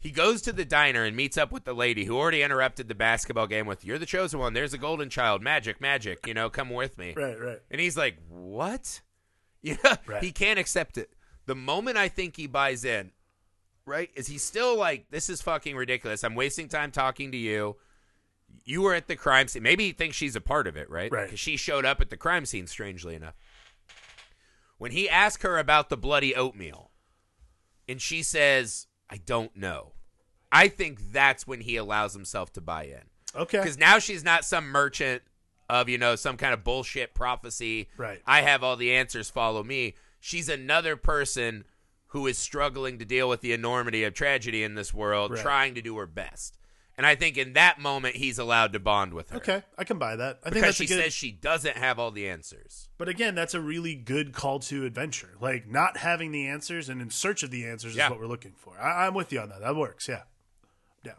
He 0.00 0.12
goes 0.12 0.42
to 0.42 0.52
the 0.52 0.64
diner 0.64 1.02
and 1.02 1.16
meets 1.16 1.36
up 1.36 1.50
with 1.50 1.64
the 1.64 1.72
lady 1.72 2.04
who 2.04 2.16
already 2.16 2.40
interrupted 2.40 2.86
the 2.86 2.94
basketball 2.94 3.48
game 3.48 3.66
with, 3.66 3.84
"You're 3.84 3.98
the 3.98 4.06
chosen 4.06 4.38
one. 4.38 4.52
There's 4.52 4.72
a 4.72 4.78
golden 4.78 5.10
child. 5.10 5.42
Magic, 5.42 5.80
magic. 5.80 6.24
You 6.24 6.34
know, 6.34 6.48
come 6.48 6.70
with 6.70 6.96
me." 6.98 7.14
Right. 7.16 7.36
Right. 7.36 7.58
And 7.68 7.80
he's 7.80 7.96
like, 7.96 8.16
"What?" 8.28 9.00
Yeah, 9.60 9.96
Right. 10.06 10.22
he 10.22 10.30
can't 10.30 10.56
accept 10.60 10.98
it. 10.98 11.10
The 11.46 11.56
moment 11.56 11.96
I 11.96 12.06
think 12.06 12.36
he 12.36 12.46
buys 12.46 12.84
in, 12.84 13.10
right, 13.86 14.08
is 14.14 14.28
he 14.28 14.38
still 14.38 14.76
like, 14.78 15.06
"This 15.10 15.28
is 15.28 15.42
fucking 15.42 15.74
ridiculous. 15.74 16.22
I'm 16.22 16.36
wasting 16.36 16.68
time 16.68 16.92
talking 16.92 17.32
to 17.32 17.36
you. 17.36 17.74
You 18.64 18.82
were 18.82 18.94
at 18.94 19.08
the 19.08 19.16
crime 19.16 19.48
scene. 19.48 19.62
Maybe 19.62 19.86
he 19.86 19.92
thinks 19.92 20.16
she's 20.16 20.36
a 20.36 20.40
part 20.40 20.66
of 20.66 20.76
it, 20.76 20.90
right? 20.90 21.10
Right. 21.10 21.24
Because 21.24 21.40
she 21.40 21.56
showed 21.56 21.84
up 21.84 22.00
at 22.00 22.10
the 22.10 22.16
crime 22.16 22.44
scene, 22.46 22.66
strangely 22.66 23.14
enough. 23.14 23.34
When 24.76 24.92
he 24.92 25.08
asked 25.08 25.42
her 25.42 25.58
about 25.58 25.88
the 25.88 25.96
bloody 25.96 26.34
oatmeal, 26.34 26.90
and 27.88 28.00
she 28.00 28.22
says, 28.22 28.86
"I 29.10 29.16
don't 29.16 29.56
know," 29.56 29.94
I 30.52 30.68
think 30.68 31.12
that's 31.12 31.46
when 31.46 31.62
he 31.62 31.76
allows 31.76 32.12
himself 32.14 32.52
to 32.54 32.60
buy 32.60 32.84
in 32.84 33.02
Okay. 33.34 33.58
because 33.58 33.76
now 33.78 33.98
she's 33.98 34.22
not 34.24 34.44
some 34.44 34.68
merchant 34.68 35.22
of 35.68 35.88
you 35.88 35.98
know 35.98 36.16
some 36.16 36.36
kind 36.36 36.54
of 36.54 36.64
bullshit 36.64 37.12
prophecy 37.12 37.90
Right. 37.98 38.22
i 38.26 38.40
have 38.40 38.62
all 38.64 38.74
the 38.76 38.94
answers 38.94 39.28
follow 39.28 39.62
me 39.62 39.92
she's 40.18 40.48
another 40.48 40.96
person 40.96 41.66
who 42.06 42.26
is 42.26 42.38
struggling 42.38 42.98
to 42.98 43.04
deal 43.04 43.28
with 43.28 43.42
the 43.42 43.52
enormity 43.52 44.02
of 44.04 44.14
tragedy 44.14 44.62
in 44.62 44.74
this 44.74 44.94
world 44.94 45.32
Right. 45.32 45.42
trying 45.42 45.74
to 45.74 45.82
do 45.82 45.98
her 45.98 46.06
best 46.06 46.56
and 46.98 47.06
i 47.06 47.14
think 47.14 47.38
in 47.38 47.54
that 47.54 47.78
moment 47.78 48.16
he's 48.16 48.38
allowed 48.38 48.74
to 48.74 48.78
bond 48.78 49.14
with 49.14 49.30
her 49.30 49.36
Okay. 49.38 49.62
I 49.78 49.84
can 49.84 49.98
buy 49.98 50.16
that. 50.16 50.40
I 50.44 50.50
think 50.50 50.56
because 50.56 50.62
that's 50.66 50.76
she 50.76 50.86
good. 50.86 51.02
says 51.04 51.12
she 51.14 51.32
doesn't 51.32 51.76
have 51.78 51.98
all 51.98 52.10
the 52.10 52.28
answers 52.28 52.88
But 52.98 53.08
again, 53.08 53.34
that's 53.34 53.54
a 53.54 53.60
really 53.60 53.94
good 53.94 54.32
call 54.34 54.58
to 54.60 54.84
adventure. 54.84 55.30
Like 55.40 55.66
not 55.66 55.96
having 55.98 56.32
the 56.32 56.46
answers 56.48 56.88
and 56.90 57.00
in 57.00 57.08
search 57.10 57.42
of 57.42 57.50
the 57.50 57.64
answers 57.66 57.94
Yeah. 57.96 58.06
is 58.06 58.10
what 58.10 58.18
we're 58.20 58.26
looking 58.26 58.52
for. 58.56 58.76
I, 58.78 59.06
I'm 59.06 59.14
with 59.14 59.32
you 59.32 59.38
on 59.40 59.48
that. 59.50 59.60
That 59.60 59.76
works. 59.76 60.08
Yeah. 60.08 60.22
Down. 61.04 61.14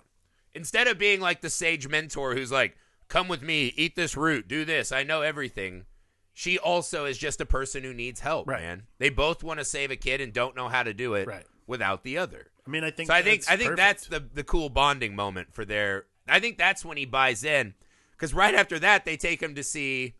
instead 0.53 0.87
of 0.87 0.97
being 0.99 1.21
like 1.21 1.39
the 1.41 1.49
sage 1.49 1.87
mentor 1.87 2.35
who's 2.35 2.51
like 2.51 2.75
come 3.07 3.27
with 3.29 3.41
me 3.41 3.73
eat 3.77 3.95
this 3.95 4.15
root 4.17 4.47
do 4.47 4.65
this 4.65 4.91
i 4.91 5.01
know 5.03 5.21
everything 5.21 5.85
she 6.33 6.57
also 6.59 7.05
is 7.05 7.17
just 7.17 7.41
a 7.41 7.45
person 7.45 7.83
who 7.83 7.93
needs 7.93 8.19
help 8.19 8.47
Right. 8.47 8.61
man 8.61 8.83
they 8.97 9.09
both 9.09 9.43
want 9.43 9.59
to 9.59 9.65
save 9.65 9.89
a 9.91 9.95
kid 9.95 10.19
and 10.21 10.31
don't 10.33 10.55
know 10.55 10.67
how 10.67 10.83
to 10.83 10.93
do 10.93 11.13
it 11.15 11.27
Right. 11.27 11.45
without 11.67 12.03
the 12.03 12.17
other 12.17 12.47
I 12.69 12.71
mean, 12.71 12.83
I 12.83 12.91
think. 12.91 13.07
so 13.07 13.13
i 13.15 13.21
think 13.21 13.41
that's 13.41 13.49
i 13.49 13.57
think 13.57 13.71
perfect. 13.71 13.77
that's 13.77 14.07
the 14.07 14.23
the 14.33 14.43
cool 14.43 14.69
bonding 14.69 15.15
moment 15.15 15.53
for 15.53 15.65
their 15.65 16.05
i 16.27 16.39
think 16.39 16.57
that's 16.57 16.85
when 16.85 16.97
he 16.97 17.05
buys 17.05 17.43
in 17.43 17.73
because 18.11 18.33
right 18.33 18.53
after 18.53 18.77
that 18.79 19.05
they 19.05 19.17
take 19.17 19.41
him 19.41 19.55
to 19.55 19.63
see 19.63 20.15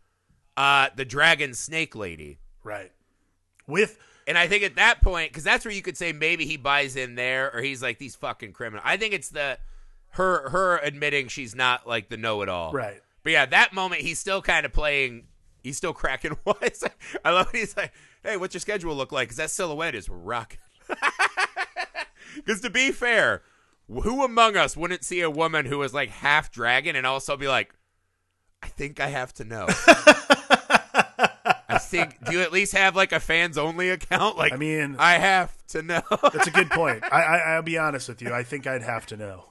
uh 0.58 0.90
the 0.96 1.06
dragon 1.06 1.54
snake 1.54 1.96
lady 1.96 2.40
right. 2.64 2.92
With 3.68 4.00
and 4.28 4.38
I 4.38 4.48
think 4.48 4.64
at 4.64 4.76
that 4.76 5.02
point, 5.02 5.32
because 5.32 5.44
that's 5.44 5.66
where 5.66 5.74
you 5.74 5.82
could 5.82 5.98
say 5.98 6.14
maybe 6.14 6.46
he 6.46 6.56
buys 6.56 6.96
in 6.96 7.16
there, 7.16 7.52
or 7.52 7.62
he's 7.62 7.82
like 7.82 7.98
these 7.98 8.16
fucking 8.16 8.54
criminals. 8.54 8.84
I 8.86 8.96
think 8.96 9.14
it's 9.16 9.30
the 9.30 9.58
her 10.12 10.50
her 10.50 10.78
admitting 10.78 11.28
she's 11.30 11.56
not 11.56 11.88
like 11.88 12.10
the 12.10 12.18
know 12.18 12.42
it 12.44 12.50
all. 12.50 12.72
right. 12.72 13.02
But 13.24 13.32
yeah, 13.34 13.46
that 13.48 13.74
moment 13.74 14.02
he's 14.02 14.20
still 14.20 14.42
kind 14.42 14.66
of 14.66 14.74
playing. 14.74 15.26
He's 15.64 15.78
still 15.78 15.94
cracking 15.94 16.38
wise. 16.46 16.84
I 17.26 17.32
love 17.32 17.52
when 17.52 17.62
he's 17.62 17.76
like, 17.76 17.92
"Hey, 18.24 18.38
what's 18.38 18.54
your 18.54 18.62
schedule 18.62 18.96
look 18.96 19.12
like?" 19.12 19.28
Because 19.30 19.38
that 19.38 19.50
silhouette 19.50 19.96
is 19.96 20.10
rocking. 20.10 20.60
Because 22.46 22.62
to 22.62 22.70
be 22.70 22.92
fair, 22.92 23.42
who 23.88 24.24
among 24.24 24.56
us 24.56 24.76
wouldn't 24.78 25.04
see 25.04 25.22
a 25.22 25.30
woman 25.30 25.66
who 25.66 25.82
is 25.84 25.94
like 25.94 26.10
half 26.10 26.52
dragon 26.52 26.96
and 26.96 27.06
also 27.06 27.36
be 27.38 27.48
like, 27.48 27.74
"I 28.64 28.68
think 28.68 29.00
I 29.00 29.08
have 29.08 29.34
to 29.36 29.44
know." 29.44 29.68
I 31.72 31.78
think. 31.78 32.24
Do 32.26 32.34
you 32.34 32.42
at 32.42 32.52
least 32.52 32.74
have 32.74 32.96
like 32.96 33.12
a 33.12 33.20
fans 33.20 33.58
only 33.58 33.90
account? 33.90 34.38
Like, 34.38 34.54
I 34.54 34.58
mean- 34.58 34.96
I 34.98 35.14
have 35.14 35.56
to 35.68 35.82
know. 35.82 36.02
That's 36.34 36.48
a 36.48 36.52
good 36.52 36.70
point. 36.72 37.04
I, 37.12 37.22
I 37.22 37.38
I'll 37.54 37.62
be 37.62 37.78
honest 37.78 38.10
with 38.10 38.22
you. 38.22 38.34
I 38.34 38.44
think 38.44 38.66
I'd 38.68 38.82
have 38.84 39.06
to 39.08 39.18
know. 39.18 39.46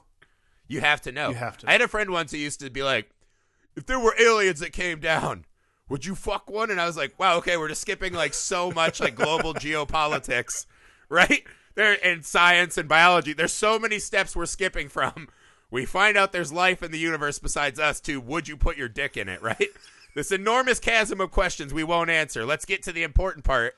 You 0.67 0.81
have 0.81 1.01
to 1.01 1.11
know. 1.11 1.29
You 1.29 1.35
have 1.35 1.57
to 1.59 1.69
I 1.69 1.71
had 1.73 1.81
a 1.81 1.87
friend 1.87 2.11
once 2.11 2.31
who 2.31 2.37
used 2.37 2.59
to 2.59 2.69
be 2.69 2.83
like, 2.83 3.09
if 3.75 3.85
there 3.85 3.99
were 3.99 4.13
aliens 4.19 4.59
that 4.59 4.71
came 4.73 4.99
down, 4.99 5.45
would 5.87 6.05
you 6.05 6.13
fuck 6.13 6.49
one? 6.49 6.69
And 6.69 6.79
I 6.79 6.85
was 6.85 6.97
like, 6.97 7.17
wow, 7.17 7.37
okay, 7.37 7.57
we're 7.57 7.69
just 7.69 7.81
skipping 7.81 8.13
like 8.13 8.33
so 8.33 8.69
much 8.71 8.99
like 8.99 9.15
global 9.15 9.53
geopolitics, 9.53 10.65
right? 11.09 11.43
There 11.79 11.97
and 12.05 12.25
science 12.25 12.77
and 12.77 12.89
biology. 12.89 13.31
There's 13.31 13.53
so 13.53 13.79
many 13.79 13.99
steps 13.99 14.35
we're 14.35 14.45
skipping 14.45 14.89
from. 14.89 15.29
We 15.71 15.85
find 15.85 16.17
out 16.17 16.31
there's 16.31 16.51
life 16.51 16.81
in 16.81 16.91
the 16.91 16.97
universe 16.97 17.37
besides 17.37 17.79
us 17.79 17.99
too. 18.01 18.19
Would 18.21 18.47
you 18.47 18.57
put 18.57 18.75
your 18.75 18.89
dick 18.89 19.15
in 19.15 19.29
it, 19.29 19.39
right? 19.43 19.67
this 20.15 20.31
enormous 20.31 20.79
chasm 20.79 21.21
of 21.21 21.29
questions 21.29 21.71
we 21.75 21.83
won't 21.83 22.09
answer. 22.09 22.43
Let's 22.43 22.65
get 22.65 22.81
to 22.83 22.91
the 22.91 23.03
important 23.03 23.45
part. 23.45 23.75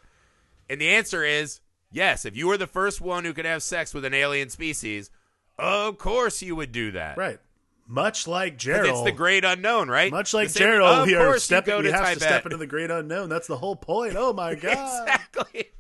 And 0.70 0.80
the 0.80 0.88
answer 0.88 1.26
is 1.26 1.60
yes. 1.92 2.24
If 2.24 2.38
you 2.38 2.48
were 2.48 2.56
the 2.56 2.66
first 2.66 3.02
one 3.02 3.26
who 3.26 3.34
could 3.34 3.44
have 3.44 3.62
sex 3.62 3.94
with 3.94 4.06
an 4.06 4.14
alien 4.14 4.50
species, 4.50 5.12
of 5.60 5.98
course 5.98 6.42
you 6.42 6.56
would 6.56 6.72
do 6.72 6.92
that. 6.92 7.18
Right. 7.18 7.40
Much 7.86 8.26
like 8.26 8.58
Gerald. 8.58 8.88
It's 8.90 9.04
the 9.04 9.12
great 9.12 9.44
unknown, 9.44 9.90
right? 9.90 10.12
Much 10.14 10.34
like 10.34 10.50
same- 10.50 10.62
Gerald, 10.62 11.00
of 11.00 11.08
we 11.08 11.16
are 11.16 11.38
stepping. 11.40 11.84
We 11.84 11.92
have 11.92 12.14
to 12.14 12.20
step 12.22 12.46
into 12.46 12.56
the 12.58 12.68
great 12.68 12.90
unknown. 12.90 13.28
That's 13.28 13.48
the 13.48 13.58
whole 13.58 13.76
point. 13.76 14.16
Oh 14.16 14.32
my 14.32 14.56
god! 14.56 15.10
exactly. 15.10 15.72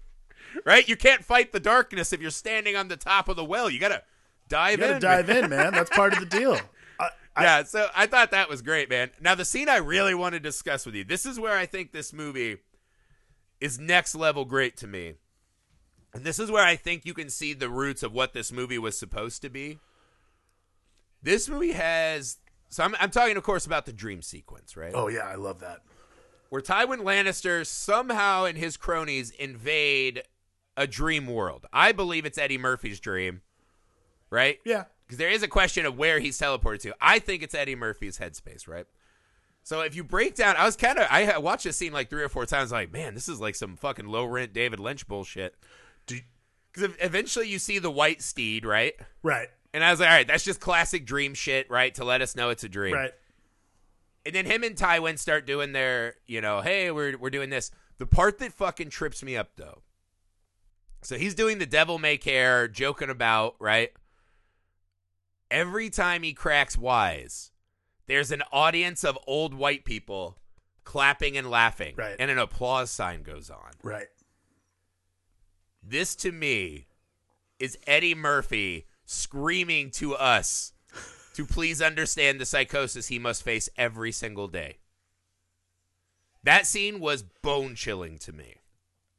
Right? 0.65 0.87
You 0.87 0.95
can't 0.95 1.23
fight 1.23 1.51
the 1.51 1.59
darkness 1.59 2.11
if 2.13 2.21
you're 2.21 2.31
standing 2.31 2.75
on 2.75 2.87
the 2.87 2.97
top 2.97 3.29
of 3.29 3.35
the 3.35 3.45
well. 3.45 3.69
You 3.69 3.79
gotta 3.79 4.03
dive 4.49 4.73
You 4.79 4.85
gotta 4.85 4.95
in. 4.95 5.01
dive 5.01 5.29
in, 5.29 5.49
man. 5.49 5.73
That's 5.73 5.89
part 5.89 6.13
of 6.13 6.19
the 6.19 6.25
deal. 6.25 6.59
I, 6.99 7.09
I, 7.35 7.43
yeah, 7.43 7.63
so 7.63 7.87
I 7.95 8.05
thought 8.07 8.31
that 8.31 8.49
was 8.49 8.61
great, 8.61 8.89
man. 8.89 9.11
Now 9.21 9.35
the 9.35 9.45
scene 9.45 9.69
I 9.69 9.77
really 9.77 10.13
want 10.13 10.33
to 10.33 10.39
discuss 10.39 10.85
with 10.85 10.95
you. 10.95 11.03
This 11.03 11.25
is 11.25 11.39
where 11.39 11.57
I 11.57 11.65
think 11.65 11.91
this 11.93 12.11
movie 12.13 12.57
is 13.59 13.79
next 13.79 14.15
level 14.15 14.43
great 14.45 14.75
to 14.77 14.87
me. 14.87 15.13
And 16.13 16.23
this 16.25 16.39
is 16.39 16.51
where 16.51 16.65
I 16.65 16.75
think 16.75 17.05
you 17.05 17.13
can 17.13 17.29
see 17.29 17.53
the 17.53 17.69
roots 17.69 18.03
of 18.03 18.11
what 18.13 18.33
this 18.33 18.51
movie 18.51 18.77
was 18.77 18.97
supposed 18.97 19.41
to 19.43 19.49
be. 19.49 19.79
This 21.23 21.47
movie 21.47 21.71
has 21.73 22.37
so 22.69 22.83
I'm, 22.83 22.95
I'm 22.99 23.11
talking 23.11 23.37
of 23.37 23.43
course 23.43 23.65
about 23.65 23.85
the 23.85 23.93
dream 23.93 24.21
sequence, 24.21 24.75
right? 24.75 24.91
Oh 24.93 25.07
yeah, 25.07 25.21
I 25.27 25.35
love 25.35 25.59
that. 25.61 25.79
where 26.49 26.61
Tywin 26.61 27.01
Lannister 27.01 27.65
somehow 27.65 28.45
and 28.45 28.57
his 28.57 28.75
cronies 28.77 29.29
invade 29.31 30.23
a 30.77 30.87
dream 30.87 31.27
world. 31.27 31.65
I 31.71 31.91
believe 31.91 32.25
it's 32.25 32.37
Eddie 32.37 32.57
Murphy's 32.57 32.99
dream, 32.99 33.41
right? 34.29 34.59
Yeah. 34.65 34.85
Because 35.05 35.17
there 35.17 35.29
is 35.29 35.43
a 35.43 35.47
question 35.47 35.85
of 35.85 35.97
where 35.97 36.19
he's 36.19 36.39
teleported 36.39 36.79
to. 36.81 36.95
I 37.01 37.19
think 37.19 37.43
it's 37.43 37.53
Eddie 37.53 37.75
Murphy's 37.75 38.17
headspace, 38.17 38.67
right? 38.67 38.85
So 39.63 39.81
if 39.81 39.95
you 39.95 40.03
break 40.03 40.35
down, 40.35 40.55
I 40.55 40.65
was 40.65 40.75
kind 40.75 40.97
of 40.97 41.07
I 41.09 41.37
watched 41.37 41.65
this 41.65 41.77
scene 41.77 41.93
like 41.93 42.09
three 42.09 42.23
or 42.23 42.29
four 42.29 42.45
times. 42.45 42.71
Like, 42.71 42.91
man, 42.91 43.13
this 43.13 43.29
is 43.29 43.39
like 43.39 43.55
some 43.55 43.75
fucking 43.75 44.07
low 44.07 44.25
rent 44.25 44.53
David 44.53 44.79
Lynch 44.79 45.07
bullshit. 45.07 45.55
Do, 46.07 46.17
Because 46.73 46.95
eventually 46.99 47.47
you 47.47 47.59
see 47.59 47.77
the 47.77 47.91
white 47.91 48.21
steed, 48.21 48.65
right? 48.65 48.93
right. 49.21 49.49
And 49.73 49.83
I 49.83 49.91
was 49.91 49.99
like, 49.99 50.09
all 50.09 50.15
right, 50.15 50.27
that's 50.27 50.43
just 50.43 50.59
classic 50.59 51.05
dream 51.05 51.33
shit, 51.33 51.69
right? 51.69 51.93
To 51.95 52.03
let 52.03 52.21
us 52.21 52.35
know 52.35 52.49
it's 52.49 52.63
a 52.63 52.69
dream. 52.69 52.93
Right. 52.95 53.11
And 54.25 54.35
then 54.35 54.45
him 54.45 54.63
and 54.63 54.75
Tywin 54.75 55.17
start 55.17 55.45
doing 55.47 55.71
their, 55.71 56.15
you 56.27 56.41
know, 56.41 56.61
hey, 56.61 56.91
we're 56.91 57.17
we're 57.17 57.29
doing 57.29 57.49
this. 57.49 57.71
The 57.97 58.05
part 58.07 58.39
that 58.39 58.53
fucking 58.53 58.89
trips 58.89 59.23
me 59.23 59.37
up 59.37 59.51
though. 59.57 59.81
So 61.01 61.17
he's 61.17 61.35
doing 61.35 61.57
the 61.57 61.65
devil 61.65 61.97
may 61.97 62.17
care, 62.17 62.67
joking 62.67 63.09
about, 63.09 63.55
right? 63.59 63.91
Every 65.49 65.89
time 65.89 66.23
he 66.23 66.33
cracks 66.33 66.77
wise, 66.77 67.51
there's 68.07 68.31
an 68.31 68.43
audience 68.51 69.03
of 69.03 69.17
old 69.27 69.53
white 69.53 69.83
people 69.83 70.37
clapping 70.83 71.37
and 71.37 71.49
laughing. 71.49 71.95
Right. 71.97 72.15
And 72.19 72.31
an 72.31 72.37
applause 72.37 72.91
sign 72.91 73.23
goes 73.23 73.49
on. 73.49 73.71
Right. 73.83 74.07
This 75.83 76.15
to 76.17 76.31
me 76.31 76.87
is 77.59 77.77
Eddie 77.87 78.15
Murphy 78.15 78.87
screaming 79.05 79.91
to 79.91 80.15
us 80.15 80.73
to 81.33 81.45
please 81.45 81.81
understand 81.81 82.39
the 82.39 82.45
psychosis 82.45 83.07
he 83.07 83.19
must 83.19 83.43
face 83.43 83.69
every 83.77 84.11
single 84.11 84.47
day. 84.47 84.77
That 86.43 86.65
scene 86.65 86.99
was 86.99 87.23
bone 87.23 87.75
chilling 87.75 88.17
to 88.19 88.31
me. 88.31 88.55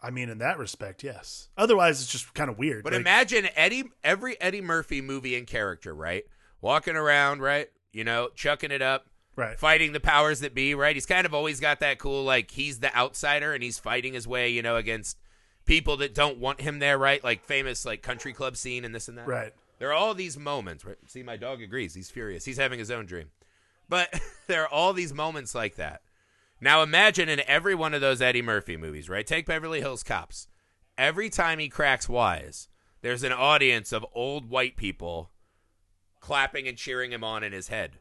I 0.02 0.10
mean, 0.10 0.28
in 0.28 0.38
that 0.38 0.58
respect, 0.58 1.04
yes. 1.04 1.48
Otherwise, 1.56 2.02
it's 2.02 2.10
just 2.10 2.34
kind 2.34 2.50
of 2.50 2.58
weird. 2.58 2.82
But 2.82 2.92
Like, 2.92 3.00
imagine 3.00 3.48
Eddie 3.54 3.84
every 4.02 4.40
Eddie 4.40 4.60
Murphy 4.60 5.00
movie 5.00 5.36
and 5.36 5.46
character, 5.46 5.94
right? 5.94 6.24
Walking 6.60 6.96
around, 6.96 7.40
right? 7.40 7.68
You 7.92 8.04
know, 8.04 8.30
chucking 8.34 8.72
it 8.72 8.82
up, 8.82 9.06
right. 9.36 9.58
fighting 9.58 9.92
the 9.92 10.00
powers 10.00 10.40
that 10.40 10.54
be, 10.54 10.74
right? 10.74 10.96
He's 10.96 11.06
kind 11.06 11.24
of 11.24 11.34
always 11.34 11.60
got 11.60 11.80
that 11.80 11.98
cool 11.98 12.24
like 12.24 12.50
he's 12.50 12.80
the 12.80 12.94
outsider 12.96 13.54
and 13.54 13.62
he's 13.62 13.78
fighting 13.78 14.14
his 14.14 14.26
way, 14.26 14.48
you 14.48 14.62
know, 14.62 14.76
against 14.76 15.18
people 15.66 15.96
that 15.98 16.14
don't 16.14 16.38
want 16.38 16.60
him 16.60 16.80
there, 16.80 16.98
right? 16.98 17.22
Like 17.22 17.44
famous 17.44 17.84
like 17.84 18.02
country 18.02 18.32
club 18.32 18.56
scene 18.56 18.84
and 18.84 18.94
this 18.94 19.08
and 19.08 19.18
that. 19.18 19.28
Right. 19.28 19.52
There 19.78 19.90
are 19.90 19.94
all 19.94 20.14
these 20.14 20.36
moments. 20.36 20.84
Right? 20.84 20.96
See, 21.06 21.22
my 21.22 21.36
dog 21.36 21.62
agrees. 21.62 21.94
He's 21.94 22.10
furious. 22.10 22.44
He's 22.44 22.58
having 22.58 22.78
his 22.78 22.90
own 22.90 23.06
dream. 23.06 23.30
But 23.88 24.12
there 24.48 24.62
are 24.62 24.68
all 24.68 24.92
these 24.92 25.12
moments 25.12 25.54
like 25.54 25.76
that. 25.76 26.02
Now 26.62 26.84
imagine 26.84 27.28
in 27.28 27.42
every 27.48 27.74
one 27.74 27.92
of 27.92 28.00
those 28.00 28.22
Eddie 28.22 28.40
Murphy 28.40 28.76
movies, 28.76 29.08
right? 29.08 29.26
Take 29.26 29.46
Beverly 29.46 29.80
Hills 29.80 30.04
Cops. 30.04 30.46
Every 30.96 31.28
time 31.28 31.58
he 31.58 31.68
cracks 31.68 32.08
wise, 32.08 32.68
there's 33.00 33.24
an 33.24 33.32
audience 33.32 33.90
of 33.90 34.06
old 34.14 34.48
white 34.48 34.76
people 34.76 35.32
clapping 36.20 36.68
and 36.68 36.78
cheering 36.78 37.10
him 37.10 37.24
on 37.24 37.42
in 37.42 37.52
his 37.52 37.66
head. 37.66 37.98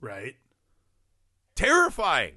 Right. 0.00 0.36
Terrifying. 1.54 2.36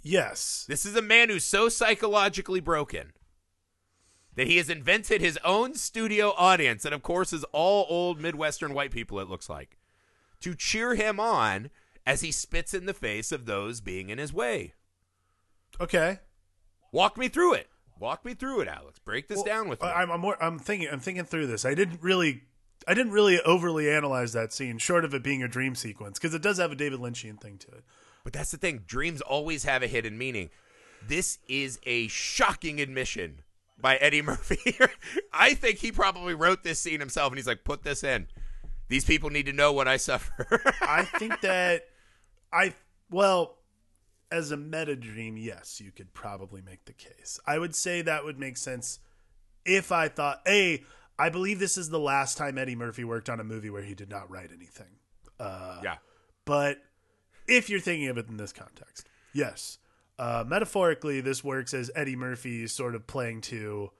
Yes. 0.00 0.64
This 0.66 0.86
is 0.86 0.96
a 0.96 1.02
man 1.02 1.28
who's 1.28 1.44
so 1.44 1.68
psychologically 1.68 2.60
broken 2.60 3.12
that 4.36 4.46
he 4.46 4.56
has 4.56 4.70
invented 4.70 5.20
his 5.20 5.38
own 5.44 5.74
studio 5.74 6.32
audience, 6.38 6.86
and 6.86 6.94
of 6.94 7.02
course, 7.02 7.30
is 7.30 7.44
all 7.52 7.84
old 7.90 8.22
Midwestern 8.22 8.72
white 8.72 8.90
people, 8.90 9.20
it 9.20 9.28
looks 9.28 9.50
like, 9.50 9.76
to 10.40 10.54
cheer 10.54 10.94
him 10.94 11.20
on 11.20 11.68
as 12.06 12.20
he 12.20 12.30
spits 12.30 12.72
in 12.72 12.86
the 12.86 12.94
face 12.94 13.32
of 13.32 13.46
those 13.46 13.80
being 13.80 14.08
in 14.08 14.18
his 14.18 14.32
way. 14.32 14.72
Okay. 15.80 16.20
Walk 16.92 17.18
me 17.18 17.28
through 17.28 17.54
it. 17.54 17.68
Walk 17.98 18.24
me 18.24 18.34
through 18.34 18.60
it, 18.60 18.68
Alex. 18.68 18.98
Break 18.98 19.28
this 19.28 19.36
Well, 19.38 19.44
down 19.44 19.68
with 19.68 19.82
me. 19.82 19.88
I'm, 19.88 20.10
I'm 20.10 20.20
more. 20.20 20.42
I'm 20.42 20.58
thinking. 20.58 20.88
I'm 20.90 21.00
thinking 21.00 21.24
through 21.24 21.46
this. 21.46 21.64
I 21.64 21.74
didn't 21.74 22.02
really. 22.02 22.42
I 22.86 22.94
didn't 22.94 23.12
really 23.12 23.40
overly 23.40 23.90
analyze 23.90 24.32
that 24.34 24.52
scene, 24.52 24.78
short 24.78 25.04
of 25.04 25.12
it 25.12 25.22
being 25.22 25.42
a 25.42 25.48
dream 25.48 25.74
sequence, 25.74 26.18
because 26.18 26.34
it 26.34 26.42
does 26.42 26.58
have 26.58 26.70
a 26.70 26.76
David 26.76 27.00
Lynchian 27.00 27.40
thing 27.40 27.58
to 27.58 27.68
it. 27.68 27.84
But 28.22 28.32
that's 28.32 28.50
the 28.50 28.58
thing. 28.58 28.84
Dreams 28.86 29.20
always 29.22 29.64
have 29.64 29.82
a 29.82 29.86
hidden 29.88 30.16
meaning. 30.16 30.50
This 31.06 31.38
is 31.48 31.80
a 31.84 32.06
shocking 32.08 32.80
admission 32.80 33.40
by 33.80 33.96
Eddie 33.96 34.22
Murphy. 34.22 34.78
I 35.32 35.54
think 35.54 35.78
he 35.78 35.90
probably 35.90 36.34
wrote 36.34 36.62
this 36.62 36.78
scene 36.78 37.00
himself 37.00 37.30
and 37.30 37.38
he's 37.38 37.46
like, 37.46 37.64
put 37.64 37.82
this 37.82 38.04
in. 38.04 38.26
These 38.88 39.04
people 39.04 39.30
need 39.30 39.46
to 39.46 39.52
know 39.52 39.72
what 39.72 39.88
I 39.88 39.96
suffer. 39.96 40.62
I 40.80 41.04
think 41.04 41.40
that 41.40 41.86
I 42.56 42.74
well, 43.10 43.58
as 44.32 44.50
a 44.50 44.56
meta 44.56 44.96
dream, 44.96 45.36
yes, 45.36 45.80
you 45.80 45.92
could 45.92 46.12
probably 46.14 46.62
make 46.62 46.84
the 46.86 46.92
case. 46.92 47.38
I 47.46 47.58
would 47.58 47.74
say 47.74 48.02
that 48.02 48.24
would 48.24 48.38
make 48.38 48.56
sense 48.56 48.98
if 49.64 49.92
I 49.92 50.08
thought, 50.08 50.40
a, 50.46 50.82
I 51.18 51.28
believe 51.28 51.58
this 51.58 51.76
is 51.76 51.90
the 51.90 51.98
last 51.98 52.38
time 52.38 52.56
Eddie 52.56 52.76
Murphy 52.76 53.04
worked 53.04 53.28
on 53.28 53.40
a 53.40 53.44
movie 53.44 53.70
where 53.70 53.82
he 53.82 53.94
did 53.94 54.08
not 54.08 54.30
write 54.30 54.50
anything. 54.56 54.98
Uh, 55.38 55.80
yeah. 55.82 55.96
But 56.44 56.78
if 57.46 57.68
you're 57.68 57.80
thinking 57.80 58.08
of 58.08 58.16
it 58.16 58.28
in 58.28 58.36
this 58.36 58.52
context, 58.52 59.08
yes. 59.32 59.78
Uh, 60.18 60.44
metaphorically, 60.46 61.20
this 61.20 61.44
works 61.44 61.74
as 61.74 61.90
Eddie 61.94 62.16
Murphy 62.16 62.66
sort 62.66 62.94
of 62.94 63.06
playing 63.06 63.42
to 63.42 63.90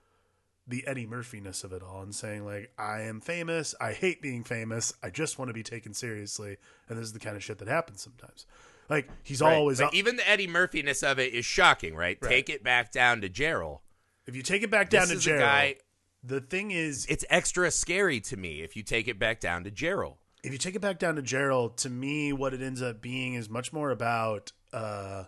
the 0.67 0.85
Eddie 0.85 1.05
Murphy-ness 1.05 1.63
of 1.63 1.71
it 1.71 1.81
all 1.81 2.01
and 2.01 2.13
saying 2.13 2.45
like, 2.45 2.71
I 2.77 3.01
am 3.03 3.21
famous. 3.21 3.73
I 3.79 3.93
hate 3.93 4.21
being 4.21 4.43
famous. 4.43 4.93
I 5.01 5.09
just 5.09 5.39
want 5.39 5.47
to 5.49 5.53
be 5.53 5.63
taken 5.63 5.93
seriously. 5.93 6.57
And 6.89 6.97
this 6.97 7.05
is 7.05 7.13
the 7.13 7.19
kind 7.19 7.37
of 7.37 7.43
shit 7.43 7.57
that 7.59 7.67
happens 7.69 8.01
sometimes. 8.01 8.45
Like 8.89 9.09
he's 9.23 9.41
Right. 9.41 9.55
always 9.55 9.79
up- 9.79 9.93
even 9.93 10.17
the 10.17 10.29
Eddie 10.29 10.47
Murphy-ness 10.47 11.03
of 11.03 11.19
it 11.19 11.33
is 11.33 11.45
shocking, 11.45 11.95
right? 11.95 12.17
Right. 12.21 12.29
Take 12.29 12.49
it 12.49 12.63
back 12.63 12.91
down 12.91 13.21
to 13.21 13.29
Gerald. 13.29 13.79
if 14.25 14.35
you 14.35 14.41
take 14.43 14.61
it 14.61 14.69
back 14.69 14.89
down 14.89 15.07
This 15.07 15.19
to 15.19 15.23
Gerald, 15.23 15.41
guy- 15.41 15.75
the 16.21 16.41
thing 16.41 16.71
is, 16.71 17.05
It's 17.07 17.23
extra 17.29 17.71
scary 17.71 18.19
to 18.21 18.35
me 18.35 18.61
if 18.61 18.75
you 18.75 18.83
take 18.83 19.07
it 19.07 19.17
back 19.17 19.39
down 19.39 19.63
to 19.63 19.71
Gerald. 19.71 20.17
if 20.43 20.51
you 20.51 20.57
take 20.57 20.75
it 20.75 20.81
back 20.81 20.99
down 20.99 21.15
to 21.15 21.21
Gerald, 21.21 21.77
to 21.77 21.89
me, 21.89 22.33
what 22.33 22.53
it 22.53 22.61
ends 22.61 22.81
up 22.81 23.01
being 23.01 23.35
is 23.35 23.49
much 23.49 23.71
more 23.71 23.89
about. 23.89 24.51
Uh, 24.73 25.25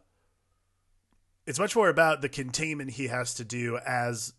it's 1.46 1.60
much 1.60 1.76
more 1.76 1.88
about 1.90 2.22
the 2.22 2.30
containment 2.30 2.92
he 2.92 3.08
has 3.08 3.34
to 3.36 3.44
do 3.46 3.78
as 3.78 4.34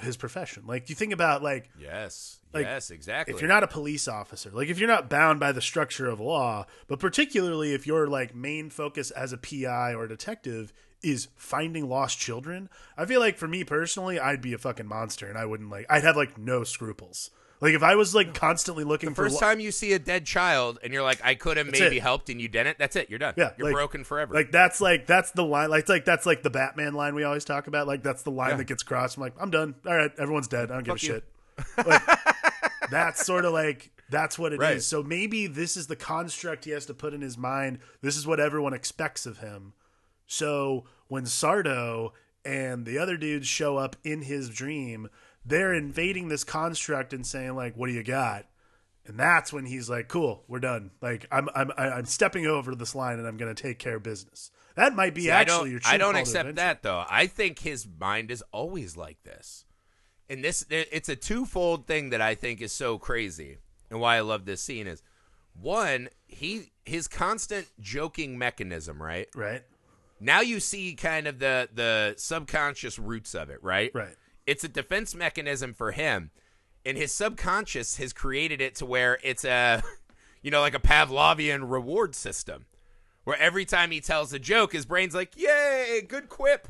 his 0.00 0.16
profession. 0.16 0.64
Like 0.66 0.88
you 0.88 0.94
think 0.94 1.12
about 1.12 1.42
like 1.42 1.70
Yes. 1.78 2.40
Like, 2.52 2.64
yes, 2.64 2.90
exactly. 2.90 3.34
if 3.34 3.40
you're 3.40 3.48
not 3.48 3.64
a 3.64 3.68
police 3.68 4.08
officer, 4.08 4.50
like 4.50 4.68
if 4.68 4.78
you're 4.78 4.88
not 4.88 5.10
bound 5.10 5.38
by 5.40 5.52
the 5.52 5.60
structure 5.60 6.08
of 6.08 6.20
law, 6.20 6.66
but 6.86 6.98
particularly 6.98 7.74
if 7.74 7.86
your 7.86 8.06
like 8.06 8.34
main 8.34 8.70
focus 8.70 9.10
as 9.10 9.32
a 9.32 9.38
PI 9.38 9.94
or 9.94 10.04
a 10.04 10.08
detective 10.08 10.72
is 11.02 11.28
finding 11.36 11.88
lost 11.88 12.18
children, 12.18 12.68
I 12.96 13.04
feel 13.04 13.20
like 13.20 13.36
for 13.36 13.48
me 13.48 13.62
personally, 13.64 14.18
I'd 14.18 14.40
be 14.40 14.54
a 14.54 14.58
fucking 14.58 14.86
monster 14.86 15.26
and 15.28 15.36
I 15.36 15.44
wouldn't 15.44 15.70
like 15.70 15.86
I'd 15.90 16.04
have 16.04 16.16
like 16.16 16.38
no 16.38 16.64
scruples. 16.64 17.30
Like 17.60 17.74
if 17.74 17.82
I 17.82 17.94
was 17.94 18.14
like 18.14 18.34
constantly 18.34 18.84
looking 18.84 19.14
for 19.14 19.24
First 19.24 19.34
lo- 19.36 19.40
time 19.40 19.60
you 19.60 19.72
see 19.72 19.92
a 19.94 19.98
dead 19.98 20.26
child 20.26 20.78
and 20.84 20.92
you're 20.92 21.02
like, 21.02 21.20
I 21.24 21.34
could 21.34 21.56
have 21.56 21.66
maybe 21.70 21.96
it. 21.96 22.02
helped 22.02 22.28
and 22.28 22.40
you 22.40 22.48
didn't, 22.48 22.78
that's 22.78 22.96
it. 22.96 23.08
You're 23.08 23.18
done. 23.18 23.34
Yeah, 23.36 23.52
You're 23.56 23.68
like- 23.68 23.74
broken 23.74 24.04
forever. 24.04 24.34
Like 24.34 24.52
that's 24.52 24.80
like 24.80 25.06
that's 25.06 25.30
the 25.30 25.44
line. 25.44 25.70
Like 25.70 25.88
like 25.88 26.04
that's 26.04 26.26
like 26.26 26.42
the 26.42 26.50
Batman 26.50 26.92
line 26.94 27.14
we 27.14 27.24
always 27.24 27.44
talk 27.44 27.66
about. 27.66 27.86
Like 27.86 28.02
that's 28.02 28.22
the 28.22 28.30
line 28.30 28.50
Yeah. 28.50 28.56
that 28.58 28.64
gets 28.66 28.82
crossed. 28.82 29.16
I'm 29.16 29.22
like, 29.22 29.34
I'm 29.40 29.50
done. 29.50 29.74
All 29.86 29.96
right, 29.96 30.10
everyone's 30.18 30.48
dead. 30.48 30.70
I 30.70 30.74
don't 30.74 30.84
give 30.84 30.96
a 30.96 30.98
you. 31.00 31.06
shit. 31.14 31.24
Like, 31.86 32.02
that's 32.90 33.24
sort 33.24 33.44
of 33.46 33.52
like 33.52 33.90
that's 34.10 34.38
what 34.38 34.52
it 34.52 34.56
is. 34.56 34.60
Right. 34.60 34.82
So 34.82 35.02
maybe 35.02 35.46
this 35.46 35.76
is 35.76 35.86
the 35.86 35.96
construct 35.96 36.64
he 36.66 36.70
has 36.72 36.86
to 36.86 36.94
put 36.94 37.14
in 37.14 37.22
his 37.22 37.36
mind. 37.38 37.78
This 38.02 38.16
is 38.16 38.26
what 38.26 38.38
everyone 38.38 38.74
expects 38.74 39.24
of 39.26 39.38
him. 39.38 39.72
So 40.26 40.84
when 41.08 41.24
Sardo 41.24 42.10
and 42.44 42.84
the 42.86 42.98
other 42.98 43.16
dudes 43.16 43.46
show 43.48 43.76
up 43.76 43.96
in 44.04 44.22
his 44.22 44.48
dream, 44.50 45.08
they're 45.46 45.74
invading 45.74 46.28
this 46.28 46.44
construct 46.44 47.12
and 47.12 47.26
saying 47.26 47.54
like, 47.54 47.76
"What 47.76 47.86
do 47.86 47.92
you 47.92 48.02
got?" 48.02 48.46
and 49.06 49.18
that's 49.18 49.52
when 49.52 49.66
he's 49.66 49.88
like, 49.88 50.08
"Cool, 50.08 50.44
we're 50.48 50.58
done. 50.60 50.90
Like, 51.00 51.26
I'm 51.30 51.48
I'm 51.54 51.70
I'm 51.76 52.04
stepping 52.06 52.46
over 52.46 52.74
this 52.74 52.94
line, 52.94 53.18
and 53.18 53.26
I'm 53.26 53.36
going 53.36 53.54
to 53.54 53.62
take 53.62 53.78
care 53.78 53.96
of 53.96 54.02
business." 54.02 54.50
That 54.74 54.94
might 54.94 55.14
be 55.14 55.22
See, 55.22 55.30
actually 55.30 55.70
your 55.70 55.80
true 55.80 55.92
I 55.92 55.96
don't 55.96 56.16
accept 56.16 56.48
adventure. 56.50 56.56
that 56.56 56.82
though. 56.82 57.04
I 57.08 57.26
think 57.28 57.60
his 57.60 57.86
mind 57.98 58.30
is 58.30 58.42
always 58.52 58.96
like 58.96 59.22
this. 59.22 59.64
And 60.28 60.44
this 60.44 60.66
it's 60.68 61.08
a 61.08 61.16
twofold 61.16 61.86
thing 61.86 62.10
that 62.10 62.20
I 62.20 62.34
think 62.34 62.60
is 62.60 62.72
so 62.72 62.98
crazy 62.98 63.58
and 63.90 64.00
why 64.00 64.16
I 64.16 64.20
love 64.20 64.44
this 64.44 64.60
scene 64.60 64.86
is 64.86 65.02
one, 65.54 66.08
he 66.26 66.72
his 66.84 67.08
constant 67.08 67.68
joking 67.80 68.36
mechanism, 68.36 69.00
right? 69.02 69.28
Right, 69.34 69.62
Now 70.20 70.40
you 70.40 70.60
see 70.60 70.94
kind 70.94 71.26
of 71.26 71.38
the 71.38 71.68
the 71.72 72.14
subconscious 72.18 72.98
roots 72.98 73.34
of 73.34 73.48
it, 73.50 73.62
right? 73.62 73.90
right, 73.94 74.16
It's 74.46 74.64
a 74.64 74.68
defense 74.68 75.14
mechanism 75.14 75.74
for 75.74 75.92
him. 75.92 76.30
And 76.84 76.96
his 76.96 77.12
subconscious 77.12 77.96
has 77.96 78.12
created 78.12 78.60
it 78.60 78.76
to 78.76 78.86
where 78.86 79.18
it's 79.22 79.44
a 79.44 79.82
you 80.42 80.52
know, 80.52 80.60
like 80.60 80.74
a 80.74 80.78
Pavlovian 80.78 81.68
reward 81.70 82.14
system. 82.14 82.66
Where 83.24 83.36
every 83.36 83.64
time 83.64 83.90
he 83.90 84.00
tells 84.00 84.32
a 84.32 84.38
joke, 84.38 84.72
his 84.72 84.86
brain's 84.86 85.12
like, 85.12 85.36
"Yay, 85.36 86.06
good 86.06 86.28
quip." 86.28 86.68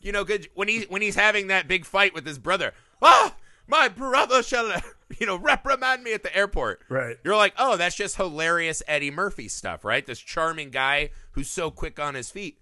You 0.00 0.12
know, 0.12 0.22
good 0.22 0.48
when 0.54 0.68
he 0.68 0.82
when 0.82 1.02
he's 1.02 1.16
having 1.16 1.48
that 1.48 1.66
big 1.66 1.84
fight 1.84 2.14
with 2.14 2.24
his 2.24 2.38
brother. 2.38 2.72
Ah, 3.02 3.34
my 3.66 3.88
brother 3.88 4.44
shall, 4.44 4.72
you 5.18 5.26
know, 5.26 5.36
reprimand 5.36 6.04
me 6.04 6.12
at 6.12 6.22
the 6.22 6.36
airport. 6.36 6.82
right. 6.88 7.16
You're 7.24 7.34
like, 7.34 7.54
oh, 7.58 7.76
that's 7.76 7.96
just 7.96 8.16
hilarious 8.16 8.84
Eddie 8.86 9.10
Murphy 9.10 9.48
stuff, 9.48 9.84
right? 9.84 10.06
This 10.06 10.20
charming 10.20 10.70
guy 10.70 11.10
who's 11.32 11.50
so 11.50 11.72
quick 11.72 11.98
on 11.98 12.14
his 12.14 12.30
feet. 12.30 12.60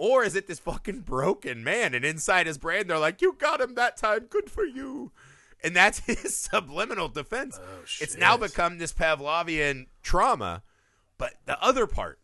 Or 0.00 0.24
is 0.24 0.34
it 0.34 0.46
this 0.46 0.58
fucking 0.58 1.00
broken 1.00 1.62
man? 1.62 1.92
And 1.92 2.06
inside 2.06 2.46
his 2.46 2.56
brain, 2.56 2.86
they're 2.86 2.98
like, 2.98 3.20
you 3.20 3.34
got 3.34 3.60
him 3.60 3.74
that 3.74 3.98
time. 3.98 4.28
Good 4.30 4.50
for 4.50 4.64
you. 4.64 5.12
And 5.62 5.76
that's 5.76 5.98
his 6.06 6.34
subliminal 6.34 7.08
defense. 7.08 7.60
Oh, 7.62 7.82
it's 8.00 8.16
now 8.16 8.38
become 8.38 8.78
this 8.78 8.94
Pavlovian 8.94 9.88
trauma. 10.02 10.62
But 11.18 11.34
the 11.44 11.62
other 11.62 11.86
part, 11.86 12.18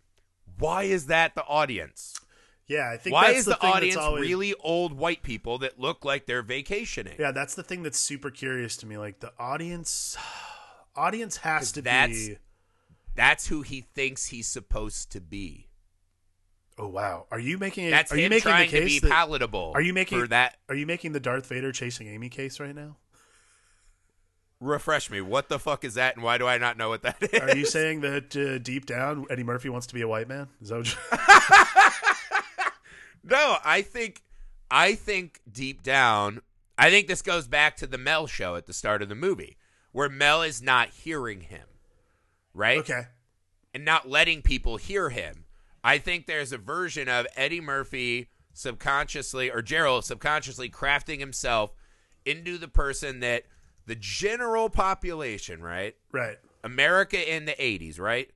why 0.58 0.84
is 0.84 1.08
that 1.08 1.34
the 1.34 1.44
audience? 1.44 2.18
Yeah, 2.66 2.90
I 2.90 2.96
think 2.96 3.12
Why 3.12 3.26
that's 3.26 3.40
is 3.40 3.44
the, 3.44 3.58
the, 3.60 3.66
audience 3.66 3.96
always, 3.98 4.22
really 4.22 4.54
old 4.54 4.94
white 4.94 5.22
people 5.22 5.58
that 5.58 5.78
look 5.78 6.02
like 6.02 6.24
they're 6.24 6.40
vacationing? 6.42 7.16
Yeah, 7.18 7.30
that's 7.30 7.54
the 7.54 7.62
thing 7.62 7.82
that's 7.82 7.98
super 7.98 8.30
curious 8.30 8.78
to 8.78 8.86
me. 8.86 8.96
Like 8.96 9.20
the 9.20 9.34
audience, 9.38 10.16
audience 10.96 11.36
has 11.36 11.72
to 11.72 11.82
that's- 11.82 12.28
be. 12.28 12.38
That's 13.14 13.48
who 13.48 13.60
he 13.60 13.82
thinks 13.82 14.26
he's 14.26 14.48
supposed 14.48 15.12
to 15.12 15.20
be. 15.20 15.68
Oh 16.78 16.88
wow, 16.88 17.26
are 17.30 17.38
you 17.38 17.56
making? 17.58 17.86
A, 17.86 17.90
That's 17.90 18.12
are 18.12 18.16
you 18.16 18.24
him 18.26 18.30
making 18.30 18.42
trying 18.50 18.70
the 18.70 18.78
to 18.78 18.84
be 18.84 18.90
case 18.90 19.00
that, 19.02 19.10
palatable. 19.10 19.72
Are 19.74 19.80
you 19.80 19.94
making 19.94 20.20
for 20.20 20.26
that? 20.28 20.56
Are 20.68 20.74
you 20.74 20.86
making 20.86 21.12
the 21.12 21.20
Darth 21.20 21.46
Vader 21.46 21.72
chasing 21.72 22.06
Amy 22.08 22.28
case 22.28 22.60
right 22.60 22.74
now? 22.74 22.96
Refresh 24.60 25.10
me. 25.10 25.20
What 25.20 25.48
the 25.48 25.58
fuck 25.58 25.84
is 25.84 25.94
that, 25.94 26.16
and 26.16 26.24
why 26.24 26.38
do 26.38 26.46
I 26.46 26.56
not 26.58 26.76
know 26.78 26.88
what 26.88 27.02
that 27.02 27.16
is? 27.22 27.40
Are 27.40 27.56
you 27.56 27.66
saying 27.66 28.00
that 28.02 28.36
uh, 28.36 28.58
deep 28.58 28.86
down 28.86 29.26
Eddie 29.30 29.42
Murphy 29.44 29.68
wants 29.68 29.86
to 29.88 29.94
be 29.94 30.00
a 30.02 30.08
white 30.08 30.28
man? 30.28 30.48
Is 30.62 30.70
that 30.70 30.76
what 30.78 30.86
you- 30.92 32.60
no, 33.30 33.56
I 33.64 33.82
think, 33.82 34.22
I 34.70 34.94
think 34.94 35.40
deep 35.50 35.82
down, 35.82 36.40
I 36.78 36.90
think 36.90 37.06
this 37.06 37.20
goes 37.22 37.46
back 37.46 37.76
to 37.78 37.86
the 37.86 37.98
Mel 37.98 38.26
show 38.26 38.54
at 38.56 38.66
the 38.66 38.72
start 38.72 39.02
of 39.02 39.08
the 39.10 39.14
movie, 39.14 39.56
where 39.92 40.08
Mel 40.08 40.40
is 40.42 40.62
not 40.62 40.88
hearing 40.88 41.42
him, 41.42 41.66
right? 42.54 42.78
okay? 42.80 43.02
and 43.74 43.84
not 43.84 44.08
letting 44.08 44.40
people 44.40 44.78
hear 44.78 45.10
him. 45.10 45.44
I 45.86 45.98
think 45.98 46.26
there's 46.26 46.50
a 46.50 46.58
version 46.58 47.08
of 47.08 47.28
Eddie 47.36 47.60
Murphy 47.60 48.28
subconsciously 48.52 49.52
or 49.52 49.62
Gerald 49.62 50.04
subconsciously 50.04 50.68
crafting 50.68 51.20
himself 51.20 51.70
into 52.24 52.58
the 52.58 52.66
person 52.66 53.20
that 53.20 53.44
the 53.86 53.94
general 53.94 54.68
population, 54.68 55.62
right? 55.62 55.94
Right. 56.10 56.38
America 56.64 57.32
in 57.32 57.44
the 57.44 57.52
80s, 57.52 58.00
right? 58.00 58.28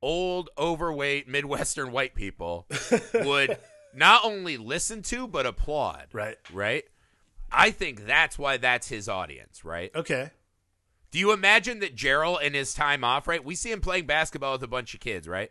Old, 0.00 0.48
overweight, 0.56 1.28
Midwestern 1.28 1.92
white 1.92 2.14
people 2.14 2.66
would 3.14 3.58
not 3.92 4.24
only 4.24 4.56
listen 4.56 5.02
to, 5.02 5.28
but 5.28 5.44
applaud. 5.44 6.06
Right. 6.14 6.38
Right? 6.50 6.84
I 7.52 7.70
think 7.70 8.06
that's 8.06 8.38
why 8.38 8.56
that's 8.56 8.88
his 8.88 9.10
audience, 9.10 9.62
right? 9.62 9.90
Okay. 9.94 10.30
Do 11.10 11.18
you 11.18 11.32
imagine 11.32 11.80
that 11.80 11.94
Gerald 11.94 12.40
in 12.42 12.54
his 12.54 12.72
time 12.72 13.04
off, 13.04 13.28
right? 13.28 13.44
We 13.44 13.56
see 13.56 13.72
him 13.72 13.82
playing 13.82 14.06
basketball 14.06 14.52
with 14.52 14.62
a 14.62 14.68
bunch 14.68 14.94
of 14.94 15.00
kids, 15.00 15.28
right? 15.28 15.50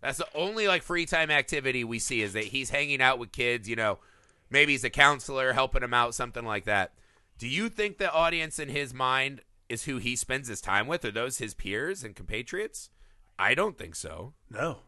That's 0.00 0.18
the 0.18 0.28
only 0.34 0.68
like 0.68 0.82
free 0.82 1.06
time 1.06 1.30
activity 1.30 1.84
we 1.84 1.98
see 1.98 2.22
is 2.22 2.32
that 2.34 2.44
he's 2.44 2.70
hanging 2.70 3.02
out 3.02 3.18
with 3.18 3.32
kids, 3.32 3.68
you 3.68 3.76
know, 3.76 3.98
maybe 4.50 4.72
he's 4.72 4.84
a 4.84 4.90
counselor 4.90 5.52
helping 5.52 5.82
him 5.82 5.94
out, 5.94 6.14
something 6.14 6.44
like 6.44 6.64
that. 6.64 6.92
Do 7.38 7.48
you 7.48 7.68
think 7.68 7.98
the 7.98 8.12
audience 8.12 8.58
in 8.58 8.68
his 8.68 8.92
mind 8.94 9.42
is 9.68 9.84
who 9.84 9.98
he 9.98 10.16
spends 10.16 10.48
his 10.48 10.60
time 10.60 10.86
with? 10.86 11.04
Are 11.04 11.10
those 11.10 11.38
his 11.38 11.54
peers 11.54 12.02
and 12.02 12.14
compatriots? 12.16 12.90
I 13.38 13.54
don't 13.54 13.78
think 13.78 13.94
so. 13.94 14.34
No. 14.50 14.78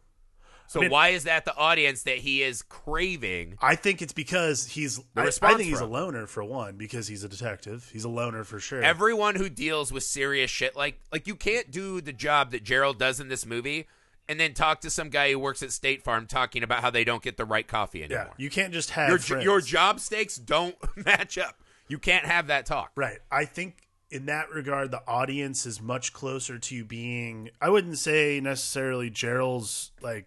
So 0.66 0.78
I 0.78 0.82
mean- 0.82 0.92
why 0.92 1.08
is 1.08 1.24
that 1.24 1.44
the 1.44 1.56
audience 1.56 2.04
that 2.04 2.18
he 2.18 2.42
is 2.44 2.62
craving? 2.62 3.56
I 3.60 3.74
think 3.74 4.02
it's 4.02 4.12
because 4.12 4.66
he's. 4.68 5.00
I, 5.16 5.26
I 5.26 5.30
think 5.30 5.62
he's 5.62 5.80
a 5.80 5.86
loner 5.86 6.26
for 6.26 6.44
one 6.44 6.76
because 6.76 7.08
he's 7.08 7.24
a 7.24 7.28
detective. 7.28 7.90
He's 7.92 8.04
a 8.04 8.08
loner 8.08 8.44
for 8.44 8.60
sure. 8.60 8.80
Everyone 8.80 9.34
who 9.34 9.48
deals 9.48 9.92
with 9.92 10.04
serious 10.04 10.48
shit 10.48 10.76
like 10.76 11.00
like 11.12 11.26
you 11.26 11.34
can't 11.34 11.72
do 11.72 12.00
the 12.00 12.12
job 12.12 12.52
that 12.52 12.62
Gerald 12.62 13.00
does 13.00 13.18
in 13.18 13.26
this 13.26 13.44
movie 13.44 13.88
and 14.30 14.38
then 14.40 14.54
talk 14.54 14.80
to 14.82 14.90
some 14.90 15.08
guy 15.10 15.32
who 15.32 15.38
works 15.38 15.62
at 15.62 15.72
State 15.72 16.02
Farm 16.02 16.26
talking 16.26 16.62
about 16.62 16.80
how 16.80 16.90
they 16.90 17.04
don't 17.04 17.22
get 17.22 17.36
the 17.36 17.44
right 17.44 17.66
coffee 17.66 18.04
anymore. 18.04 18.28
yeah, 18.28 18.34
you 18.38 18.48
can't 18.48 18.72
just 18.72 18.90
have 18.90 19.08
your 19.08 19.18
friends. 19.18 19.44
your 19.44 19.60
job 19.60 19.98
stakes 20.00 20.36
don't 20.36 20.76
match 21.04 21.36
up. 21.36 21.56
You 21.88 21.98
can't 21.98 22.24
have 22.24 22.46
that 22.46 22.64
talk. 22.66 22.92
Right. 22.94 23.18
I 23.30 23.44
think 23.44 23.88
in 24.10 24.26
that 24.26 24.50
regard, 24.50 24.90
the 24.92 25.02
audience 25.06 25.66
is 25.66 25.80
much 25.82 26.12
closer 26.12 26.58
to 26.58 26.84
being. 26.84 27.50
I 27.60 27.68
wouldn't 27.70 27.98
say 27.98 28.40
necessarily 28.40 29.10
Gerald's 29.10 29.90
like. 30.00 30.26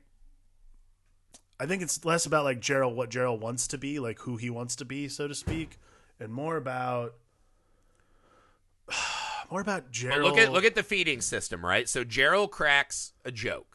I 1.60 1.66
think 1.66 1.82
it's 1.82 2.04
less 2.04 2.26
about 2.26 2.43
like 2.43 2.60
Gerald, 2.60 2.97
what 2.97 3.10
Gerald 3.10 3.39
wants 3.39 3.68
to 3.70 3.78
be, 3.78 3.99
like 3.99 4.20
who 4.20 4.36
he 4.36 4.49
wants 4.49 4.76
to 4.78 4.86
be, 4.86 5.08
so 5.08 5.28
to 5.30 5.36
speak, 5.36 5.78
and 6.20 6.34
more 6.34 6.58
about. 6.58 7.14
More 9.51 9.62
about 9.62 9.84
But 9.84 9.91
Gerald. 9.91 10.24
look 10.24 10.38
at 10.39 10.51
look 10.51 10.64
at 10.66 10.74
the 10.74 10.82
feeding 10.82 11.22
system, 11.22 11.64
right? 11.64 11.88
So 11.88 12.04
Gerald 12.04 12.49
cracks 12.51 13.14
a 13.24 13.32
joke, 13.32 13.72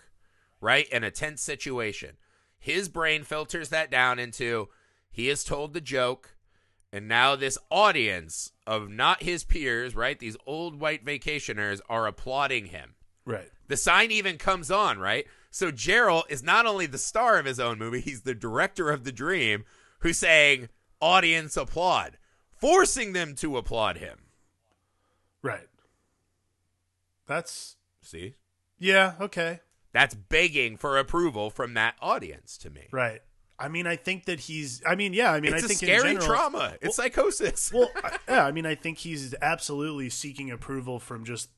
right? 0.60 0.88
In 0.90 1.04
a 1.04 1.10
tense 1.10 1.42
situation. 1.42 2.16
His 2.58 2.88
brain 2.88 3.22
filters 3.24 3.68
that 3.68 3.90
down 3.90 4.18
into 4.18 4.68
he 5.10 5.28
has 5.28 5.44
told 5.44 5.72
the 5.72 5.80
joke, 5.80 6.36
and 6.92 7.08
now 7.08 7.36
this 7.36 7.58
audience 7.70 8.52
of 8.66 8.90
not 8.90 9.22
his 9.22 9.44
peers, 9.44 9.94
right? 9.94 10.18
These 10.18 10.36
old 10.46 10.80
white 10.80 11.04
vacationers 11.04 11.80
are 11.88 12.06
applauding 12.06 12.66
him. 12.66 12.94
right. 13.24 13.50
The 13.68 13.76
sign 13.76 14.10
even 14.10 14.38
comes 14.38 14.70
on, 14.70 14.98
right? 14.98 15.26
So 15.50 15.70
Gerald 15.70 16.24
is 16.30 16.42
not 16.42 16.64
only 16.66 16.86
the 16.86 16.96
star 16.98 17.38
of 17.38 17.44
his 17.44 17.60
own 17.60 17.78
movie, 17.78 18.00
he's 18.00 18.22
the 18.22 18.34
director 18.34 18.90
of 18.90 19.04
the 19.04 19.12
dream 19.12 19.64
who's 20.00 20.18
saying, 20.18 20.68
audience 21.00 21.56
applaud, 21.56 22.16
forcing 22.56 23.12
them 23.12 23.34
to 23.36 23.56
applaud 23.58 23.98
him. 23.98 24.18
Right. 25.42 25.68
That's 27.26 27.76
See? 28.02 28.36
yeah 28.78 29.14
okay. 29.20 29.60
That's 29.98 30.14
begging 30.14 30.76
for 30.76 30.96
approval 30.96 31.50
from 31.50 31.74
that 31.74 31.96
audience 32.00 32.56
to 32.58 32.70
me. 32.70 32.86
Right. 32.92 33.20
I 33.58 33.66
mean, 33.66 33.84
I 33.88 33.96
think 33.96 34.26
that 34.26 34.38
he's. 34.38 34.80
I 34.86 34.94
mean, 34.94 35.12
yeah. 35.12 35.32
I 35.32 35.40
mean, 35.40 35.52
it's 35.52 35.64
I 35.64 35.66
a 35.66 35.68
think 35.70 35.78
scary 35.80 36.10
in 36.12 36.20
general, 36.20 36.26
trauma. 36.26 36.74
It's 36.80 36.94
psychosis. 36.94 37.72
well, 37.72 37.90
yeah, 38.28 38.46
I 38.46 38.52
mean, 38.52 38.64
I 38.64 38.76
think 38.76 38.98
he's 38.98 39.34
absolutely 39.42 40.08
seeking 40.08 40.52
approval 40.52 41.00
from 41.00 41.24
just. 41.24 41.50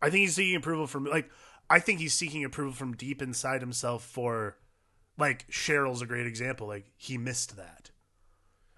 I 0.00 0.08
think 0.08 0.20
he's 0.20 0.36
seeking 0.36 0.54
approval 0.54 0.86
from 0.86 1.06
like. 1.06 1.28
I 1.68 1.80
think 1.80 1.98
he's 1.98 2.14
seeking 2.14 2.44
approval 2.44 2.74
from 2.74 2.94
deep 2.94 3.20
inside 3.20 3.60
himself 3.60 4.04
for, 4.04 4.56
like 5.18 5.50
Cheryl's 5.50 6.00
a 6.00 6.06
great 6.06 6.28
example. 6.28 6.68
Like 6.68 6.92
he 6.96 7.18
missed 7.18 7.56
that. 7.56 7.90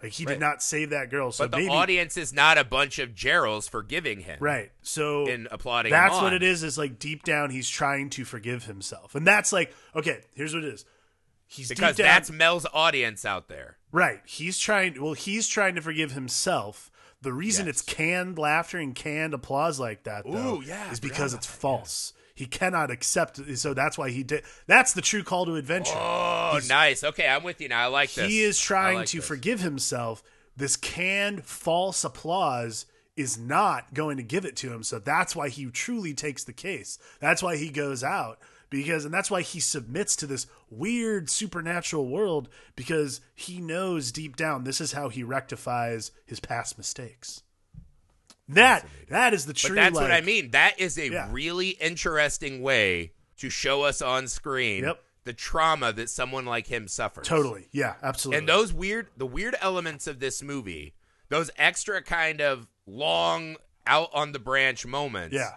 Like 0.03 0.13
he 0.13 0.25
Right. 0.25 0.33
did 0.35 0.41
not 0.41 0.63
save 0.63 0.91
that 0.91 1.11
girl. 1.11 1.33
So 1.33 1.45
but 1.45 1.53
the 1.53 1.57
maybe 1.59 1.71
audience 1.71 2.17
is 2.17 2.33
not 2.33 2.59
a 2.59 2.65
bunch 2.65 2.99
of 2.99 3.11
Geralds 3.15 3.69
forgiving 3.69 4.21
him 4.21 4.37
right. 4.41 4.71
So 4.83 5.27
in 5.27 5.49
applauding 5.51 5.91
that's 5.91 6.15
what 6.21 6.33
it 6.35 6.43
is. 6.43 6.63
Is 6.63 6.77
like 6.77 6.99
deep 6.99 7.25
down 7.25 7.51
he's 7.51 7.69
trying 7.69 8.11
to 8.11 8.25
forgive 8.25 8.65
himself, 8.65 9.15
and 9.15 9.27
that's 9.27 9.53
like 9.53 9.73
okay. 9.95 10.21
Here's 10.35 10.55
what 10.55 10.65
it 10.65 10.73
is. 10.75 10.85
He's 11.49 11.69
Because 11.69 11.97
down, 11.97 12.07
that's 12.07 12.31
Mel's 12.31 12.67
audience 12.75 13.25
out 13.25 13.49
there. 13.49 13.79
Right. 13.93 14.21
He's 14.27 14.59
trying 14.59 15.01
well, 15.03 15.15
he's 15.15 15.49
trying 15.49 15.75
to 15.77 15.81
forgive 15.81 16.13
himself. 16.13 16.91
The 17.23 17.33
reason 17.33 17.67
Yes. 17.67 17.77
it's 17.77 17.83
canned 17.95 18.39
laughter 18.39 18.79
and 18.79 18.95
canned 18.95 19.33
applause 19.33 19.81
like 19.81 20.03
that 20.05 20.25
though 20.31 20.57
Ooh, 20.57 20.63
yeah, 20.63 20.91
is 20.93 21.01
because 21.01 21.33
it's 21.35 21.47
false. 21.47 22.13
He 22.37 22.45
cannot 22.47 22.91
accept 22.91 23.41
so 23.57 23.73
that's 23.75 23.97
why 23.97 24.11
he 24.11 24.23
did 24.23 24.45
that's 24.67 24.93
the 24.93 25.01
true 25.01 25.25
call 25.25 25.47
to 25.47 25.55
adventure. 25.57 25.95
Oh, 25.97 26.51
He's- 26.53 26.69
nice. 26.69 27.03
Okay, 27.03 27.27
I'm 27.27 27.43
with 27.43 27.61
you 27.61 27.69
now. 27.69 27.83
I 27.83 27.87
like 27.87 28.13
this. 28.13 28.29
he 28.29 28.43
is 28.43 28.61
trying 28.61 28.99
like 28.99 29.09
to 29.09 29.17
this. 29.17 29.27
forgive 29.27 29.61
himself. 29.61 30.23
This 30.55 30.77
canned 30.77 31.45
false 31.47 32.05
applause 32.05 32.85
is 33.17 33.39
not 33.39 33.95
going 33.95 34.19
to 34.19 34.23
give 34.23 34.45
it 34.45 34.55
to 34.57 34.71
him. 34.73 34.83
So 34.83 34.99
that's 34.99 35.35
why 35.35 35.49
he 35.49 35.65
truly 35.71 36.13
takes 36.13 36.45
the 36.45 36.53
case. 36.53 36.99
That's 37.21 37.43
why 37.43 37.57
he 37.57 37.71
goes 37.71 38.05
out 38.05 38.39
because 38.69 39.07
and 39.07 39.15
that's 39.15 39.31
why 39.31 39.41
he 39.43 39.59
submits 39.59 40.15
to 40.17 40.27
this 40.27 40.47
weird 40.69 41.31
supernatural 41.31 42.07
world 42.07 42.49
because 42.75 43.23
he 43.35 43.61
knows 43.61 44.13
deep 44.13 44.37
down 44.37 44.65
this 44.65 44.81
is 44.81 44.93
how 44.93 45.09
he 45.09 45.23
rectifies 45.23 46.11
his 46.27 46.41
past 46.41 46.77
mistakes. 46.77 47.43
That 48.49 48.87
that 49.09 49.35
is 49.35 49.47
the 49.47 49.53
true. 49.53 49.71
But 49.71 49.75
that's 49.77 49.95
what 49.95 50.11
I 50.13 50.21
mean. 50.21 50.51
That 50.53 50.79
is 50.81 50.99
a 50.99 51.09
Yeah. 51.11 51.29
really 51.31 51.71
interesting 51.71 52.63
way 52.63 53.13
to 53.39 53.51
show 53.51 53.83
us 53.83 54.01
on 54.01 54.29
screen 54.29 54.85
Yep. 54.85 55.03
the 55.25 55.33
trauma 55.33 55.93
that 55.93 56.09
someone 56.11 56.45
like 56.47 56.69
him 56.69 56.87
suffers. 56.89 57.27
Totally. 57.27 57.69
Yeah. 57.73 57.95
Absolutely. 58.03 58.39
And 58.39 58.49
those 58.49 58.73
weird, 58.73 59.09
the 59.17 59.27
weird 59.27 59.57
elements 59.61 60.07
of 60.07 60.21
this 60.21 60.43
movie, 60.43 60.95
those 61.29 61.51
extra 61.57 62.03
kind 62.03 62.41
of 62.41 62.69
long 62.87 63.57
out 63.87 64.11
on 64.13 64.33
the 64.33 64.39
branch 64.39 64.87
moments. 64.87 65.35
Yeah. 65.35 65.57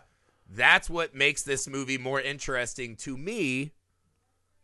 That's 0.49 0.89
what 0.89 1.13
makes 1.13 1.43
this 1.43 1.67
movie 1.67 1.97
more 1.99 2.19
interesting 2.19 2.95
to 2.97 3.15
me 3.17 3.71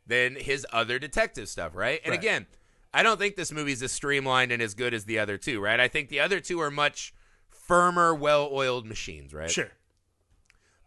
than 0.07 0.36
his 0.36 0.65
other 0.71 0.99
detective 0.99 1.47
stuff, 1.49 1.73
right? 1.76 1.99
And 2.03 2.11
Right. 2.11 2.19
again, 2.19 2.47
I 2.93 3.03
don't 3.03 3.17
think 3.19 3.36
this 3.36 3.51
movie's 3.51 3.82
as 3.84 3.91
streamlined 3.91 4.51
and 4.51 4.61
as 4.61 4.73
good 4.73 4.93
as 4.93 5.05
the 5.05 5.19
other 5.19 5.38
two, 5.38 5.59
right? 5.59 5.80
I 5.80 5.88
think 5.88 6.09
the 6.09 6.19
other 6.19 6.39
two 6.39 6.59
are 6.61 6.71
much 6.71 7.13
firmer, 7.68 8.13
well-oiled 8.13 8.86
machines, 8.86 9.34
right? 9.34 9.51
Sure. 9.51 9.72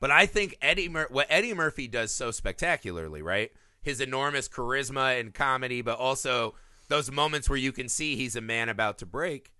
But 0.00 0.10
I 0.10 0.26
think 0.26 0.56
Eddie 0.62 0.88
Mur- 0.88 1.08
what 1.10 1.26
Eddie 1.28 1.54
Murphy 1.54 1.88
does 1.88 2.12
so 2.12 2.30
spectacularly, 2.30 3.20
right? 3.22 3.50
His 3.82 4.00
enormous 4.00 4.48
charisma 4.48 5.18
and 5.18 5.34
comedy, 5.34 5.82
but 5.82 5.98
also 5.98 6.54
those 6.88 7.10
moments 7.10 7.48
where 7.48 7.58
you 7.58 7.72
can 7.72 7.88
see 7.88 8.16
he's 8.16 8.36
a 8.36 8.40
man 8.40 8.68
about 8.68 8.98
to 8.98 9.06
break. 9.06 9.52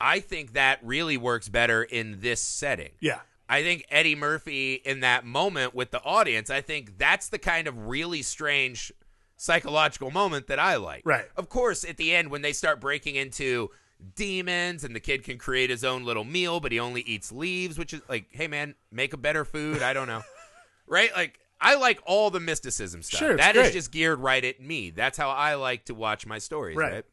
I 0.00 0.20
think 0.20 0.54
that 0.54 0.80
really 0.82 1.16
works 1.16 1.48
better 1.48 1.82
in 1.82 2.20
this 2.20 2.40
setting. 2.40 2.92
Yeah. 3.00 3.20
I 3.48 3.62
think 3.62 3.84
Eddie 3.90 4.16
Murphy 4.16 4.74
in 4.74 5.00
that 5.00 5.24
moment 5.24 5.74
with 5.74 5.90
the 5.90 6.02
audience, 6.02 6.50
I 6.50 6.62
think 6.62 6.98
that's 6.98 7.28
the 7.28 7.38
kind 7.38 7.68
of 7.68 7.86
really 7.86 8.22
strange 8.22 8.90
psychological 9.36 10.10
moment 10.10 10.46
that 10.46 10.58
I 10.58 10.76
like. 10.76 11.02
Right. 11.04 11.26
Of 11.36 11.48
course, 11.48 11.84
at 11.84 11.96
the 11.96 12.14
end 12.14 12.30
when 12.30 12.42
they 12.42 12.52
start 12.52 12.80
breaking 12.80 13.16
into 13.16 13.70
demons 14.14 14.84
and 14.84 14.94
the 14.94 15.00
kid 15.00 15.24
can 15.24 15.38
create 15.38 15.70
his 15.70 15.84
own 15.84 16.04
little 16.04 16.24
meal, 16.24 16.60
but 16.60 16.72
he 16.72 16.80
only 16.80 17.02
eats 17.02 17.32
leaves, 17.32 17.78
which 17.78 17.92
is 17.92 18.00
like, 18.08 18.26
hey 18.30 18.46
man, 18.48 18.74
make 18.90 19.12
a 19.12 19.16
better 19.16 19.44
food. 19.44 19.82
I 19.82 19.92
don't 19.92 20.06
know. 20.08 20.22
right? 20.86 21.10
Like 21.14 21.38
I 21.60 21.76
like 21.76 22.00
all 22.04 22.30
the 22.30 22.40
mysticism 22.40 23.02
stuff. 23.02 23.18
Sure, 23.20 23.36
That 23.36 23.56
is 23.56 23.62
great. 23.62 23.72
just 23.72 23.90
geared 23.92 24.20
right 24.20 24.44
at 24.44 24.60
me. 24.60 24.90
That's 24.90 25.16
how 25.16 25.30
I 25.30 25.54
like 25.54 25.86
to 25.86 25.94
watch 25.94 26.26
my 26.26 26.38
stories, 26.38 26.76
Right. 26.76 26.92
right? 26.92 27.04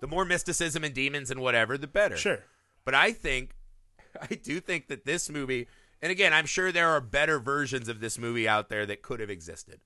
The 0.00 0.06
more 0.06 0.24
mysticism 0.24 0.84
and 0.84 0.94
demons 0.94 1.30
and 1.30 1.40
whatever, 1.40 1.78
the 1.78 1.86
better. 1.86 2.16
Sure. 2.16 2.40
But 2.84 2.94
I 2.94 3.12
think, 3.12 3.54
I 4.20 4.34
do 4.34 4.60
think 4.60 4.88
that 4.88 5.04
this 5.04 5.30
movie, 5.30 5.68
and 6.02 6.10
again, 6.12 6.32
I'm 6.34 6.46
sure 6.46 6.72
there 6.72 6.88
are 6.90 7.00
better 7.00 7.38
versions 7.38 7.88
of 7.88 8.00
this 8.00 8.18
movie 8.18 8.48
out 8.48 8.68
there 8.68 8.84
that 8.86 9.02
could 9.02 9.20
have 9.20 9.30
existed. 9.30 9.80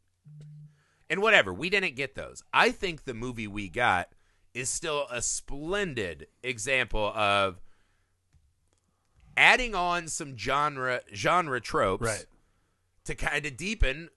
And 1.08 1.20
whatever, 1.20 1.52
we 1.52 1.70
didn't 1.70 1.96
get 1.96 2.14
those. 2.14 2.42
I 2.52 2.70
think 2.70 3.04
the 3.04 3.14
movie 3.14 3.48
we 3.48 3.68
got 3.68 4.08
is 4.54 4.68
still 4.68 5.06
a 5.10 5.22
splendid 5.22 6.26
example 6.42 7.12
of 7.14 7.60
adding 9.36 9.74
on 9.74 10.08
some 10.08 10.36
genre 10.36 11.00
genre 11.14 11.60
tropes 11.60 12.02
Right. 12.04 12.24
to 13.04 13.14
kind 13.14 13.46
of 13.46 13.56
deepen 13.56 14.10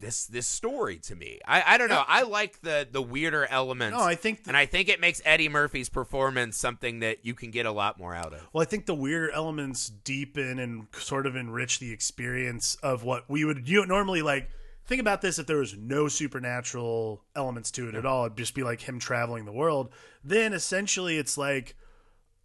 this 0.00 0.26
this 0.26 0.48
story 0.48 0.96
to 0.98 1.14
me. 1.14 1.38
I, 1.46 1.62
I 1.74 1.78
don't 1.78 1.88
know. 1.88 2.02
I 2.08 2.22
like 2.22 2.60
the 2.62 2.88
the 2.90 3.00
weirder 3.02 3.46
elements. 3.46 3.96
No, 3.96 4.02
I 4.02 4.16
think 4.16 4.38
th- 4.38 4.48
and 4.48 4.56
I 4.56 4.66
think 4.66 4.88
it 4.88 4.98
makes 5.00 5.22
Eddie 5.24 5.48
Murphy's 5.48 5.88
performance 5.88 6.56
something 6.56 7.00
that 7.00 7.24
you 7.24 7.34
can 7.34 7.50
get 7.52 7.66
a 7.66 7.70
lot 7.72 7.98
more 7.98 8.12
out 8.14 8.32
of. 8.32 8.40
Well, 8.52 8.62
I 8.62 8.64
think 8.64 8.86
the 8.86 8.94
weirder 8.96 9.30
elements 9.30 9.88
deepen 9.88 10.58
and 10.58 10.86
sort 10.92 11.26
of 11.26 11.36
enrich 11.36 11.78
the 11.78 11.92
experience 11.92 12.74
of 12.82 13.04
what 13.04 13.28
we 13.30 13.44
would 13.44 13.68
you 13.68 13.86
normally 13.86 14.22
like. 14.22 14.50
Think 14.86 15.00
about 15.00 15.22
this: 15.22 15.38
if 15.38 15.46
there 15.46 15.58
was 15.58 15.76
no 15.76 16.08
supernatural 16.08 17.22
elements 17.36 17.70
to 17.72 17.88
it 17.88 17.94
at 17.94 18.04
all, 18.06 18.26
it'd 18.26 18.36
just 18.38 18.54
be 18.54 18.62
like 18.62 18.80
him 18.82 18.98
traveling 18.98 19.44
the 19.44 19.52
world. 19.52 19.90
Then 20.24 20.52
essentially, 20.52 21.16
it's 21.18 21.38
like 21.38 21.76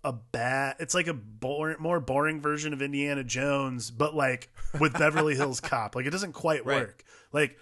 a 0.03 0.13
bad. 0.13 0.75
It's 0.79 0.93
like 0.93 1.07
a 1.07 1.13
boring, 1.13 1.77
more 1.79 1.99
boring 1.99 2.39
version 2.41 2.73
of 2.73 2.81
Indiana 2.81 3.23
Jones, 3.23 3.89
but 3.91 4.15
like 4.15 4.49
with 4.79 4.93
Beverly 4.93 5.35
Hills 5.35 5.59
Cop. 5.61 5.95
Like 5.95 6.05
it 6.05 6.11
doesn't 6.11 6.33
quite 6.33 6.65
Right. 6.65 6.81
work. 6.81 7.03
Like 7.33 7.57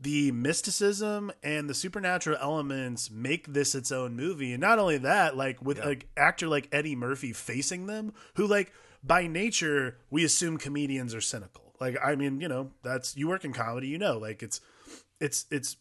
the 0.00 0.32
mysticism 0.32 1.30
and 1.42 1.70
the 1.70 1.74
supernatural 1.74 2.36
elements 2.40 3.10
make 3.10 3.52
this 3.52 3.74
its 3.76 3.92
own 3.92 4.16
movie 4.16 4.52
and 4.52 4.60
not 4.60 4.78
only 4.80 4.98
that 4.98 5.36
like 5.36 5.62
with 5.62 5.78
an 5.78 6.02
actor 6.16 6.48
like 6.48 6.68
eddie 6.72 6.96
murphy 6.96 7.32
facing 7.32 7.86
them 7.86 8.12
who 8.34 8.44
like 8.44 8.72
by 9.04 9.28
nature 9.28 9.96
we 10.10 10.24
assume 10.24 10.58
comedians 10.58 11.14
are 11.14 11.20
cynical 11.20 11.63
like 11.80 11.96
i 12.02 12.14
mean 12.14 12.40
you 12.40 12.48
know 12.48 12.70
that's 12.82 13.16
you 13.16 13.28
work 13.28 13.44
in 13.44 13.52
comedy 13.52 13.88
you 13.88 13.98
know 13.98 14.18
like 14.18 14.42
it's 14.42 14.60
it's 15.20 15.46
it's 15.50 15.76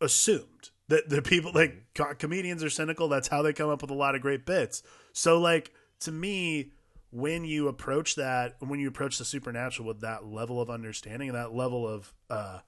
assumed 0.00 0.70
that 0.88 1.08
the 1.08 1.22
people 1.22 1.52
like 1.54 1.84
co- 1.94 2.14
comedians 2.14 2.64
are 2.64 2.70
cynical 2.70 3.08
that's 3.08 3.28
how 3.28 3.42
they 3.42 3.52
come 3.52 3.70
up 3.70 3.82
with 3.82 3.90
a 3.90 3.94
lot 3.94 4.14
of 4.14 4.22
great 4.22 4.44
bits. 4.44 4.82
So 5.12 5.38
like 5.38 5.72
to 6.00 6.12
me 6.12 6.72
when 7.10 7.44
you 7.44 7.68
approach 7.68 8.16
that 8.16 8.56
when 8.60 8.80
you 8.80 8.88
approach 8.88 9.18
the 9.18 9.24
supernatural 9.24 9.86
with 9.86 10.00
that 10.00 10.26
level 10.26 10.60
of 10.60 10.70
understanding 10.70 11.28
and 11.28 11.38
that 11.38 11.54
level 11.54 11.86
of 11.86 12.12
uh 12.28 12.58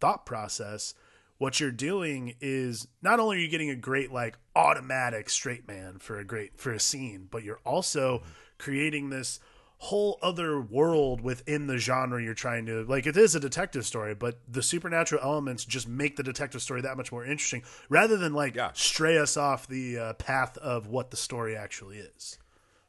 thought 0.00 0.26
process 0.26 0.94
what 1.38 1.60
you're 1.60 1.70
doing 1.70 2.34
is 2.40 2.88
not 3.02 3.20
only 3.20 3.36
are 3.36 3.40
you 3.40 3.48
getting 3.48 3.70
a 3.70 3.76
great 3.76 4.10
like 4.10 4.36
automatic 4.56 5.30
straight 5.30 5.66
man 5.68 5.98
for 5.98 6.18
a 6.18 6.24
great 6.24 6.58
for 6.58 6.72
a 6.72 6.80
scene 6.80 7.28
but 7.30 7.44
you're 7.44 7.60
also 7.64 8.22
creating 8.58 9.10
this 9.10 9.38
whole 9.78 10.18
other 10.22 10.60
world 10.60 11.20
within 11.20 11.66
the 11.66 11.76
genre 11.78 12.22
you're 12.22 12.32
trying 12.32 12.64
to 12.64 12.84
like 12.84 13.06
it 13.06 13.16
is 13.16 13.34
a 13.34 13.40
detective 13.40 13.84
story 13.84 14.14
but 14.14 14.38
the 14.48 14.62
supernatural 14.62 15.20
elements 15.22 15.64
just 15.64 15.86
make 15.86 16.16
the 16.16 16.22
detective 16.22 16.62
story 16.62 16.80
that 16.80 16.96
much 16.96 17.12
more 17.12 17.24
interesting 17.24 17.62
rather 17.90 18.16
than 18.16 18.32
like 18.32 18.54
Yeah. 18.54 18.70
stray 18.72 19.18
us 19.18 19.36
off 19.36 19.66
the 19.66 19.98
uh, 19.98 20.12
path 20.14 20.56
of 20.58 20.86
what 20.86 21.10
the 21.10 21.16
story 21.16 21.54
actually 21.56 21.98
is 21.98 22.38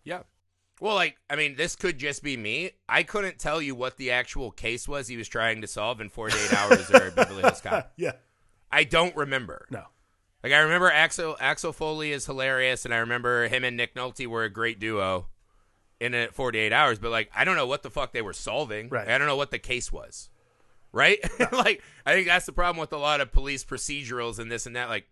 Yeah. 0.04 0.22
Well, 0.82 0.96
like, 0.96 1.16
I 1.30 1.38
mean, 1.38 1.56
this 1.56 1.74
could 1.78 1.98
just 1.98 2.22
be 2.22 2.36
me. 2.36 2.72
I 2.90 3.04
couldn't 3.04 3.40
tell 3.40 3.62
you 3.62 3.76
what 3.76 3.96
the 3.96 4.12
actual 4.12 4.52
case 4.52 4.90
was 4.90 5.08
he 5.08 5.16
was 5.16 5.30
trying 5.30 5.62
to 5.62 5.68
solve 5.68 6.02
in 6.02 6.10
48 6.10 6.54
Hours 6.58 6.92
or 6.92 7.12
Beverly 7.12 7.44
Hills 7.44 7.62
Cop. 7.62 7.94
yeah 7.98 8.12
I 8.72 8.84
don't 8.84 9.16
remember. 9.16 9.68
no 9.70 9.84
Like, 10.44 10.52
I 10.52 10.60
remember 10.60 10.92
Axel 10.92 11.38
Axel 11.40 11.72
Foley 11.72 12.12
is 12.12 12.26
hilarious, 12.26 12.84
and 12.84 12.94
I 12.94 12.98
remember 12.98 13.48
him 13.48 13.64
and 13.64 13.78
Nick 13.78 13.96
Nolte 13.96 14.28
were 14.28 14.44
a 14.44 14.50
great 14.50 14.80
duo 14.80 15.28
in 16.00 16.14
a 16.14 16.28
48 16.28 16.72
Hours. 16.74 17.00
But 17.00 17.12
like, 17.12 17.32
I 17.36 17.43
don't 17.46 17.56
know 17.56 17.68
what 17.68 17.84
the 17.84 17.89
fuck 17.89 18.14
they 18.14 18.22
were 18.22 18.34
solving. 18.34 18.89
Right. 18.89 19.08
I 19.08 19.18
don't 19.18 19.28
know 19.28 19.36
what 19.36 19.52
the 19.52 19.60
case 19.60 19.91
was. 19.91 20.30
Right? 20.91 21.20
like, 21.52 21.82
I 22.06 22.14
think 22.14 22.28
that's 22.28 22.46
the 22.46 22.54
problem 22.54 22.80
with 22.80 22.93
a 22.93 22.98
lot 22.98 23.22
of 23.22 23.32
police 23.32 23.64
procedurals 23.66 24.39
and 24.39 24.52
this 24.52 24.66
and 24.66 24.76
that. 24.76 24.89
Like, 24.89 25.06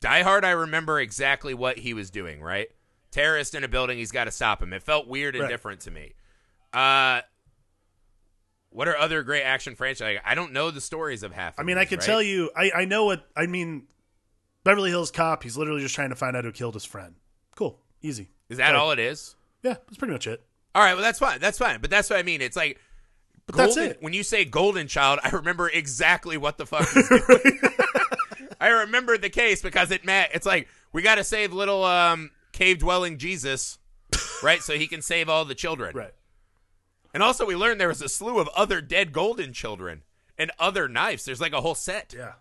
Die 0.00 0.22
Hard, 0.22 0.44
I 0.44 0.50
remember 0.50 0.98
exactly 1.00 1.54
what 1.54 1.78
he 1.78 1.94
was 1.94 2.10
doing. 2.10 2.40
Right? 2.42 2.68
Terrorist 3.10 3.54
in 3.54 3.62
a 3.64 3.68
building, 3.68 3.98
he's 3.98 4.10
got 4.12 4.24
to 4.24 4.30
stop 4.32 4.62
him. 4.62 4.72
It 4.72 4.82
felt 4.82 5.06
weird 5.06 5.34
and 5.36 5.42
Right. 5.44 5.50
different 5.50 5.80
to 5.82 5.90
me. 5.90 6.14
Uh. 6.72 7.20
What 8.70 8.88
are 8.88 8.96
other 8.96 9.22
great 9.22 9.44
action 9.44 9.76
franchises? 9.76 10.16
Like, 10.16 10.24
I 10.26 10.34
don't 10.34 10.52
know 10.52 10.72
the 10.72 10.80
stories 10.80 11.22
of 11.22 11.32
half. 11.32 11.60
I 11.60 11.62
mean, 11.62 11.78
I 11.78 11.84
could 11.84 12.00
tell 12.00 12.20
you, 12.20 12.50
I, 12.56 12.72
I 12.74 12.84
know 12.86 13.04
what, 13.04 13.24
I 13.36 13.46
mean, 13.46 13.86
Beverly 14.64 14.90
Hills 14.90 15.12
Cop, 15.12 15.44
he's 15.44 15.56
literally 15.56 15.80
just 15.80 15.94
trying 15.94 16.08
to 16.08 16.16
find 16.16 16.36
out 16.36 16.42
who 16.42 16.50
killed 16.50 16.74
his 16.74 16.84
friend. 16.84 17.14
Cool. 17.54 17.78
Easy. 18.02 18.30
Is 18.48 18.58
that 18.58 18.74
all 18.74 18.90
it 18.90 18.98
is? 18.98 19.36
Yeah, 19.64 19.74
that's 19.86 19.96
pretty 19.96 20.12
much 20.12 20.28
it. 20.28 20.44
All 20.74 20.82
right, 20.82 20.94
well 20.94 21.02
that's 21.02 21.18
fine. 21.18 21.40
That's 21.40 21.58
fine. 21.58 21.80
But 21.80 21.90
that's 21.90 22.10
what 22.10 22.18
I 22.18 22.22
mean. 22.22 22.40
It's 22.40 22.56
like 22.56 22.78
But 23.46 23.56
that's 23.56 23.76
it. 23.76 23.98
When 24.00 24.12
you 24.12 24.22
say 24.22 24.44
Golden 24.44 24.86
Child, 24.86 25.20
I 25.24 25.30
remember 25.30 25.68
exactly 25.68 26.36
what 26.36 26.58
the 26.58 26.66
fuck. 26.66 26.86
I 28.60 28.68
remember 28.68 29.18
the 29.18 29.30
case 29.30 29.62
because 29.62 29.90
it 29.90 30.04
met. 30.04 30.30
It's 30.34 30.46
like 30.46 30.68
we 30.92 31.02
got 31.02 31.16
to 31.16 31.24
save 31.24 31.52
little 31.52 31.84
um, 31.84 32.30
cave 32.52 32.78
dwelling 32.78 33.18
Jesus, 33.18 33.78
right? 34.42 34.62
So 34.62 34.74
he 34.74 34.86
can 34.86 35.02
save 35.02 35.28
all 35.28 35.44
the 35.44 35.54
children. 35.54 35.96
Right. 35.96 36.14
And 37.12 37.22
also, 37.22 37.46
we 37.46 37.54
learned 37.56 37.80
there 37.80 37.88
was 37.88 38.02
a 38.02 38.08
slew 38.08 38.38
of 38.38 38.48
other 38.56 38.80
dead 38.80 39.12
golden 39.12 39.52
children 39.52 40.02
and 40.36 40.50
other 40.58 40.88
knives. 40.88 41.24
There's 41.24 41.40
like 41.40 41.52
a 41.52 41.60
whole 41.60 41.74
set. 41.74 42.14
Yeah. 42.16 42.32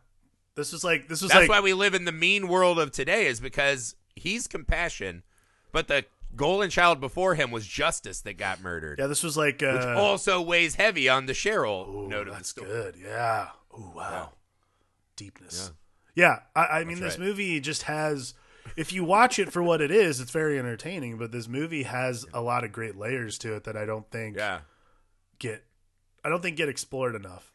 This 0.55 0.71
was 0.71 0.83
like, 0.83 1.07
this 1.07 1.21
was 1.21 1.31
That's 1.31 1.41
like, 1.41 1.49
why 1.49 1.61
we 1.61 1.73
live 1.73 1.93
in 1.93 2.05
the 2.05 2.11
mean 2.11 2.47
world 2.47 2.79
of 2.79 2.91
today, 2.91 3.25
is 3.27 3.39
because 3.39 3.95
he's 4.15 4.47
compassion, 4.47 5.23
but 5.71 5.87
the 5.87 6.05
golden 6.35 6.69
child 6.69 6.99
before 6.99 7.35
him 7.35 7.51
was 7.51 7.65
justice 7.67 8.21
that 8.21 8.37
got 8.37 8.61
murdered. 8.61 8.99
yeah, 8.99 9.07
this 9.07 9.23
was 9.23 9.37
like, 9.37 9.61
uh, 9.63 9.95
also 9.97 10.41
weighs 10.41 10.75
heavy 10.75 11.07
on 11.09 11.25
the 11.25 11.33
Cheryl 11.33 11.87
ooh, 11.87 12.07
note 12.07 12.27
of 12.27 12.33
the 12.33 12.39
that's 12.39 12.49
story. 12.49 12.67
good. 12.67 12.95
Yeah. 13.01 13.47
Oh, 13.71 13.91
wow. 13.95 14.29
Deepness. 15.15 15.71
Yeah. 16.15 16.39
I, 16.55 16.65
I 16.65 16.83
mean, 16.83 16.99
this 16.99 17.17
right. 17.17 17.27
movie 17.27 17.59
just 17.59 17.83
has, 17.83 18.33
if 18.75 18.91
you 18.93 19.03
watch 19.03 19.39
it 19.39 19.51
for 19.51 19.61
what 19.61 19.81
it 19.81 19.91
is, 19.91 20.19
it's 20.19 20.31
very 20.31 20.57
entertaining, 20.59 21.17
but 21.17 21.31
this 21.31 21.47
movie 21.47 21.83
has 21.83 22.25
a 22.33 22.41
lot 22.41 22.63
of 22.63 22.71
great 22.71 22.95
layers 22.95 23.37
to 23.39 23.55
it 23.55 23.63
that 23.65 23.75
I 23.77 23.85
don't 23.85 24.09
think 24.09 24.37
Yeah. 24.37 24.59
get, 25.39 25.63
I 26.23 26.29
don't 26.29 26.41
think 26.41 26.57
get 26.57 26.69
explored 26.69 27.15
enough. 27.15 27.53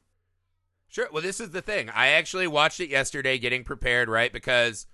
Sure. 0.89 1.09
Well, 1.13 1.23
this 1.23 1.39
is 1.41 1.51
the 1.51 1.61
thing. 1.63 1.91
I 1.91 2.09
actually 2.09 2.47
watched 2.47 2.81
it 2.81 2.89
yesterday 2.89 3.39
getting 3.39 3.63
prepared, 3.65 4.09
right? 4.09 4.33
Because 4.33 4.87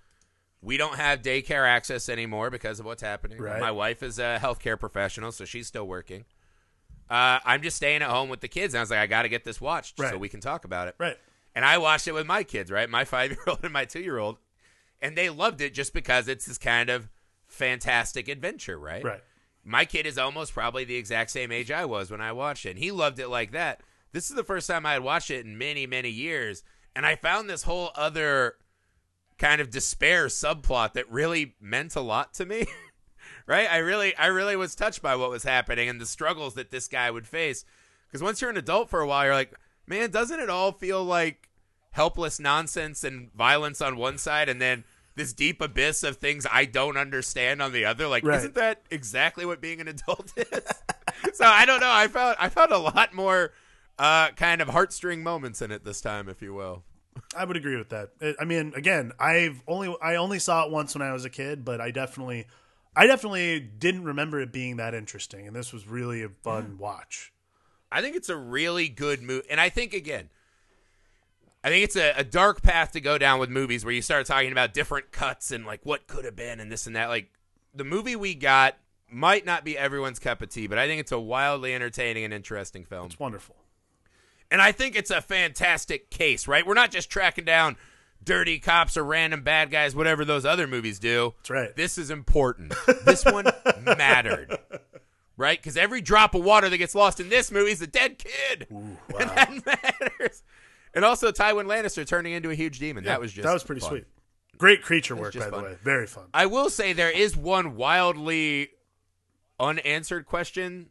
we 0.65 0.79
don't 0.79 0.97
have 0.97 1.21
daycare 1.21 1.69
access 1.69 2.09
anymore 2.09 2.51
because 2.51 2.81
of 2.81 2.87
what's 2.87 3.03
happening. 3.03 3.39
Right. 3.39 3.61
My 3.61 3.71
wife 3.71 4.03
is 4.03 4.19
a 4.19 4.39
healthcare 4.41 4.81
professional, 4.81 5.31
so 5.31 5.45
she's 5.45 5.67
still 5.67 5.87
working. 5.87 6.25
Uh, 7.11 7.39
I'm 7.45 7.61
just 7.61 7.77
staying 7.77 8.01
at 8.01 8.09
home 8.09 8.31
with 8.31 8.41
the 8.41 8.49
kids. 8.49 8.73
And 8.73 8.79
I 8.79 8.83
was 8.83 8.91
like, 8.91 9.01
I 9.01 9.07
got 9.07 9.23
to 9.23 9.29
get 9.29 9.45
this 9.45 9.61
watched 9.61 9.99
so 9.99 10.17
we 10.17 10.31
can 10.31 10.41
talk 10.41 10.65
about 10.65 10.89
it. 10.89 10.95
Right. 10.99 11.19
And 11.55 11.65
I 11.65 11.79
watched 11.79 12.09
it 12.09 12.13
with 12.13 12.27
my 12.27 12.43
kids, 12.43 12.71
right? 12.71 12.89
My 12.89 13.05
five 13.05 13.31
year 13.31 13.41
old 13.47 13.61
and 13.63 13.73
my 13.73 13.85
two 13.85 14.01
year 14.01 14.19
old. 14.19 14.39
And 15.03 15.17
they 15.17 15.29
loved 15.29 15.61
it 15.61 15.75
just 15.75 15.93
because 15.93 16.29
it's 16.29 16.47
this 16.47 16.57
kind 16.57 16.89
of 16.89 17.11
fantastic 17.47 18.27
adventure, 18.29 18.79
right? 18.79 19.05
Right. 19.05 19.23
my 19.63 19.85
kid 19.85 20.07
is 20.07 20.17
almost 20.17 20.55
probably 20.55 20.85
the 20.85 20.97
exact 20.97 21.31
same 21.31 21.53
age 21.53 21.71
I 21.71 21.85
was 21.85 22.11
when 22.11 22.23
I 22.23 22.33
watched 22.33 22.65
it, 22.65 22.71
and 22.71 22.79
he 22.79 22.91
loved 22.91 23.19
it 23.19 23.29
like 23.29 23.53
that. 23.53 23.83
This 24.13 24.31
is 24.31 24.37
the 24.37 24.45
first 24.45 24.67
time 24.67 24.87
I 24.87 24.95
had 24.95 25.03
watched 25.03 25.31
it 25.31 25.45
in 25.45 25.59
many, 25.59 25.87
many 25.87 26.09
years, 26.09 26.63
and 26.97 27.05
I 27.05 27.17
found 27.17 27.51
this 27.51 27.65
whole 27.65 27.91
other 27.95 28.55
kind 29.39 29.61
of 29.61 29.71
despair 29.71 30.27
subplot 30.27 30.93
that 30.95 31.11
really 31.11 31.55
meant 31.61 31.97
a 31.97 32.01
lot 32.01 32.35
to 32.35 32.47
me. 32.47 32.67
right? 33.47 33.69
I 33.71 33.79
really, 33.79 34.17
I 34.17 34.27
really 34.27 34.57
was 34.57 34.75
touched 34.75 35.03
by 35.03 35.17
what 35.17 35.31
was 35.31 35.43
happening 35.45 35.89
and 35.89 36.01
the 36.01 36.07
struggles 36.07 36.55
that 36.55 36.71
this 36.71 36.89
guy 36.89 37.11
would 37.11 37.27
face. 37.27 37.65
Because 38.07 38.23
once 38.23 38.41
you're 38.41 38.51
an 38.51 38.57
adult 38.57 38.89
for 38.91 39.01
a 39.01 39.07
while, 39.07 39.25
you're 39.25 39.35
like, 39.35 39.55
man, 39.87 40.11
doesn't 40.11 40.41
it 40.41 40.49
all 40.51 40.73
feel 40.73 41.05
like 41.05 41.49
helpless 41.91 42.39
nonsense 42.41 43.05
and 43.05 43.33
violence 43.35 43.81
on 43.81 43.97
one 43.97 44.19
side, 44.19 44.49
and 44.49 44.61
then 44.61 44.85
this 45.17 45.33
deep 45.33 45.61
abyss 45.61 46.03
of 46.03 46.17
things 46.17 46.47
I 46.51 46.65
don't 46.65 46.97
understand 46.97 47.63
on 47.63 47.73
the 47.73 47.85
other. 47.85 48.07
Like, 48.09 48.25
Right. 48.25 48.39
isn't 48.39 48.55
that 48.55 48.83
exactly 48.91 49.45
what 49.47 49.61
being 49.61 49.81
an 49.81 49.89
adult 49.89 50.33
is? 50.37 50.63
so 51.35 51.45
I 51.45 51.65
don't 51.67 51.81
know. 51.81 51.91
I 51.91 52.09
found 52.09 52.37
I 52.39 52.49
found 52.49 52.73
a 52.73 52.79
lot 52.79 53.15
more 53.15 53.53
uh, 53.99 54.31
kind 54.31 54.61
of 54.61 54.69
heartstring 54.69 55.21
moments 55.23 55.63
in 55.63 55.71
it 55.71 55.85
this 55.85 56.01
time, 56.01 56.29
if 56.29 56.43
you 56.43 56.53
will. 56.55 56.83
I 57.37 57.45
would 57.45 57.57
agree 57.57 57.77
with 57.77 57.91
that. 57.91 58.11
I- 58.41 58.45
mean, 58.45 58.73
again, 58.75 59.13
I've 59.19 59.63
only 59.67 59.95
I 60.03 60.17
only 60.17 60.39
saw 60.39 60.65
it 60.65 60.71
once 60.71 60.95
when 60.95 61.03
I 61.03 61.13
was 61.13 61.25
a 61.25 61.31
kid, 61.31 61.65
but 61.65 61.81
I 61.81 61.91
definitely 61.91 62.47
I 62.97 63.07
definitely 63.07 63.61
didn't 63.61 64.05
remember 64.05 64.41
it 64.41 64.53
being 64.53 64.77
that 64.77 64.95
interesting, 64.95 65.47
and 65.47 65.55
this 65.55 65.73
was 65.73 65.87
really 65.87 66.23
a 66.23 66.29
fun 66.29 66.79
watch. 66.79 67.33
I 67.91 68.01
think 68.03 68.17
it's 68.17 68.29
a 68.29 68.37
really 68.37 68.89
good 68.89 69.23
movie, 69.23 69.47
and 69.51 69.61
I 69.61 69.69
think 69.69 69.95
again, 69.95 70.31
I 71.63 71.69
think 71.71 71.85
it's 71.85 71.97
a, 71.97 72.13
a 72.17 72.25
dark 72.25 72.63
path 72.63 72.93
to 72.93 73.01
go 73.01 73.17
down 73.19 73.41
with 73.41 73.51
movies 73.51 73.85
where 73.85 73.95
you 73.95 74.03
start 74.03 74.27
talking 74.27 74.53
about 74.53 74.75
different 74.75 75.13
cuts 75.13 75.51
and 75.51 75.65
like 75.65 75.81
what 75.85 76.07
could 76.07 76.25
have 76.25 76.37
been 76.37 76.61
and 76.61 76.71
this 76.71 76.87
and 76.87 76.95
that. 76.95 77.09
Like 77.09 77.31
the 77.75 77.85
movie 77.85 78.17
we 78.17 78.35
got 78.35 78.77
might 79.11 79.47
not 79.47 79.65
be 79.65 79.79
everyone's 79.79 80.19
cup 80.19 80.43
of 80.43 80.51
tea, 80.51 80.67
but 80.67 80.79
I 80.79 80.87
think 80.87 81.01
it's 81.01 81.13
a 81.13 81.19
wildly 81.19 81.75
entertaining 81.75 82.25
and 82.25 82.35
interesting 82.35 82.85
film. 82.85 83.07
It's 83.07 83.19
wonderful. 83.19 83.57
And 84.51 84.61
I 84.63 84.73
think 84.73 84.95
it's 84.97 85.11
a 85.11 85.21
fantastic 85.21 86.11
case, 86.11 86.47
right? 86.47 86.67
We're 86.67 86.75
not 86.75 86.91
just 86.91 87.11
tracking 87.11 87.45
down 87.45 87.77
dirty 88.23 88.59
cops 88.59 88.97
or 88.97 89.05
random 89.05 89.43
bad 89.43 89.71
guys, 89.71 89.95
whatever 89.95 90.25
those 90.25 90.45
other 90.45 90.67
movies 90.67 90.99
do. 90.99 91.35
That's 91.39 91.51
right. 91.51 91.77
This 91.77 91.99
is 91.99 92.11
important. 92.11 92.75
This 93.05 93.25
one 93.25 93.47
mattered. 93.85 94.59
Right? 95.37 95.59
Because 95.61 95.77
every 95.77 96.01
drop 96.01 96.37
of 96.37 96.45
water 96.45 96.69
that 96.69 96.79
gets 96.79 96.95
lost 96.95 97.19
in 97.19 97.29
this 97.29 97.51
movie 97.51 97.73
is 97.73 97.83
a 97.83 97.89
dead 97.89 98.19
kid. 98.19 98.69
And 98.71 99.31
that 99.33 99.67
matters. 99.67 100.45
And 100.95 101.05
also 101.05 101.33
Tywin 101.33 101.67
Lannister 101.67 102.07
turning 102.07 102.35
into 102.35 102.51
a 102.51 102.55
huge 102.55 102.79
demon. 102.79 103.03
that 103.03 103.21
was 103.21 103.33
just 103.33 103.45
that 103.45 103.53
was 103.53 103.65
pretty 103.65 103.81
fun. 103.81 103.91
sweet. 103.91 104.05
Great 104.59 104.83
creature 104.83 105.17
work, 105.17 105.35
by 105.35 105.41
fun. 105.41 105.51
the 105.51 105.63
way. 105.71 105.77
Very 105.83 106.07
fun. 106.07 106.27
I 106.33 106.47
will 106.47 106.71
say 106.71 106.93
there 106.93 107.11
is 107.11 107.37
one 107.37 107.75
wildly 107.75 108.69
unanswered 109.59 110.27
question, 110.27 110.91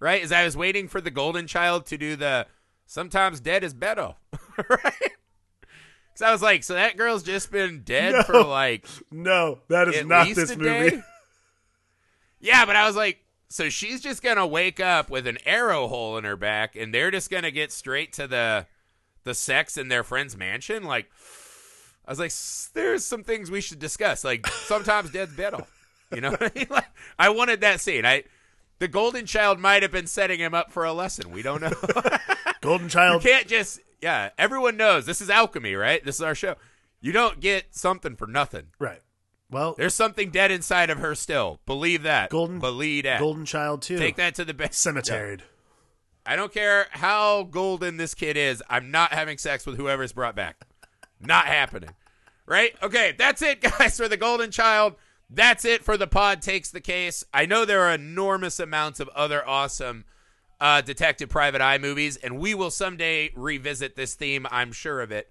right? 0.00 0.20
As 0.20 0.32
I 0.32 0.44
was 0.44 0.56
waiting 0.56 0.88
for 0.88 1.00
the 1.00 1.12
golden 1.12 1.46
child 1.46 1.86
to 1.86 1.96
do 1.96 2.16
the 2.16 2.48
sometimes 2.86 3.40
dead 3.40 3.62
is 3.64 3.74
better, 3.74 4.14
right? 4.68 5.12
Because 6.12 6.22
I 6.22 6.32
was 6.32 6.40
like, 6.42 6.64
so 6.64 6.74
that 6.74 6.96
girl's 6.96 7.22
just 7.22 7.50
been 7.50 7.82
dead 7.82 8.12
No. 8.12 8.22
for 8.22 8.42
like 8.44 8.86
No, 9.10 9.58
that 9.68 9.88
is 9.88 10.06
not 10.06 10.28
this 10.34 10.56
movie. 10.56 11.02
Yeah, 12.38 12.64
but 12.66 12.76
I 12.76 12.86
was 12.86 12.94
like, 12.96 13.24
so 13.48 13.68
she's 13.70 14.00
just 14.00 14.22
gonna 14.22 14.46
wake 14.46 14.78
up 14.78 15.08
with 15.10 15.26
an 15.26 15.38
arrow 15.46 15.88
hole 15.88 16.18
in 16.18 16.24
her 16.24 16.36
back, 16.36 16.76
and 16.76 16.92
they're 16.92 17.10
just 17.10 17.30
gonna 17.30 17.50
get 17.50 17.72
straight 17.72 18.12
to 18.14 18.26
the 18.26 18.66
the 19.24 19.34
sex 19.34 19.76
in 19.76 19.88
their 19.88 20.04
friend's 20.04 20.36
mansion. 20.36 20.84
Like, 20.84 21.10
I 22.06 22.12
was 22.12 22.18
like, 22.18 22.32
there's 22.74 23.04
some 23.04 23.24
things 23.24 23.50
we 23.50 23.60
should 23.60 23.78
discuss. 23.78 24.22
Like, 24.22 24.46
sometimes 24.46 25.10
dead's 25.10 25.34
better. 25.34 25.64
You 26.14 26.20
know 26.20 26.36
I 26.40 26.50
mean? 26.54 26.66
Like, 26.70 26.86
I 27.18 27.30
wanted 27.30 27.62
that 27.62 27.80
scene. 27.80 28.04
I 28.04 28.24
the 28.78 28.86
golden 28.88 29.24
child 29.26 29.58
might 29.58 29.82
have 29.82 29.90
been 29.90 30.06
setting 30.06 30.38
him 30.38 30.54
up 30.54 30.70
for 30.70 30.84
a 30.84 30.92
lesson. 30.92 31.30
We 31.32 31.42
don't 31.42 31.62
know. 31.62 31.72
Golden 32.66 32.88
Child. 32.88 33.24
you 33.24 33.30
can't 33.30 33.46
just 33.48 33.80
yeah. 34.02 34.30
Everyone 34.38 34.76
knows 34.76 35.06
this 35.06 35.20
is 35.20 35.30
alchemy, 35.30 35.74
right? 35.74 36.04
This 36.04 36.16
is 36.16 36.22
our 36.22 36.34
show. 36.34 36.56
You 37.00 37.12
don't 37.12 37.40
get 37.40 37.74
something 37.74 38.16
for 38.16 38.26
nothing. 38.26 38.68
Right. 38.78 39.00
Well, 39.50 39.74
There's 39.78 39.94
something 39.94 40.30
dead 40.30 40.50
inside 40.50 40.90
of 40.90 40.98
her 40.98 41.14
still. 41.14 41.60
Believe 41.66 42.02
that. 42.02 42.30
Golden- 42.30 42.58
Believe 42.58 43.04
that. 43.04 43.20
Golden 43.20 43.44
Child 43.44 43.82
too. 43.82 43.96
Take 43.96 44.16
that 44.16 44.34
to 44.34 44.44
the 44.44 44.54
best. 44.54 44.84
Cemeteried. 44.84 45.42
I 46.26 46.34
don't 46.34 46.52
care 46.52 46.88
how 46.90 47.44
golden 47.44 47.96
this 47.96 48.12
kid 48.14 48.36
is. 48.36 48.60
I'm 48.68 48.90
not 48.90 49.12
having 49.12 49.38
sex 49.38 49.64
with 49.64 49.76
whoever's 49.76 50.12
brought 50.12 50.34
back. 50.34 50.56
Not 51.20 51.46
happening. 51.46 51.90
Right? 52.44 52.72
Okay, 52.82 53.14
that's 53.16 53.40
it, 53.42 53.60
guys, 53.78 53.96
for 53.96 54.08
the 54.08 54.16
Golden 54.16 54.50
Child. 54.50 54.94
That's 55.30 55.64
it 55.64 55.84
for 55.84 55.96
the 55.96 56.06
pod 56.08 56.42
takes 56.42 56.70
the 56.70 56.80
case. 56.80 57.22
I 57.32 57.46
know 57.46 57.64
there 57.64 57.82
are 57.82 57.94
enormous 57.94 58.58
amounts 58.58 58.98
of 58.98 59.08
other 59.10 59.46
awesome 59.48 60.04
uh, 60.60 60.80
detective 60.80 61.28
private 61.28 61.60
eye 61.60 61.78
movies, 61.78 62.16
and 62.16 62.38
we 62.38 62.54
will 62.54 62.70
someday 62.70 63.30
revisit 63.34 63.96
this 63.96 64.14
theme. 64.14 64.46
I'm 64.50 64.72
sure 64.72 65.00
of 65.00 65.10
it. 65.12 65.30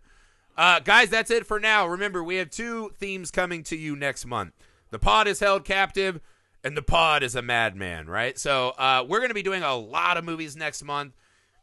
Uh, 0.58 0.80
guys, 0.80 1.10
that's 1.10 1.32
it 1.32 1.46
for 1.46 1.60
now. 1.60 1.88
Remember, 1.88 2.24
we 2.24 2.36
have 2.36 2.50
two 2.50 2.92
themes 2.98 3.32
coming 3.32 3.64
to 3.64 3.76
you 3.76 3.96
next 3.96 4.26
month. 4.26 4.54
The 4.92 5.00
pod 5.00 5.28
is 5.28 5.40
held 5.40 5.66
captive, 5.66 6.22
and 6.64 6.78
the 6.78 6.82
pod 6.82 7.24
is 7.24 7.36
a 7.36 7.42
madman, 7.42 8.08
right? 8.08 8.38
So 8.40 8.70
uh, 8.78 9.04
we're 9.08 9.20
going 9.20 9.30
to 9.32 9.36
be 9.36 9.44
doing 9.44 9.64
a 9.64 9.76
lot 9.76 10.16
of 10.18 10.24
movies 10.24 10.56
next 10.56 10.84
month. 10.84 11.14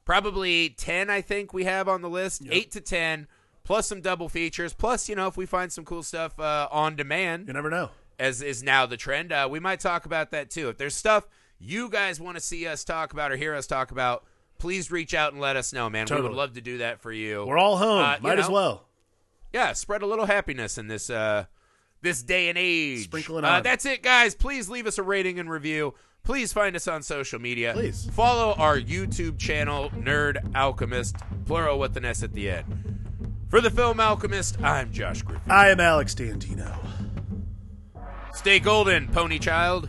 Probably 0.04 0.68
10, 0.70 1.08
I 1.10 1.20
think, 1.20 1.52
we 1.54 1.64
have 1.64 1.88
on 1.88 2.02
the 2.02 2.10
list. 2.10 2.42
8 2.50 2.70
to 2.72 2.80
10, 2.80 3.28
plus 3.64 3.86
some 3.86 4.00
double 4.00 4.28
features. 4.28 4.72
Plus, 4.74 5.08
you 5.08 5.14
know, 5.14 5.28
if 5.28 5.36
we 5.36 5.46
find 5.46 5.72
some 5.72 5.84
cool 5.84 6.02
stuff 6.02 6.38
uh, 6.40 6.68
on 6.72 6.96
demand, 6.96 7.46
You 7.46 7.54
never 7.54 7.70
know. 7.70 7.90
as 8.18 8.42
is 8.42 8.62
now 8.62 8.84
the 8.84 8.96
trend. 8.96 9.32
Uh, 9.32 9.46
we 9.50 9.60
might 9.60 9.78
talk 9.80 10.04
about 10.04 10.32
that 10.32 10.50
too. 10.50 10.68
If 10.68 10.76
there's 10.76 10.96
stuff 10.96 11.28
you 11.62 11.88
guys 11.88 12.20
want 12.20 12.36
to 12.36 12.40
see 12.42 12.66
us 12.66 12.84
talk 12.84 13.12
about 13.12 13.30
or 13.32 13.36
hear 13.36 13.54
us 13.54 13.66
talk 13.66 13.90
about, 13.90 14.24
please 14.58 14.90
reach 14.90 15.14
out 15.14 15.32
and 15.32 15.40
let 15.40 15.56
us 15.56 15.72
know, 15.72 15.88
man. 15.88 16.06
We 16.10 16.20
would 16.20 16.32
love 16.32 16.54
to 16.54 16.60
do 16.60 16.78
that 16.78 17.00
for 17.00 17.12
you. 17.12 17.44
We're 17.46 17.58
all 17.58 17.76
home. 17.76 18.02
Uh, 18.02 18.16
Might 18.20 18.38
as 18.38 18.48
well. 18.50 18.84
yeah, 19.52 19.72
spread 19.72 20.02
a 20.02 20.06
little 20.06 20.26
happiness 20.26 20.76
in 20.78 20.88
this 20.88 21.08
uh, 21.10 21.44
this 22.00 22.22
day 22.22 22.48
and 22.48 22.58
age. 22.58 23.04
Sprinkle 23.04 23.38
it 23.38 23.44
Uh, 23.44 23.48
on. 23.58 23.62
that's 23.62 23.84
it, 23.86 24.02
guys. 24.02 24.34
Please 24.34 24.68
leave 24.68 24.86
us 24.86 24.98
a 24.98 25.02
rating 25.02 25.38
and 25.38 25.48
review. 25.50 25.94
Please 26.24 26.52
find 26.52 26.76
us 26.76 26.86
on 26.86 27.02
social 27.02 27.40
media. 27.40 27.72
Please. 27.74 28.08
follow 28.12 28.54
our 28.54 28.78
YouTube 28.78 29.38
channel, 29.38 29.90
Nerd 29.90 30.54
Alchemist, 30.54 31.16
plural 31.46 31.78
with 31.80 31.96
an 31.96 32.04
S 32.04 32.22
at 32.22 32.32
the 32.32 32.48
end. 32.50 32.98
For 33.48 33.60
the 33.60 33.70
Film 33.70 33.98
Alchemist, 34.00 34.60
I'm 34.62 34.92
Josh 34.92 35.22
Griffin. 35.22 35.50
I 35.50 35.68
am 35.70 35.80
Alex 35.80 36.14
D'Antino. 36.14 36.76
Stay 38.34 38.60
golden, 38.60 39.08
Pony 39.08 39.38
Child. 39.38 39.88